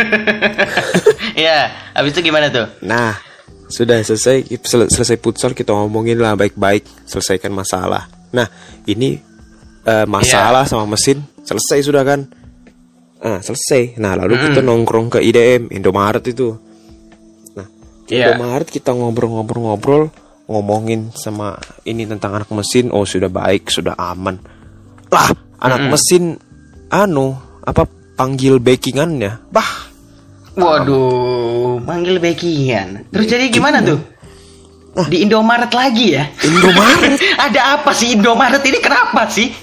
[1.34, 2.66] Iya, habis itu gimana tuh?
[2.80, 3.16] nah
[3.68, 8.06] sudah selesai sel- selesai futsal kita ngomongin lah baik-baik selesaikan masalah.
[8.32, 8.46] Nah
[8.84, 9.16] ini
[9.84, 12.24] eh, masalah sama mesin selesai sudah kan?
[13.24, 13.96] Nah selesai.
[14.00, 16.52] Nah lalu kita nongkrong ke IDM Indomaret itu.
[17.56, 17.66] Nah
[18.04, 18.36] Iya.
[18.36, 20.12] Indomaret kita ngobrol-ngobrol-ngobrol
[20.44, 21.56] ngomongin sama
[21.88, 22.92] ini tentang anak mesin.
[22.92, 24.36] Oh sudah baik sudah aman.
[25.08, 25.32] Lah
[25.62, 26.36] anak mesin
[26.92, 27.32] anu
[27.64, 29.48] apa panggil backingannya?
[29.48, 29.93] Bah
[30.54, 33.10] Waduh, manggil backingan.
[33.10, 33.98] Terus jadi gimana tuh?
[35.10, 36.30] Di Indomaret lagi ya?
[36.46, 37.18] Indomaret
[37.50, 39.50] Ada apa sih Indomaret ini kenapa sih?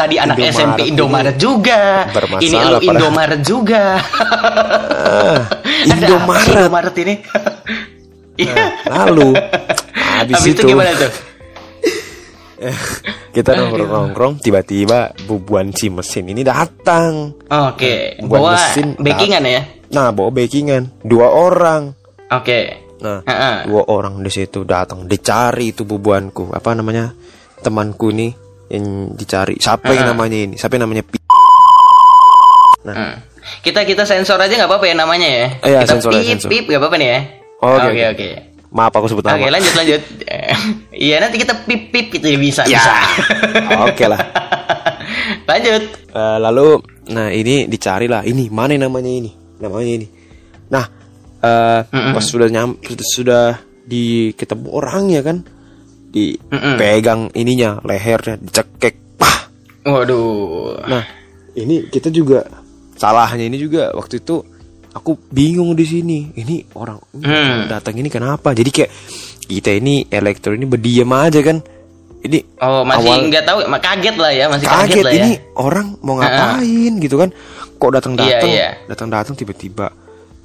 [0.00, 2.08] Tadi anak Indomaret SMP ini Indomaret juga.
[2.08, 2.78] bermasalah Ini lu.
[2.96, 3.84] Indomaret juga.
[5.92, 7.14] Ada apa sih Indomaret Indomaret ini?
[8.36, 8.68] Iya.
[8.88, 9.32] lalu
[9.96, 11.12] habis, Habis itu itu, gimana tuh?
[13.36, 19.60] kita nongkrong-nongkrong tiba-tiba bubuan si mesin ini datang Oke, Buat bawa mesin, backingan ya?
[19.88, 21.92] nah bawa backingan dua orang
[22.28, 22.82] Oke.
[22.96, 23.56] nah Heeh.
[23.66, 27.12] dua orang di situ datang dicari itu bubuanku apa namanya
[27.58, 28.32] temanku nih
[28.66, 30.10] yang dicari siapa yang Ah.
[30.10, 31.22] namanya ini siapa yang namanya Pi-
[32.82, 33.18] Hmm.
[33.62, 35.46] Kita kita sensor aja nggak apa-apa ya namanya ya.
[35.58, 36.50] Oh iya, kita sensor ya, pip sensor.
[36.50, 37.20] pip nggak apa-apa nih ya.
[37.58, 38.02] Oke.
[38.08, 38.28] oke.
[38.76, 39.40] Maaf aku sebut nama.
[39.40, 40.02] Oke lanjut lanjut.
[40.96, 42.80] Iya nanti kita pip pip itu ya bisa ya.
[42.80, 42.92] bisa.
[43.84, 44.20] oke lah.
[45.50, 45.84] Lanjut.
[46.08, 46.80] Eh, lalu
[47.12, 48.24] nah ini dicari lah.
[48.24, 49.28] Ini mana namanya ini?
[49.60, 50.06] Namanya ini.
[50.72, 50.84] Nah
[51.44, 55.44] eh, pas sudah nyam sudah, di ketemu orangnya kan?
[56.16, 59.52] Dipegang ininya lehernya dicekek pah!
[59.84, 60.88] Waduh.
[60.88, 61.04] nah
[61.52, 62.48] ini kita juga
[62.96, 64.55] salahnya ini juga waktu itu
[64.96, 67.68] aku bingung di sini ini orang Hmm.
[67.68, 68.90] datang ini kenapa jadi kayak
[69.44, 71.60] kita ini elektro ini berdiam aja kan
[72.18, 75.20] ini Oh masih awal- nggak tahu, kaget lah ya masih kaget, kaget lah ya.
[75.20, 77.30] ini orang mau ngapain gitu kan
[77.76, 78.88] kok datang datang Iya, iya.
[78.88, 79.92] datang datang tiba-tiba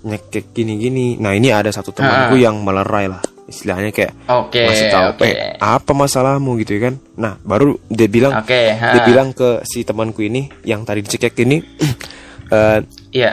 [0.01, 4.87] nyekek gini gini nah ini ada satu temanku yang melerai lah istilahnya kayak Oke, masih
[4.89, 5.23] tahu oke.
[5.23, 8.91] "Eh, apa masalahmu gitu ya kan nah baru dia bilang ha.
[8.91, 11.57] dia bilang ke si temanku ini yang tadi dicekek ini
[12.51, 12.79] eh,
[13.11, 13.31] Iya.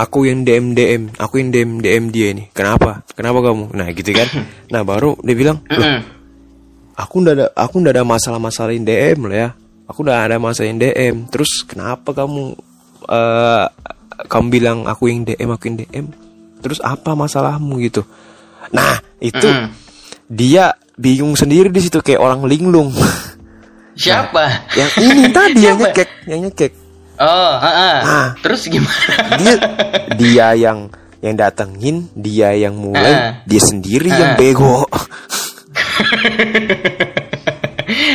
[0.00, 2.48] Aku yang DM DM aku yang DM DM dia ini.
[2.56, 3.04] Kenapa?
[3.12, 3.76] Kenapa kamu?
[3.76, 4.28] Nah gitu kan.
[4.72, 6.00] Nah baru dia bilang "Loh, Mm-mm.
[6.94, 9.50] aku ndak ada aku ndak ada masalah-masalahin DM lah ya.
[9.90, 12.54] Aku udah ada masalahin DM terus kenapa kamu
[13.10, 13.66] eh
[14.30, 16.06] kamu bilang aku yang DM aku yang DM
[16.62, 18.06] terus apa masalahmu gitu?
[18.70, 19.50] Nah itu
[20.30, 22.94] dia bingung sendiri di situ kayak orang linglung.
[23.98, 24.70] Siapa?
[24.78, 26.72] yang ini tadi yang nyekek yang nyekek
[27.20, 27.96] Oh, heeh.
[28.00, 28.28] Ah.
[28.40, 29.12] Terus gimana?
[29.36, 29.54] dia
[30.20, 30.88] dia yang
[31.20, 33.30] yang datengin dia yang mulai Ah.
[33.44, 34.38] dia sendiri yang Ah.
[34.38, 34.88] bego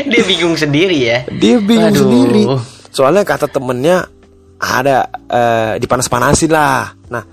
[0.05, 1.19] Dia bingung sendiri ya.
[1.29, 2.01] dia bingung Aduh.
[2.01, 2.43] sendiri
[2.89, 4.07] soalnya kata temennya
[4.55, 7.23] ada eh, dipanas-panasin lah nah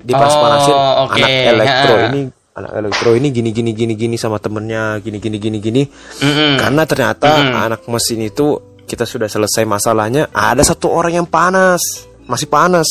[0.00, 1.14] dipanas-panasin Oh, oke.
[1.16, 2.06] anak elektro Ha.
[2.08, 2.20] ini
[2.52, 5.82] anak elektro ini gini gini gini gini sama temennya gini gini gini gini
[6.18, 6.58] Mm-mm.
[6.58, 7.30] karena ternyata
[7.62, 8.58] anak mesin itu
[8.88, 11.80] kita sudah selesai masalahnya ada satu orang yang panas
[12.24, 12.88] masih panas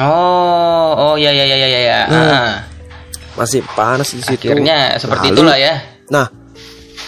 [0.00, 1.80] Oh, oh ya ya ya ya ya.
[1.82, 2.00] ya.
[2.08, 2.52] Ah.
[3.32, 5.74] masih panas di situ Akhirnya seperti Lalu- itulah ya.
[6.08, 6.26] Nah,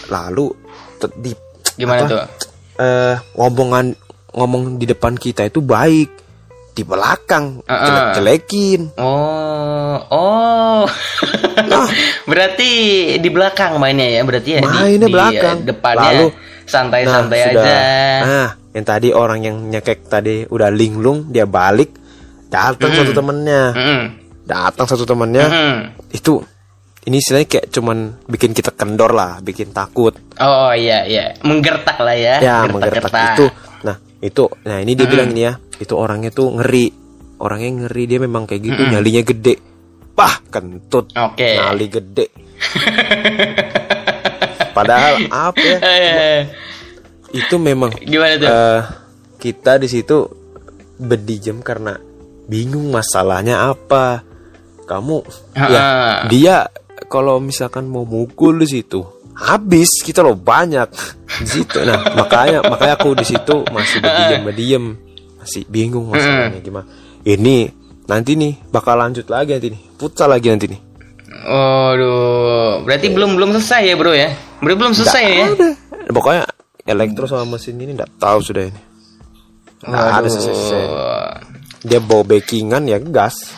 [0.07, 0.53] lalu
[1.17, 1.33] di
[1.75, 2.21] Gimana apa, tuh?
[2.77, 3.87] eh, ngomongan
[4.31, 6.11] ngomong di depan kita itu baik,
[6.71, 7.81] di belakang Uh-uh.
[7.81, 8.81] jelek-jelekin.
[8.97, 10.83] Oh, oh.
[11.63, 11.89] Nah.
[12.31, 12.71] berarti
[13.17, 15.57] di belakang mainnya ya, berarti ya di- Mainnya di, belakang.
[15.59, 16.27] eh, depannya Lalu,
[16.67, 17.65] santai-santai nah, sudah.
[17.65, 17.81] aja.
[18.23, 21.93] Nah, yang tadi orang yang nyekek tadi udah linglung, dia balik,
[22.49, 24.03] datang satu temennya, Mm-mm.
[24.47, 25.77] datang satu temennya, Mm-mm.
[26.15, 26.43] itu
[27.03, 27.99] ini istilahnya kayak cuman
[28.31, 30.15] bikin kita kendor lah, bikin takut.
[30.39, 32.37] Oh iya iya, menggertak lah ya.
[32.39, 33.47] ya menggertak itu
[33.83, 36.95] nah itu nah ini dia bilang ini ya itu orangnya tuh ngeri
[37.43, 39.55] orangnya ngeri dia memang kayak gitu nyalinya gede
[40.15, 41.59] pah kentut Oke.
[41.59, 42.27] nyali gede
[44.73, 45.15] padahal
[45.49, 46.41] apa ya Eh,
[47.33, 48.47] itu memang Gimana tuh?
[48.47, 48.81] eh,
[49.39, 50.29] kita di situ
[50.97, 51.97] berdiam karena
[52.45, 54.21] bingung masalahnya apa.
[54.83, 55.17] Kamu
[55.55, 55.69] Ha-ha.
[55.69, 55.85] ya
[56.27, 56.57] dia
[57.07, 59.01] kalau misalkan mau mukul di situ
[59.33, 60.91] habis kita loh banyak
[61.39, 61.81] di situ.
[61.81, 64.85] Nah makanya makanya aku di situ masih berdiam berdiam
[65.39, 66.87] masih bingung masalahnya gimana.
[67.23, 67.71] Ini
[68.05, 70.81] nanti nih bakal lanjut lagi nanti nih futsal lagi nanti nih
[71.43, 74.31] Waduh, berarti belum belum selesai ya bro ya?
[74.63, 75.47] Belum belum selesai ya?
[76.03, 76.43] ada pokoknya
[76.83, 78.81] elektro sama mesin ini nggak tahu sudah ini
[79.83, 80.83] nggak ada selesai
[81.81, 83.55] dia bawa backingan ya gas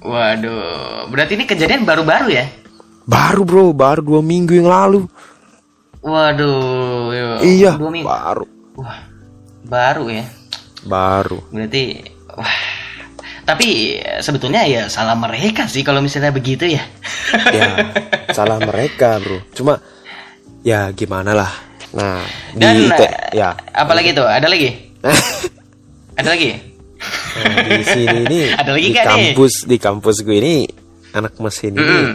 [0.00, 2.46] Waduh, berarti ini kejadian baru-baru ya?
[3.02, 5.10] baru bro baru dua minggu yang lalu
[6.00, 8.06] Waduh, yo, iya dua minggu.
[8.06, 8.46] baru
[8.78, 8.98] Wah,
[9.66, 10.24] baru ya?
[10.86, 11.82] baru Berarti,
[12.32, 12.62] wah.
[13.42, 13.68] Tapi
[14.18, 16.82] sebetulnya ya salah mereka sih kalau misalnya begitu ya.
[17.56, 17.68] ya
[18.30, 19.78] salah mereka bro cuma
[20.60, 21.50] ya gimana lah
[21.90, 22.22] nah
[22.52, 24.22] di Dan te- eh, ya apalagi tuh?
[24.22, 24.70] Ada lagi?
[26.18, 26.50] Ada lagi?
[27.32, 29.02] Nah, di sini ini Ada lagi di nih?
[29.02, 30.54] kampus di kampus gue ini
[31.10, 32.14] anak mesin ini Mm-mm.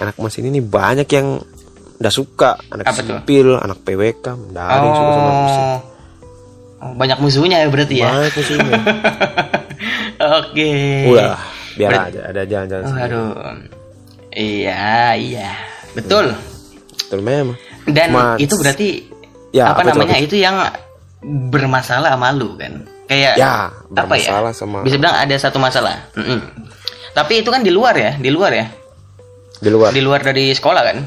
[0.00, 1.38] anak mesin ini banyak yang
[1.94, 3.20] udah suka anak Apa tuh?
[3.20, 5.76] sipil anak PWK ada yang suka sama mesin Oh.
[5.76, 5.78] Oh,
[6.92, 8.08] banyak musuhnya ya berarti ya.
[8.10, 8.74] banyak musuhnya
[10.38, 10.70] Oke.
[11.08, 11.36] udah
[11.74, 13.30] biar Ber- aja ada jalan-jalan Oh, aduh.
[14.30, 14.84] Iya,
[15.14, 15.50] iya.
[15.92, 16.34] Betul.
[16.96, 17.54] Betul memang
[17.84, 18.88] Dan Cuma- itu berarti
[19.50, 20.14] Ya, apa, apa itu, namanya?
[20.14, 20.56] apa Itu yang
[21.48, 22.82] bermasalah sama lu kan.
[23.04, 24.26] Kayak Ya, apa ya?
[24.26, 26.10] bermasalah sama- Bisa bilang ada satu masalah.
[26.12, 26.40] Mm-mm.
[27.12, 28.66] Tapi itu kan di luar ya, di luar ya.
[29.54, 30.98] di luar Di luar dari sekolah kan?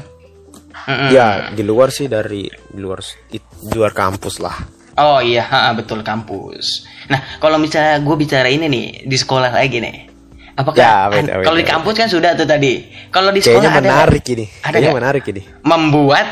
[0.88, 1.10] Mm-mm.
[1.12, 3.36] ya di luar sih dari di luar di
[3.70, 4.56] luar kampus lah
[4.98, 6.82] Oh iya, ha, betul kampus.
[7.06, 10.10] Nah, kalau misalnya gue bicara ini nih di sekolah lagi nih,
[10.52, 11.70] apakah Ya, wait, an- wait, kalau di wait.
[11.70, 12.82] kampus kan sudah tuh tadi.
[13.08, 14.98] Kalau di sekolah kayaknya ada menarik ini Ada kayaknya nggak?
[14.98, 16.26] menarik ini Membuat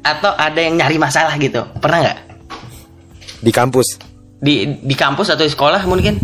[0.00, 1.60] atau ada yang nyari masalah gitu?
[1.76, 2.18] Pernah nggak?
[3.36, 4.00] di kampus
[4.36, 6.16] Di di kampus atau di sekolah mungkin?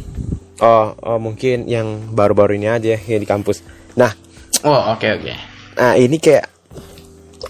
[0.59, 3.60] Oh, oh mungkin yang baru-baru ini aja ya di kampus.
[3.94, 4.14] Nah,
[4.62, 5.32] Oh oke oke.
[5.74, 6.44] nah ini kayak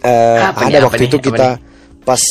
[0.01, 1.49] eh, Apa ada nih, waktu nih, itu kita
[2.03, 2.23] pas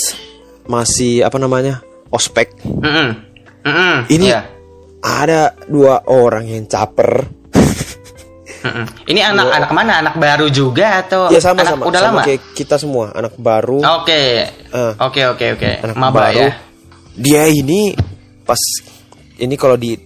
[0.63, 1.79] masih apa namanya
[2.11, 2.53] ospek.
[2.63, 3.09] Mm-mm.
[3.63, 3.95] Mm-mm.
[4.07, 4.41] Ini Iya.
[5.01, 7.25] ada dua orang yang caper.
[8.61, 8.85] Mm-mm.
[9.09, 9.93] Ini anak-anak mana?
[10.05, 12.27] Anak baru juga atau ya sama anak sama udah sama lama?
[12.27, 13.81] kayak kita semua anak baru.
[14.03, 14.45] Oke.
[14.53, 14.93] Eh.
[15.01, 15.71] Oke oke oke.
[15.81, 16.45] anak Maba baru.
[16.45, 16.51] ya.
[17.17, 17.97] Dia ini
[18.45, 18.59] pas
[19.41, 19.97] ini kalau di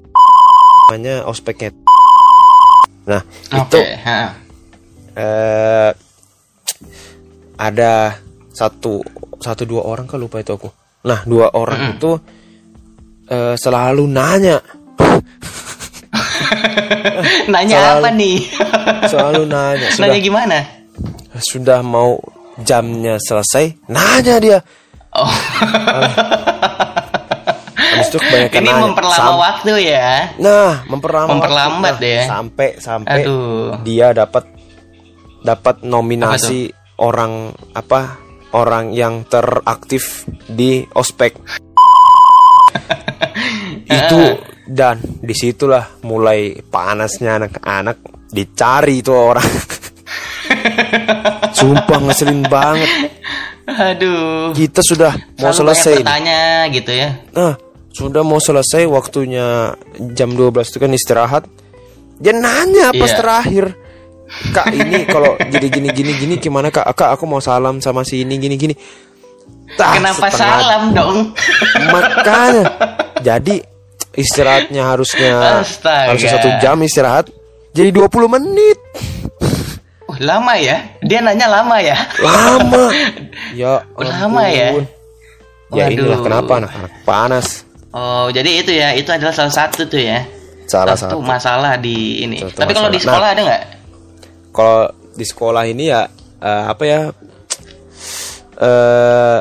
[0.88, 1.76] namanya ospeknya.
[3.06, 3.22] Nah,
[3.52, 3.86] itu Oke.
[4.02, 4.34] ha.
[5.14, 5.91] eh
[7.56, 8.18] ada
[8.49, 9.06] satu
[9.38, 10.69] satu dua orang kan lupa itu aku.
[11.06, 12.11] Nah dua orang itu
[13.26, 14.57] eh, selalu nanya,
[17.45, 18.38] Nanya Selalu- apa nih?
[19.11, 19.88] selalu nanya.
[19.91, 20.57] Sudah Nanya gimana?
[21.36, 22.15] sudah mau
[22.64, 24.60] jamnya selesai, nanya dia.
[25.11, 25.27] Oh.
[27.76, 28.84] Habis itu kebanyakan Ini nanya.
[28.88, 30.10] memperlama Sam- waktu ya.
[30.40, 32.07] Nah, memperlama Memperlambat waktu.
[32.07, 32.23] Nah, ya.
[32.27, 33.80] Sampai sampai Aduh.
[33.84, 34.44] dia dapat
[35.41, 38.19] dapat nominasi orang apa?
[38.56, 41.36] Orang yang teraktif di ospek.
[43.99, 44.22] itu
[44.65, 47.99] dan di situlah mulai panasnya anak-anak
[48.32, 49.44] dicari itu orang.
[51.57, 52.90] Sumpah ngeselin banget.
[53.65, 54.53] Aduh.
[54.53, 55.11] Kita sudah
[55.41, 55.95] mau Selalu selesai.
[55.99, 57.10] bertanya gitu ya.
[57.34, 57.53] Nah,
[57.91, 59.73] sudah mau selesai waktunya
[60.14, 61.44] jam 12 itu kan istirahat.
[62.15, 63.19] Dia nanya pas Iya.
[63.19, 63.65] terakhir.
[64.26, 66.90] Kak ini kalau jadi gini gini gini gimana kak?
[66.92, 68.74] Kak aku mau salam sama si ini gini gini.
[69.74, 71.18] Tah, Kenapa setengah- salam dong?
[71.90, 72.64] Makanya.
[73.22, 73.62] Jadi
[74.14, 76.14] istirahatnya harusnya Astaga.
[76.14, 77.30] harusnya satu jam istirahat.
[77.72, 78.78] Jadi 20 menit.
[80.06, 80.80] Oh, lama ya?
[81.02, 81.98] Dia nanya lama ya?
[82.18, 82.84] Lama.
[83.60, 84.70] ya Lama ya?
[84.72, 84.86] ampun.
[85.74, 85.94] Ya Waduh.
[85.98, 87.48] inilah kenapa anak-anak panas.
[87.90, 90.24] Oh, jadi itu ya, itu adalah salah satu tuh ya.
[90.66, 91.26] Salah satu satu.
[91.26, 92.38] masalah di ini.
[92.40, 93.64] Satu Tapi kalau di sekolah ada nggak?
[94.56, 96.07] Kalau di sekolah ini ya
[96.40, 96.99] eh, apa ya
[98.56, 99.40] eh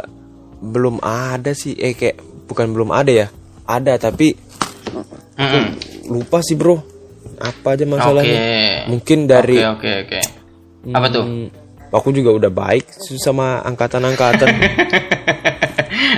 [0.64, 2.18] belum ada sih eh kayak
[2.50, 3.26] bukan belum ada ya
[3.68, 4.34] ada tapi
[5.38, 5.64] Mm-mm.
[6.10, 6.82] lupa sih bro
[7.38, 8.40] apa aja masalahnya
[8.90, 10.20] mungkin dari Oke, oke, oke.
[10.92, 11.24] Apa tuh?
[11.24, 11.48] Hmm,
[11.88, 12.84] aku juga udah baik
[13.22, 14.48] sama angkatan-angkatan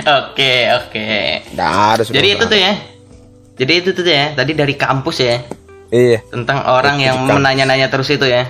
[0.07, 1.07] Oke, oke.
[2.15, 2.73] Jadi itu tuh ya.
[3.59, 4.31] Jadi itu tuh ya.
[4.31, 5.35] Tadi dari kampus ya.
[5.91, 8.47] iya Tentang orang yang menanya-nanya terus itu ya.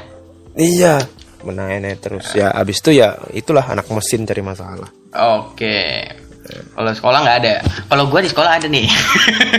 [0.58, 1.00] Iya
[1.40, 6.04] menanya terus ya abis itu ya itulah anak mesin cari masalah Oke.
[6.48, 7.54] Kalau sekolah nggak ada.
[7.90, 8.86] Kalau gua di sekolah ada nih.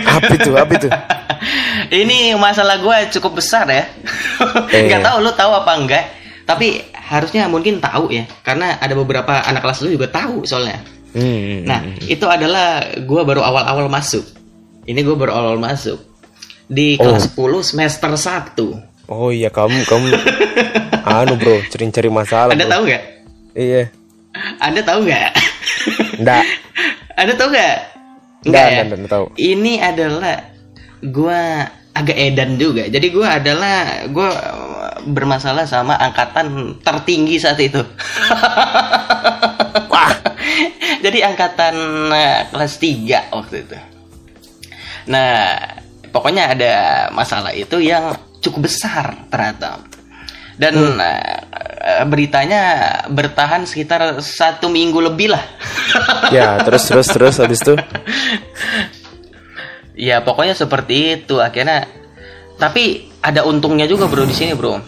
[0.07, 0.89] apa itu apa itu
[2.05, 3.85] Ini masalah gua cukup besar ya.
[4.71, 4.87] Eh.
[4.87, 6.05] Nggak tahu lu tahu apa enggak.
[6.47, 8.25] Tapi harusnya mungkin tahu ya.
[8.41, 10.79] Karena ada beberapa anak kelas lu juga tahu soalnya.
[11.13, 14.23] Hmm, Nah, itu adalah gua baru awal-awal masuk.
[14.87, 15.99] Ini gua baru awal masuk.
[16.71, 17.13] Di Oh.
[17.19, 19.09] kelas 10 semester 1.
[19.09, 20.07] Oh iya kamu kamu
[21.09, 22.53] anu bro, sering cari masalah.
[22.53, 22.73] Anda bro.
[22.73, 23.05] tahu nggak?
[23.57, 23.83] Iya.
[24.61, 25.31] Anda tahu nggak?
[26.21, 26.45] Enggak.
[27.19, 27.77] Anda tahu nggak?
[28.47, 28.81] Enggak, ya?
[28.87, 29.27] enggak, enggak tahu.
[29.35, 30.37] Ini adalah
[31.11, 31.41] gua
[31.99, 32.87] agak edan juga.
[32.87, 34.31] Jadi gua adalah gua
[35.03, 37.83] bermasalah sama angkatan tertinggi saat itu.
[39.93, 40.13] Wah.
[40.99, 41.75] Jadi angkatan
[42.11, 43.77] eh, kelas 3 waktu itu.
[45.09, 45.57] Nah,
[46.11, 46.75] pokoknya ada
[47.15, 49.83] masalah itu yang cukup besar ternyata.
[50.59, 51.39] Dan eh,
[51.81, 52.63] eh, beritanya
[53.07, 55.45] bertahan sekitar satu minggu lebih lah.
[56.29, 57.75] Ya, terus terus terus habis itu.
[59.99, 61.83] Ya pokoknya seperti itu akhirnya.
[62.55, 64.79] Tapi ada untungnya juga bro di sini bro.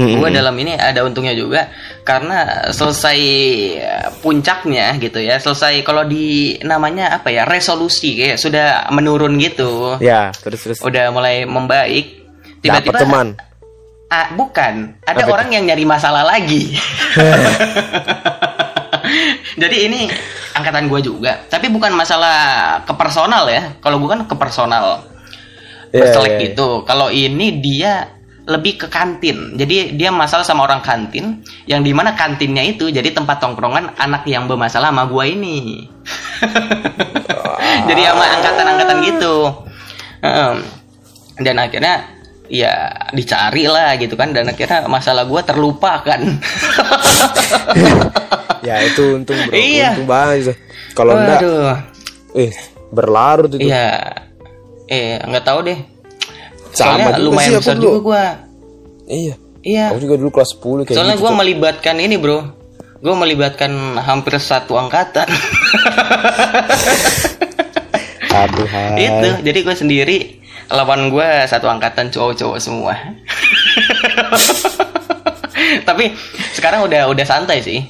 [0.00, 0.24] Mm-mm.
[0.24, 1.68] Gue dalam ini ada untungnya juga
[2.00, 3.20] karena selesai
[4.24, 5.36] puncaknya gitu ya.
[5.36, 10.00] Selesai kalau di namanya apa ya resolusi kayak sudah menurun gitu.
[10.00, 10.78] Ya, terus terus.
[10.80, 12.24] Udah mulai membaik.
[12.64, 13.36] Tiba-tiba teman.
[14.12, 15.32] Ah, bukan, ada Apa itu?
[15.32, 16.76] orang yang nyari masalah lagi.
[19.62, 20.04] Jadi ini
[20.52, 22.36] angkatan gue juga, tapi bukan masalah
[22.84, 23.72] ke personal ya.
[23.80, 25.00] Kalau gue kan ke personal,
[25.96, 26.44] Iya, berselek iya.
[26.52, 26.84] gitu.
[26.84, 28.12] Kalau ini dia
[28.44, 29.56] lebih ke kantin.
[29.56, 34.28] Jadi dia masalah sama orang kantin, yang di mana kantinnya itu jadi tempat tongkrongan anak
[34.28, 35.88] yang bermasalah sama gue ini.
[37.88, 39.36] jadi sama angkatan-angkatan gitu.
[41.40, 42.11] Dan akhirnya
[42.52, 46.20] ya dicari lah gitu kan dan akhirnya masalah gue terlupakan.
[48.62, 49.58] Ya, itu untung bro.
[49.58, 49.98] Iya.
[49.98, 50.54] Untung banget.
[50.94, 51.42] Kalau enggak
[52.38, 52.54] eh
[52.94, 53.66] berlarut itu.
[53.66, 54.14] Iya.
[54.86, 55.78] Eh, nggak tahu deh.
[56.70, 57.82] Sama juga lumayan sih besar dulu.
[57.82, 58.24] juga gua.
[59.10, 59.34] Iya.
[59.66, 59.90] Iya.
[59.90, 61.26] Aku juga dulu kelas 10 kayak Soalnya gitu.
[61.26, 61.38] gua Cok.
[61.42, 62.38] melibatkan ini, Bro.
[63.02, 65.26] Gua melibatkan hampir satu angkatan.
[68.46, 69.10] Aduh, hai.
[69.10, 69.28] Itu.
[69.42, 70.16] Jadi gue sendiri
[70.72, 72.96] lawan gua satu angkatan cowok-cowok semua.
[75.84, 76.04] Tapi
[76.52, 77.80] sekarang udah udah santai sih.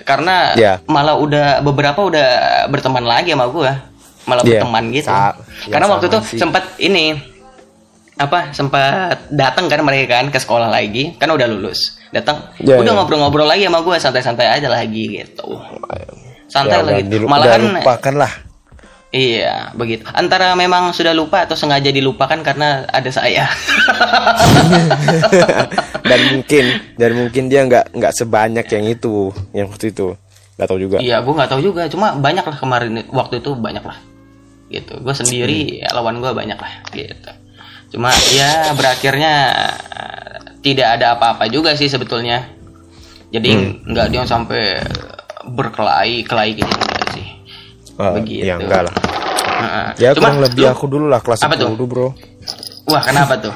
[0.00, 0.78] Karena Iya.
[0.86, 2.26] malah udah beberapa udah
[2.68, 3.82] berteman lagi sama gua.
[4.24, 4.62] Malah Iya.
[4.62, 5.08] berteman gitu.
[5.08, 5.34] Sa-
[5.66, 6.38] ya Karena waktu itu sih.
[6.38, 7.18] sempat ini
[8.14, 12.90] apa sempat datang kan mereka kan ke sekolah lagi kan udah lulus datang Iya, udah
[12.90, 12.98] iya.
[12.98, 15.54] ngobrol-ngobrol lagi sama gue santai-santai aja lagi gitu
[16.50, 18.32] santai Ya, lagi dilu- malahan lupakan lah.
[19.08, 20.04] Iya, begitu.
[20.12, 23.48] Antara memang sudah lupa atau sengaja dilupakan karena ada saya.
[26.10, 26.64] dan mungkin
[27.00, 30.12] dan mungkin dia nggak nggak sebanyak yang itu yang waktu itu
[30.60, 31.88] nggak tahu juga Iya, gue nggak tahu juga.
[31.88, 33.96] Cuma banyak lah kemarin waktu itu banyak lah.
[34.68, 35.00] Gitu.
[35.00, 36.72] Gue sendiri ya, lawan gue banyak lah.
[36.92, 37.30] Gitu.
[37.96, 39.32] Cuma ya berakhirnya
[40.60, 42.44] tidak ada apa-apa juga sih sebetulnya.
[43.32, 44.84] Jadi nggak dia sampai
[45.48, 47.26] berkelahi kelahi gitu enggak sih.
[47.98, 48.46] Oh, Begitu.
[48.46, 48.94] ya enggak lah
[49.58, 49.86] Heeh.
[49.98, 51.74] ya Cuma kurang lebih lu- aku dulu lah kelas Apa tuh?
[51.74, 52.08] 10 bro
[52.86, 53.54] Wah, kenapa tuh?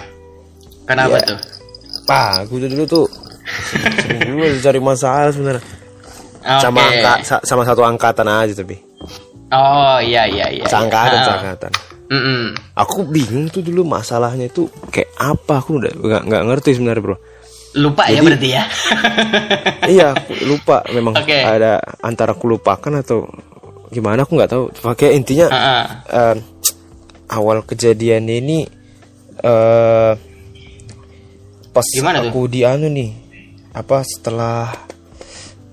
[0.82, 1.28] Kenapa Iya.
[1.30, 1.38] tuh?
[2.02, 3.06] Pak, aku tuh dulu tuh
[4.26, 5.64] juga cari masalah sebenarnya.
[6.58, 6.90] Sama Oke.
[6.92, 8.76] angka, sa- sama satu angkatan aja tapi.
[9.48, 10.64] Oh, iya iya iya.
[10.66, 11.24] Seangkatan, iya.
[11.24, 11.70] seangkatan.
[12.08, 12.42] Mm-mm.
[12.74, 17.16] Aku bingung tuh dulu masalahnya itu kayak apa aku udah nggak nggak ngerti sebenarnya bro.
[17.74, 18.64] Lupa ya Jadi- berarti ya.
[19.88, 21.40] iya, aku lupa memang Oke.
[21.40, 23.24] ada antara aku lupakan atau
[23.92, 24.64] gimana aku nggak tahu.
[24.74, 25.84] Pakai intinya Heeh.
[26.08, 26.36] eh,
[27.28, 28.64] awal kejadian ini
[29.38, 30.12] eh
[31.68, 32.28] pas Gimana tuh?
[32.28, 33.10] aku di anu nih
[33.72, 34.68] apa setelah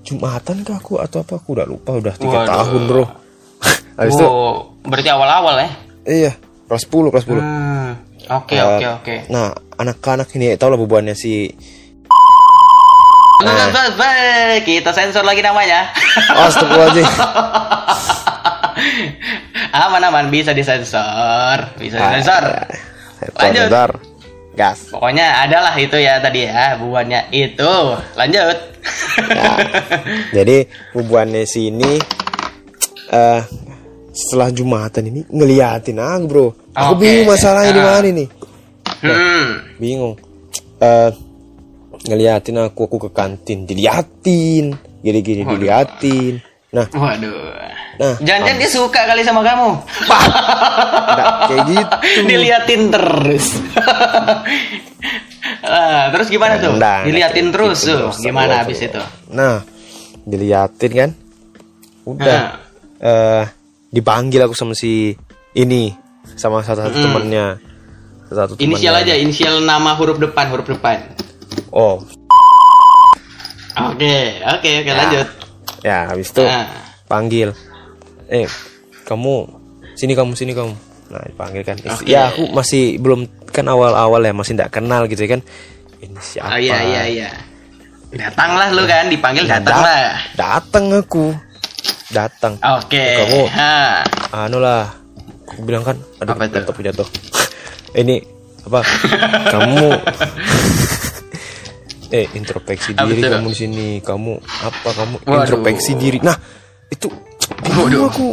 [0.00, 2.48] jumatan kah aku atau apa aku udah lupa udah tiga Waduh.
[2.50, 3.04] tahun bro
[4.00, 5.70] habis itu Oh, berarti awal-awal ya.
[6.04, 6.32] iya
[6.64, 7.92] kelas 10 kelas 10 Hmm.
[8.30, 9.14] Oke, Eh, oke, oke.
[9.28, 11.50] nah anak-anak ini tau lah bebannya si
[13.40, 14.60] Bye, bye, bye.
[14.62, 15.88] Kita sensor lagi namanya.
[16.28, 17.06] Astagfirullahaladzim
[19.72, 22.42] aman aman bisa disensor, bisa disensor.
[23.36, 23.68] Lanjut.
[23.68, 23.90] Bentar.
[24.50, 27.72] gas Pokoknya adalah itu ya tadi ya buahnya itu.
[28.18, 28.56] Lanjut.
[29.30, 29.52] Ya.
[30.34, 30.56] Jadi
[30.90, 31.96] bubuannya si ini
[33.10, 33.40] eh
[34.10, 36.46] setelah jumatan ini ngeliatin aku bro.
[36.74, 37.00] Aku Oke.
[37.00, 37.86] bingung masalahnya di Ah.
[37.94, 38.28] mana nih.
[39.06, 39.44] hmm.
[39.78, 40.14] Bingung.
[40.82, 41.10] Eh
[42.00, 46.40] ngeliatin aku aku ke kantin diliatin, gini-gini diliatin.
[46.70, 47.58] Nah, Waduh.
[48.00, 49.70] Nah, Jangan-jangan dia suka kali sama kamu.
[51.10, 51.96] enggak kayak gitu.
[52.24, 53.46] Diliatin terus.
[55.60, 56.72] Ah, terus gimana tuh?
[56.76, 57.98] Enggak Diliatin kayak terus gitu, tuh.
[58.00, 58.10] bro.
[58.18, 58.60] Gimana Astagfirullah.
[58.64, 59.00] habis itu?
[59.30, 59.54] Nah,
[60.24, 61.10] diliatin kan.
[62.04, 62.40] Udah.
[62.98, 63.42] Ah.
[63.42, 63.44] eh
[63.88, 65.16] dipanggil aku sama si
[65.52, 65.92] ini
[66.36, 67.56] sama satu satu temennya.
[68.28, 69.14] Satu Inisial temennya.
[69.16, 71.00] aja, inisial nama huruf depan, huruf depan.
[71.70, 72.02] Oh,
[73.80, 74.94] Oke, oke, oke, Ya.
[74.94, 75.28] lanjut.
[75.80, 76.68] ya habis itu Ah.
[77.06, 77.54] panggil.
[78.26, 78.44] Eh,
[79.02, 79.46] kamu
[79.94, 80.74] sini kamu sini kamu.
[81.08, 81.76] Nah, dipanggil kan.
[81.80, 82.04] Oke.
[82.04, 85.42] Ya aku masih belum kan awal-awal ya masih tidak kenal gitu ya kan
[85.98, 87.30] ini siapa Oh iya iya iya.
[88.10, 90.10] Datanglah lu kan, dipanggil Ya, datang dat- lah.
[90.34, 91.24] datang aku
[92.08, 93.06] datang Oke.
[93.16, 93.76] Kamu- Ha.
[94.44, 94.92] anu lah
[95.46, 96.82] aku bilang kan aduh Apa itu?
[96.84, 97.08] jatuh
[98.00, 98.18] ini
[98.60, 98.80] apa
[99.48, 99.88] kamu
[102.10, 103.30] eh introspeksi diri tuh?
[103.30, 105.36] kamu di sini kamu apa kamu Waduh.
[105.40, 106.34] introspeksi diri nah
[106.90, 107.06] itu
[107.62, 108.26] bingung aku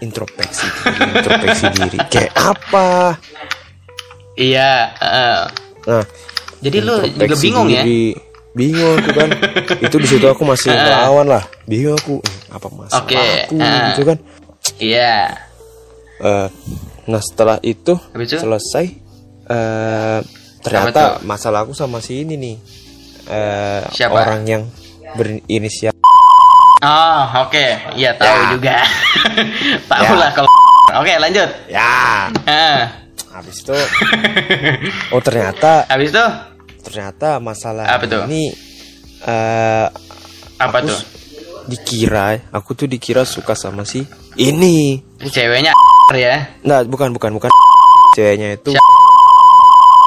[0.00, 2.88] introspeksi diri, introspeksi diri kayak apa
[4.40, 5.40] Iya, heeh.
[5.84, 6.04] nah
[6.60, 7.82] Jadi lu juga bingung ya?
[7.84, 8.16] diri.
[8.50, 9.28] bingung aku kan
[9.84, 13.84] itu di situ aku masih melawan lah bingung aku eh, apa masalah Oke, aku ah.
[13.92, 14.18] gitu kan
[14.78, 15.14] Iya.
[16.20, 16.48] Eh,
[17.06, 18.36] nah setelah itu itu?
[18.38, 18.86] selesai
[19.46, 20.20] eh
[20.60, 22.56] ternyata masalah aku sama si ini nih
[23.30, 24.20] eh Siapa?
[24.20, 24.62] orang yang
[25.14, 25.94] berinisial
[26.80, 27.66] Oh, oke.
[27.92, 28.48] Iya, tahu Ya.
[28.50, 28.76] juga.
[29.92, 30.16] tahu Ya.
[30.16, 30.48] lah kalau
[30.96, 31.48] Oke, lanjut.
[31.68, 32.80] ya Ah.
[33.30, 33.76] habis itu
[35.08, 36.24] oh ternyata Habis itu
[36.82, 38.26] ternyata masalah Apa tuh?
[38.26, 38.50] ini
[39.22, 39.86] eh
[40.58, 41.00] apa aku tuh?
[41.68, 44.02] dikira aku tuh dikira suka sama si
[44.34, 45.70] ini Ceweknya
[46.16, 46.48] ya.
[46.64, 47.50] nah bukan bukan bukan
[48.10, 48.74] ceweknya itu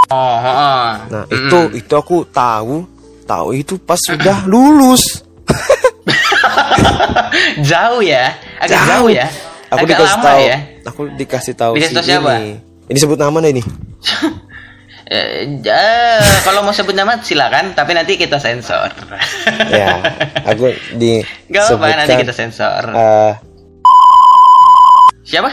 [0.09, 0.87] Oh, heeh.
[1.07, 2.85] nah itu itu aku tahu
[3.23, 5.23] tahu itu pas sudah lulus
[7.69, 8.33] jauh ya.
[8.59, 9.27] Agak jauh, ya.
[9.69, 10.41] Aku Agak dikasih lama tahu.
[10.41, 10.57] ya.
[10.83, 12.31] Aku dikasih tahu Dikasih si siapa?
[12.37, 12.51] ini.
[12.85, 13.63] Ini sebut nama nih ini.
[15.03, 18.87] Eh, eh, kalau mau sebut nama silakan, tapi nanti kita sensor.
[19.69, 19.99] ya,
[20.41, 21.19] aku di
[21.51, 22.87] Gak apa-apa, nanti kita sensor.
[22.89, 23.33] eh,
[25.27, 25.51] Siapa?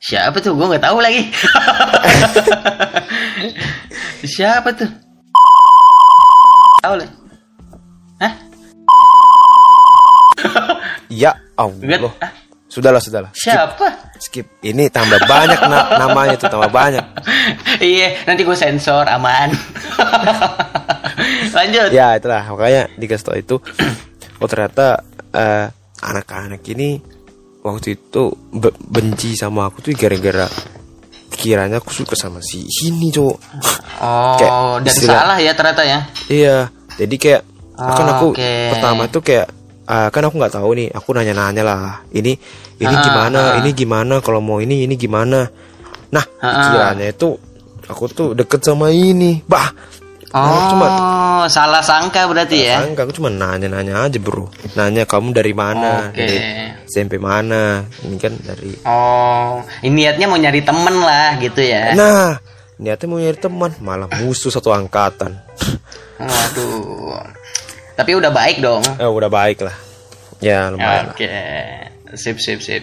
[0.00, 0.56] Siapa tuh?
[0.56, 1.28] Gue nggak tahu lagi.
[4.24, 4.88] Siapa tuh?
[6.80, 7.08] Tahu lah.
[8.20, 8.32] Hah?
[11.12, 12.12] ya Allah.
[12.18, 12.32] ah,
[12.70, 13.30] Sudahlah, sudahlah.
[13.34, 13.86] Skip, Siapa?
[14.16, 14.46] skip.
[14.62, 17.02] Ini tambah banyak na- namanya tuh tambah banyak.
[17.82, 19.50] iya, nanti gue sensor aman.
[21.50, 21.90] Lanjut.
[21.90, 23.56] Ya, itulah makanya dikasih tahu itu.
[24.40, 25.04] Oh, ternyata
[25.36, 25.68] eh,
[26.00, 26.96] anak-anak ini
[27.60, 30.48] waktu itu be- benci sama aku tuh gara-gara
[31.40, 33.36] kiranya aku suka sama si ini, Cok.
[34.04, 34.52] Oh, Kayak
[34.84, 35.98] dan istilah- salah ya ternyata ya.
[36.28, 36.56] Iya,
[36.94, 37.42] jadi kayak
[37.80, 38.52] kan Oh, aku oke.
[38.76, 39.48] pertama tuh kayak
[39.84, 42.04] ah, kan aku nggak tahu nih, aku nanya-nanya lah.
[42.10, 42.32] Ini
[42.76, 43.40] ini Ah, gimana?
[43.40, 43.56] ah.
[43.58, 44.20] Ini gimana?
[44.20, 45.48] Kalau mau ini ini gimana?
[46.12, 47.40] Nah, Ah, kiranya itu
[47.86, 49.40] aku tuh deket sama ini.
[49.44, 49.72] Bah,
[50.30, 50.88] Oh, aku cuma
[51.50, 52.78] salah sangka berarti ya.
[52.78, 54.46] Sangka, aku cuma nanya-nanya aja, Bro.
[54.78, 56.06] Nanya kamu dari mana?
[56.06, 56.22] Oke.
[56.22, 56.38] Dari
[56.86, 57.82] SMP mana?
[58.06, 61.98] Ini kan dari Oh, ini niatnya mau nyari temen lah gitu ya.
[61.98, 62.38] Nah,
[62.78, 65.34] niatnya mau nyari teman, malah musuh satu angkatan.
[66.16, 67.26] Waduh.
[67.98, 68.86] Tapi udah baik dong.
[68.86, 69.74] eh, udah baik lah.
[70.38, 71.10] Ya, lumayan.
[71.10, 71.26] Oke.
[72.14, 72.82] Sip, sip, sip.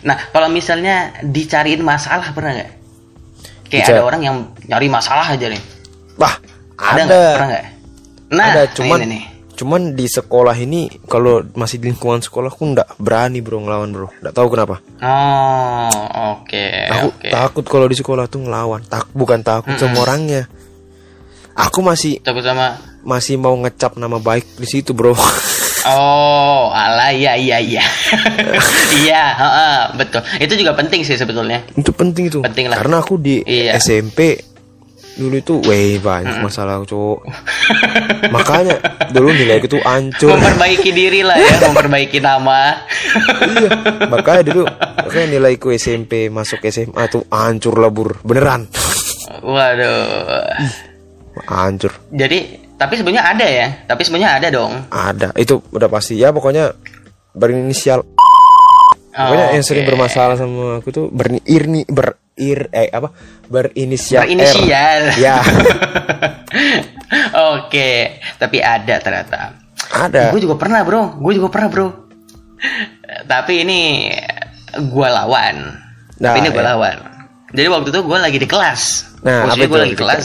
[0.00, 2.70] Nah, kalau misalnya dicariin masalah pernah nggak?
[3.68, 5.60] Kayak Dica- ada orang yang nyari masalah aja nih.
[6.16, 6.40] Bah,
[6.76, 7.04] Ada ada.
[7.06, 7.34] nggak?
[7.34, 7.64] Pernah?
[8.28, 9.24] Nah, ada cuman ini nih.
[9.56, 14.08] cuman di sekolah ini kalau masih di lingkungan sekolah aku nggak berani bro ngelawan bro
[14.14, 15.88] nggak tahu kenapa Oh,
[16.36, 17.28] oke, aku oke.
[17.30, 20.44] takut kalau di sekolah tuh ngelawan tak bukan takut sama orangnya
[21.54, 25.16] aku masih Takut sama masih mau ngecap nama baik di situ bro
[25.86, 27.84] Oh, alah iya iya iya.
[28.98, 29.22] Iya,
[29.94, 30.18] betul.
[30.36, 31.62] Itu juga penting sih sebetulnya.
[31.72, 32.76] itu penting itu Penting lah.
[32.76, 33.78] karena aku di Iya.
[33.78, 34.34] SMP
[35.16, 37.24] dulu itu weh banyak masalah cowok
[38.28, 38.76] makanya
[39.10, 40.36] dulu nilai itu hancur.
[40.36, 42.84] Memperbaiki diri lah ya, memperbaiki nama.
[43.48, 43.70] iya
[44.12, 44.62] makanya dulu
[45.00, 48.68] makanya nilaiku SMP masuk SMA tuh hancur lebur beneran.
[49.42, 50.52] Waduh.
[51.46, 51.92] hancur.
[52.08, 53.68] Jadi, tapi sebenarnya ada ya.
[53.84, 54.72] Tapi sebenarnya ada dong.
[54.88, 55.28] ada.
[55.36, 56.16] Itu udah pasti.
[56.16, 56.72] Ya pokoknya
[57.36, 58.00] berinisial.
[58.00, 61.84] Oh, pokoknya yang sering bermasalah sama aku tuh berirni
[62.36, 63.08] berir eh apa
[63.48, 64.28] berinisial R.
[64.28, 65.02] Berinisial.
[65.16, 65.40] ya
[67.56, 69.56] Oke, tapi ada ternyata.
[69.88, 71.88] ada Gue juga pernah bro, gue juga pernah bro.
[73.24, 74.12] tapi ini
[74.76, 75.56] gue lawan.
[76.20, 76.68] Nah, tapi ini gue ya.
[76.76, 76.96] lawan.
[77.56, 78.82] Jadi waktu itu gue lagi di kelas.
[79.24, 80.22] Nah, apa gue lagi di kelas.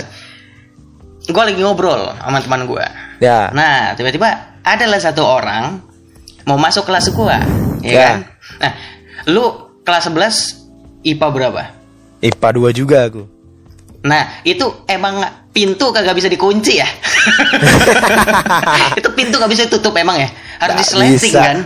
[1.31, 2.85] Gue lagi ngobrol sama teman gue.
[3.21, 5.79] ya Nah, tiba-tiba adalah satu orang
[6.43, 7.37] mau masuk kelas gua,
[7.79, 8.03] ya, Ya.
[8.03, 8.17] kan?
[8.57, 8.73] Nah,
[9.29, 9.43] lu
[9.85, 11.63] kelas 11 IPA berapa?
[12.21, 13.23] IPA 2 juga aku
[14.01, 15.21] Nah, itu emang
[15.53, 16.89] pintu kagak bisa dikunci ya?
[18.99, 20.29] itu pintu gak bisa ditutup emang ya?
[20.57, 21.57] Harus disleting kan?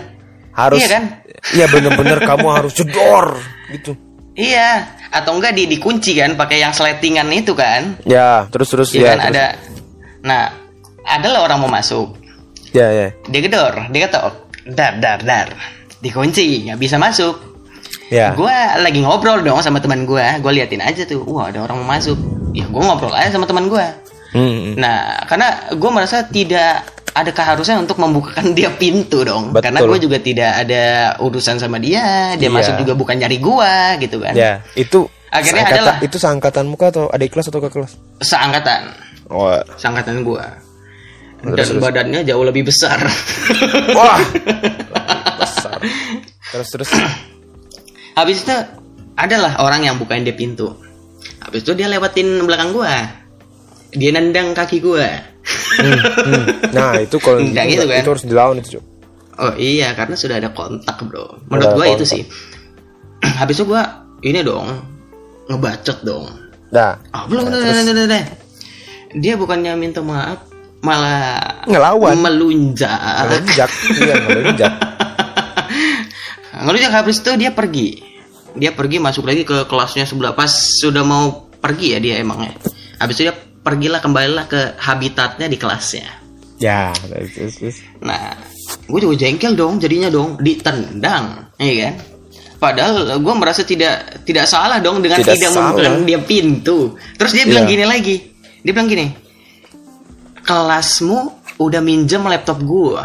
[0.51, 1.03] harus Iya kan?
[1.51, 3.39] iya bener-bener kamu harus jedor
[3.71, 3.95] gitu
[4.35, 4.83] Iya,
[5.15, 7.95] atau enggak di dikunci kan pakai yang sletingan itu kan?
[8.03, 9.31] ya terus terus Iya ya kan terus.
[9.31, 9.45] ada.
[10.27, 10.41] Nah,
[11.07, 12.19] adalah orang mau masuk.
[12.75, 15.55] ya ya Dia gedor, dia ketok, dar dar dar,
[16.03, 17.54] dikunci, nggak bisa masuk.
[18.07, 18.31] Ya.
[18.31, 21.89] gue lagi ngobrol dong sama teman gue gue liatin aja tuh wah ada orang mau
[21.91, 22.13] masuk
[22.51, 23.85] ya gue ngobrol aja sama teman gue
[24.29, 29.63] Hmm, nah karena gue merasa tidak ada keharusan untuk membukakan dia pintu dong Betul.
[29.63, 30.83] karena gue juga tidak ada
[31.17, 32.51] urusan sama dia dia Iya.
[32.51, 33.71] masuk juga bukan nyari gue
[34.01, 37.69] gitu kan Ya, itu Akhirnya seangkatan- adalah- itu seangkatan muka atau adik kelas atau ke
[37.69, 37.95] kelas?
[38.19, 38.81] seangkatan
[39.27, 40.43] Oh, seangkatan gue
[41.41, 41.79] dan terus.
[41.79, 42.99] badannya jauh lebih besar
[43.91, 44.19] wah.
[45.39, 45.77] Besar.
[46.51, 46.89] Terus terus.
[48.15, 48.55] Habis itu
[49.15, 50.71] adalah orang yang bukain dia pintu
[51.39, 53.05] habis itu dia lewatin belakang gua
[53.91, 55.07] dia nendang kaki gua
[55.77, 56.73] Hmm, hmm.
[56.73, 58.01] Nah, itu kalau Nggak itu, gitu kan?
[58.01, 58.83] itu harus dilawan itu, Cuk.
[59.37, 62.09] oh iya karena sudah ada kontak bro menurut Ada gua itu kontak.
[62.09, 62.23] sih
[63.39, 63.83] habis itu gua
[64.21, 64.73] ini dong
[65.45, 66.25] ngebacot dong
[66.71, 67.77] Nah, ah belum Nah, terus.
[67.77, 68.23] udah, udah, udah.
[69.15, 70.49] dia bukannya minta maaf
[70.81, 72.17] malah Ngelawan.
[72.17, 73.69] melunjak ngelunjak.
[74.01, 74.15] iya,
[76.63, 77.99] ngelunjak habis itu dia pergi.
[78.55, 80.31] Dia pergi masuk lagi ke kelasnya sebelah.
[80.31, 82.55] Pas sudah mau pergi ya dia emangnya.
[83.01, 86.07] Habis itu dia pergilah kembalilah ke habitatnya di kelasnya.
[86.55, 87.53] Ya, terus terus.
[87.59, 87.77] terus.
[87.99, 88.31] nah
[88.87, 91.93] gue juga jengkel dong jadinya dong ditendang iya kan?
[92.55, 96.95] Padahal gue merasa tidak tidak salah dong dengan Tidak tidak membukakan dia pintu.
[97.19, 97.73] Terus dia bilang Iya.
[97.75, 98.15] gini lagi.
[98.63, 99.25] Dia bilang gini
[100.45, 101.17] kelasmu
[101.57, 103.01] udah minjem laptop gue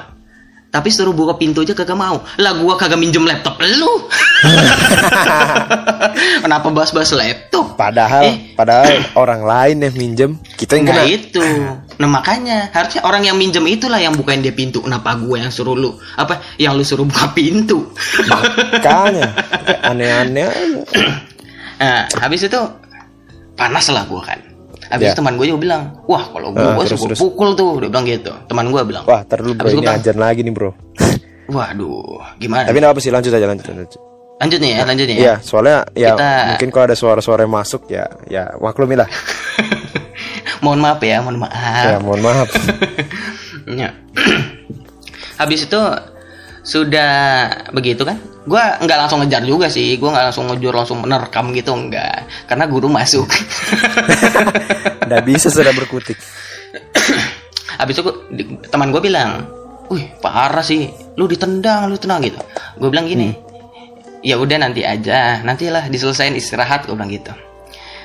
[0.71, 2.23] tapi suruh buka pintu aja kagak mau.
[2.39, 4.07] Lah gua kagak minjem laptop lu.
[6.47, 7.75] Kenapa bahas-bahas laptop?
[7.75, 8.55] Padahal Eh.
[8.55, 11.43] padahal orang lain yang minjem, kita yang Nah itu.
[11.99, 14.87] Nah makanya Harusnya orang yang minjem itulah Yang bukain dia pintu.
[14.87, 15.99] Kenapa gue yang suruh lu?
[16.15, 16.39] Apa?
[16.55, 17.91] Yang lu suruh buka pintu.
[18.31, 19.35] Makanya.
[19.91, 20.47] Aneh-aneh.
[21.83, 22.61] Nah habis itu
[23.59, 24.41] Panas lah gue kan
[24.91, 25.09] Habis Ya.
[25.09, 28.03] itu teman gue juga bilang Wah kalau gue Ah, gue terus, pukul tuh Dia bilang
[28.05, 30.75] gitu Teman gue bilang Wah, ntar dulu bro, ini ajan lagi nih bro.
[31.55, 33.91] Waduh Gimana Tapi apa sih, lanjut aja, lanjut, lanjut.
[34.37, 37.55] Lanjut nih ya Lanjut nih ya Iya, soalnya ya Kita- mungkin kalau ada suara-suara yang
[37.55, 39.07] masuk ya, ya maklumi lah.
[40.65, 42.49] Mohon maaf ya Mohon maaf Ya, mohon maaf.
[43.71, 43.91] Ya.
[45.41, 45.81] Habis itu
[46.61, 47.13] sudah
[47.71, 48.19] begitu kan?
[48.49, 50.01] Gua nggak langsung ngejar juga sih.
[50.01, 52.25] Gua nggak langsung ngejar langsung menerkam gitu enggak.
[52.49, 53.29] Karena guru masuk.
[55.11, 56.15] Nggak bisa sudah berkutik.
[57.81, 58.11] Habis itu
[58.71, 59.43] teman gue bilang,
[59.91, 60.87] "Wih, parah sih.
[61.19, 62.39] Lu ditendang, lu tenang gitu."
[62.79, 63.35] Gue bilang gini,
[64.23, 65.43] "Ya udah nanti aja.
[65.43, 67.35] Nantilah diselesain istirahat." Gue bilang gitu.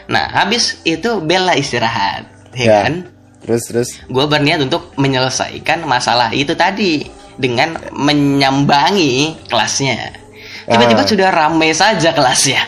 [0.10, 2.26] Nah, habis itu Bella istirahat,
[2.58, 2.80] ya, Ya.
[2.90, 2.96] kan?
[3.46, 3.90] Terus terus.
[4.10, 7.06] gue berniat untuk menyelesaikan masalah itu tadi
[7.38, 10.25] dengan menyambangi kelasnya.
[10.66, 11.10] Tiba-tiba Ah.
[11.10, 12.62] sudah ramai saja kelasnya.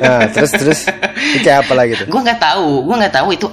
[0.00, 0.80] Nah, terus terus.
[1.36, 2.06] Itu apa lagi tuh?
[2.08, 3.46] gue nggak tahu, gue nggak tahu itu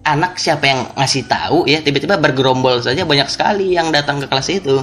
[0.00, 1.80] anak siapa yang ngasih tahu ya.
[1.80, 4.76] Tiba-tiba bergerombol saja banyak sekali yang datang ke kelas itu.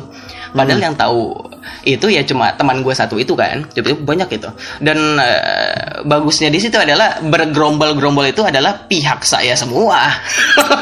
[0.55, 1.35] Padahal yang tahu
[1.83, 3.69] itu ya cuma teman gue satu itu kan.
[3.69, 4.49] Tiba-tiba banyak itu.
[4.81, 10.09] Dan eh, bagusnya di situ adalah bergerombol-gerombol itu adalah pihak saya semua.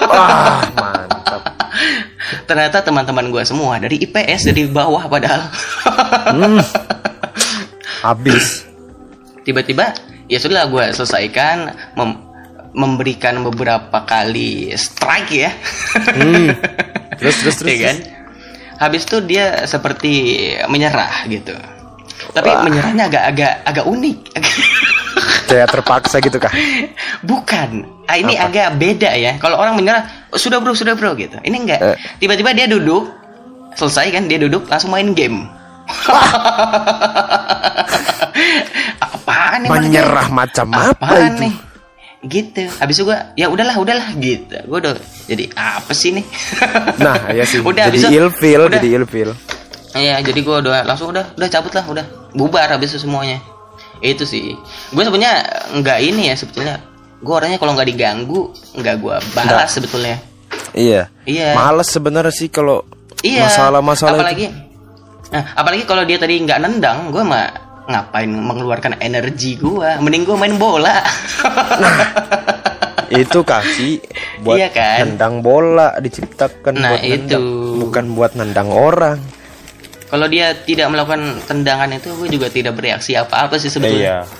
[0.07, 1.41] Wah, mantap.
[2.47, 5.41] Ternyata teman-teman gue semua dari IPS dari bawah padahal.
[6.31, 6.63] Hmm.
[8.05, 8.69] Habis.
[9.41, 9.97] Tiba-tiba
[10.29, 12.21] ya sudah gue selesaikan mem-
[12.75, 15.49] memberikan beberapa kali strike ya.
[16.13, 16.53] Hmm.
[17.19, 17.71] Terus terus terus.
[17.71, 17.97] Iya kan?
[18.75, 20.11] Habis itu dia seperti
[20.67, 21.55] menyerah gitu.
[22.35, 22.59] Tapi Wah.
[22.59, 24.17] menyerahnya agak-agak agak unik.
[25.47, 26.51] Kayak terpaksa gitu kah?
[27.23, 27.87] Bukan.
[28.11, 28.51] Ah, ini Apa?
[28.51, 29.39] agak beda ya.
[29.39, 31.39] Kalau orang menyerah, "Oh, sudah bro, sudah bro gitu.
[31.39, 31.79] Ini enggak.
[31.79, 31.97] Eh.
[32.19, 33.07] Tiba-tiba dia duduk,
[33.79, 35.47] selesai kan dia duduk langsung main game.
[39.01, 39.69] Apaan nih?
[39.71, 41.41] Menyerah macam apa Apaan itu?
[41.47, 41.53] nih?
[42.25, 42.63] Gitu.
[42.81, 44.57] Habis itu gua ya udahlah, udahlah gitu.
[44.65, 44.93] Gua udah
[45.25, 46.25] jadi apa sih nih?
[47.05, 47.61] Nah, ya sih.
[47.61, 49.29] Udah, jadi itu- ilfil, jadi ilfil.
[49.95, 53.39] Iya, jadi gua udah langsung udah udah cabut lah, udah bubar habis itu semuanya.
[54.03, 54.51] Itu sih.
[54.91, 55.39] Gue sebenarnya
[55.71, 56.83] nggak ini ya sebetulnya.
[57.23, 59.67] Gue orangnya kalau nggak diganggu nggak gua balas Nggak.
[59.71, 60.17] sebetulnya.
[60.75, 61.07] Iya.
[61.23, 61.55] Iya.
[61.55, 62.83] Males sebenarnya sih kalau
[63.23, 63.47] Iya.
[63.47, 64.51] masalah-masalah apalagi
[65.29, 67.45] nah, apalagi kalau dia tadi nggak nendang, gue mah
[67.85, 71.05] ngapain mengeluarkan energi gua mending gua main bola
[73.05, 74.01] itu, itu kasih
[74.41, 74.97] buat Iya kan?
[75.05, 77.41] nendang bola diciptakan Nah, buat nendang, itu.
[77.77, 79.21] bukan buat nendang orang.
[80.05, 84.33] kalau dia tidak melakukan tendangan itu gue juga tidak bereaksi apa-apa sih sebetulnya Iya.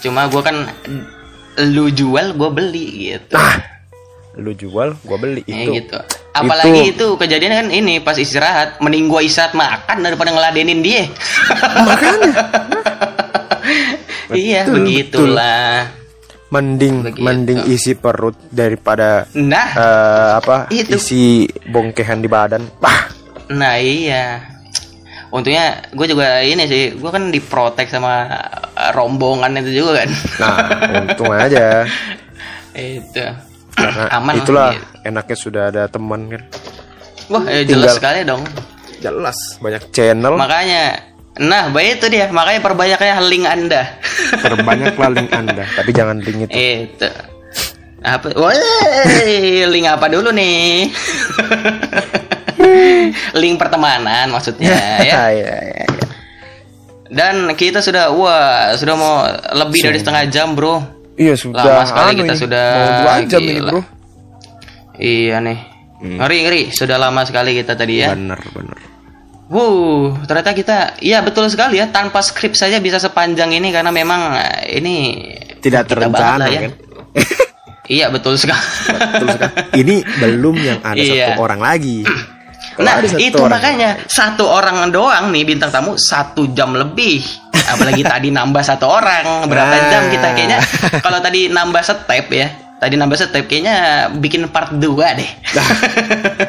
[0.00, 0.68] cuma gua kan
[1.64, 3.56] lu jual gue beli gitu Nah,
[4.36, 5.80] lu jual, gua beli Ya itu.
[5.80, 5.96] gitu.
[6.34, 7.14] Apalagi itu.
[7.14, 11.06] kejadian kan ini pas istirahat, mending gua istirahat makan daripada ngeladenin dia.
[11.86, 12.34] Makanya
[14.34, 15.70] iya, Betul, begitulah.
[16.50, 17.22] mending Begitu.
[17.22, 20.56] mending isi perut daripada Nah, eh, apa?
[20.70, 20.98] Itu.
[20.98, 22.62] Isi bongkehan di badan.
[22.78, 23.10] Bah,
[23.50, 24.50] nah iya.
[25.30, 28.30] untungnya gue juga ini sih gue kan diprotek sama
[28.94, 30.56] rombongan itu juga kan Nah,
[31.02, 31.82] untung aja.
[32.74, 33.22] itu
[33.74, 34.84] Karena aman lah, itulah gitu.
[35.06, 36.42] enaknya sudah ada teman kan.
[37.28, 38.42] wah eh, jelas Tinggal- sekali dong.
[38.98, 39.38] Jelas.
[39.60, 40.34] Banyak channel.
[40.34, 40.82] makanya
[41.34, 42.30] nah baik itu dia.
[42.30, 43.82] Makanya perbanyaknya link anda.
[44.44, 46.54] Perbanyaklah link Anda, tapi jangan link itu.
[46.54, 47.08] itu.
[48.00, 48.36] Apa?
[48.36, 48.60] Woi,
[49.72, 50.92] link apa dulu nih?
[53.40, 55.04] Link pertemanan maksudnya ya.
[55.04, 55.86] Iya, iya, iya.
[57.12, 59.24] dan kita sudah wah sudah mau
[59.54, 60.80] lebih dari setengah jam bro
[61.14, 61.62] Iya sudah.
[61.62, 63.70] Lama sekali anu kita ini, sudah mau dua jam ini gila.
[63.70, 63.80] bro.
[64.94, 65.58] iya nih
[66.00, 68.78] ngeri ngeri sudah lama sekali kita tadi ya Bener bener.
[69.44, 74.32] Wow, ternyata kita, iya betul sekali ya, tanpa skrip saja bisa sepanjang ini karena memang
[74.34, 75.20] eh, ini
[75.60, 76.60] Tidak terencana ya.
[76.64, 76.72] kan.
[77.84, 78.64] Iya betul sekali.
[79.12, 79.52] Betul sekali.
[79.76, 81.36] Ini belum yang ada Iya.
[81.36, 82.00] satu orang lagi.
[82.00, 86.72] Kalau nah ada satu itu orang- makanya satu orang doang nih bintang tamu satu jam
[86.72, 87.20] lebih.
[87.66, 89.88] Apalagi tadi nambah satu orang berapa Nah.
[89.88, 90.58] jam kita kayaknya
[91.00, 92.48] kalau tadi nambah step ya.
[92.74, 93.74] Tadi nambah step kayaknya
[94.14, 94.82] bikin part 2
[95.14, 95.30] deh.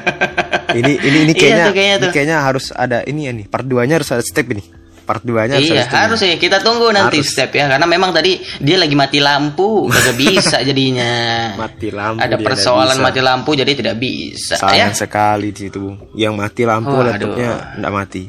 [0.76, 2.12] ini ini ini Iya kayaknya, tuh, kayaknya ini tuh.
[2.12, 3.46] kayaknya harus ada ini ya nih.
[3.46, 4.64] Part 2-nya harus ada step ini.
[5.02, 6.02] Part 2-nya harus iya ada step.
[6.02, 7.30] harus sih kita tunggu nanti Harus.
[7.30, 11.14] step ya karena memang tadi dia lagi mati lampu kagak bisa jadinya
[11.62, 16.10] Mati lampu ada persoalan mati lampu jadi tidak bisa Sayang ya sekali di situ, Bung.
[16.12, 17.06] Yang mati lampu Waduh.
[17.08, 18.24] laptopnya enggak mati.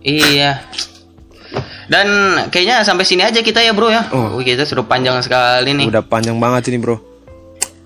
[0.00, 0.66] iya
[1.88, 2.06] dan
[2.52, 4.40] kayaknya sampai sini aja kita ya bro ya Oh.
[4.44, 6.96] Kita sudah panjang sekali nih Udah panjang banget ini, Bro.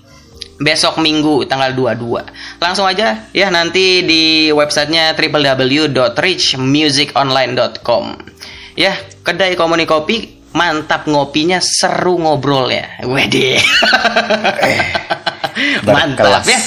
[0.59, 8.05] besok minggu tanggal 22 langsung aja ya nanti di websitenya www.richmusiconline.com
[8.75, 13.59] ya kedai komunikopi mantap ngopinya seru ngobrol ya wede
[15.87, 16.47] mantap berkelas.
[16.47, 16.61] ya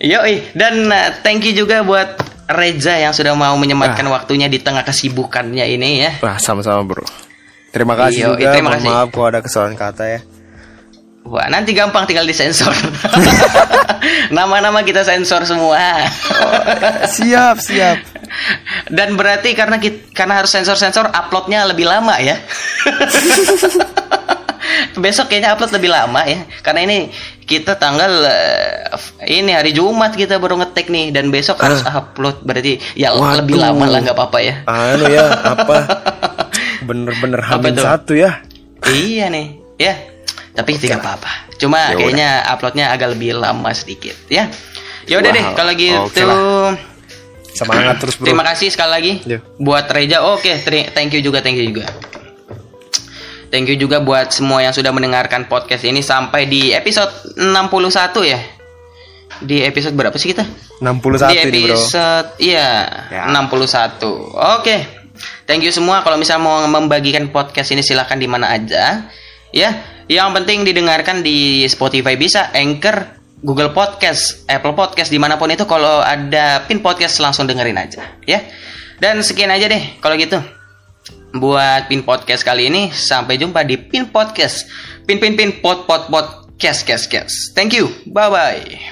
[0.00, 2.16] Yoi, dan uh, thank you juga buat
[2.48, 7.04] Reza yang sudah mau menyempatkan waktunya di tengah kesibukannya ini ya Wah, sama-sama, Bro.
[7.68, 8.50] Terima kasih Iya, juga.
[8.56, 8.88] terima kasih.
[8.88, 10.20] maaf kalau ada kesalahan kata ya.
[11.20, 12.72] Wah, nanti gampang tinggal disensor.
[14.36, 16.08] Nama-nama kita sensor semua.
[17.14, 18.00] siap, siap.
[18.88, 22.40] Dan berarti karena kita, karena harus sensor-sensor uploadnya lebih lama ya.
[24.96, 26.40] Besok kayaknya upload lebih lama ya.
[26.64, 27.12] Karena ini
[27.44, 28.96] kita tanggal eh,
[29.28, 33.42] ini hari Jumat kita baru ngetek nih dan besok harus upload berarti ya Waduh.
[33.42, 34.54] lebih lama lah nggak apa-apa ya.
[34.70, 35.76] Anu ya, apa?
[36.86, 38.40] Bener-bener hamil satu ya.
[38.88, 39.94] iya nih, ya.
[40.60, 41.30] Tapi tidak apa-apa.
[41.56, 44.52] Cuma Ya kayaknya uploadnya agak lebih lama sedikit ya.
[45.04, 45.36] Ya udah Wow.
[45.36, 46.00] deh kalau gitu.
[46.04, 46.38] Oke lah.
[47.50, 48.26] Semangat terus, Bro.
[48.26, 49.38] Terima kasih sekali lagi Iya.
[49.56, 50.22] buat Reja.
[50.22, 51.88] Oke, teri- thank you juga, thank you juga.
[53.50, 58.38] Thank you juga buat semua yang sudah mendengarkan podcast ini sampai di episode 61 ya.
[59.40, 60.46] Di episode berapa sih kita?
[60.78, 61.74] 61 di ini, Bro.
[61.74, 62.68] episode iya
[63.10, 63.26] Ya.
[63.26, 64.30] 61.
[64.60, 64.76] Oke.
[65.44, 69.10] Thank you semua kalau misalnya mau membagikan podcast ini silahkan di mana aja.
[69.50, 75.48] Ya, yang penting didengarkan di Spotify bisa, Anchor, Google Podcast, Apple Podcast di mana pun
[75.48, 78.44] itu kalau ada pin podcast langsung dengerin aja ya.
[79.00, 80.38] Dan sekian aja deh kalau gitu.
[81.30, 84.68] Buat pin podcast kali ini sampai jumpa di pin podcast.
[85.08, 87.56] Pin pin pin pot pot pot kes kes kes.
[87.56, 87.88] Thank you.
[88.12, 88.89] Bye bye.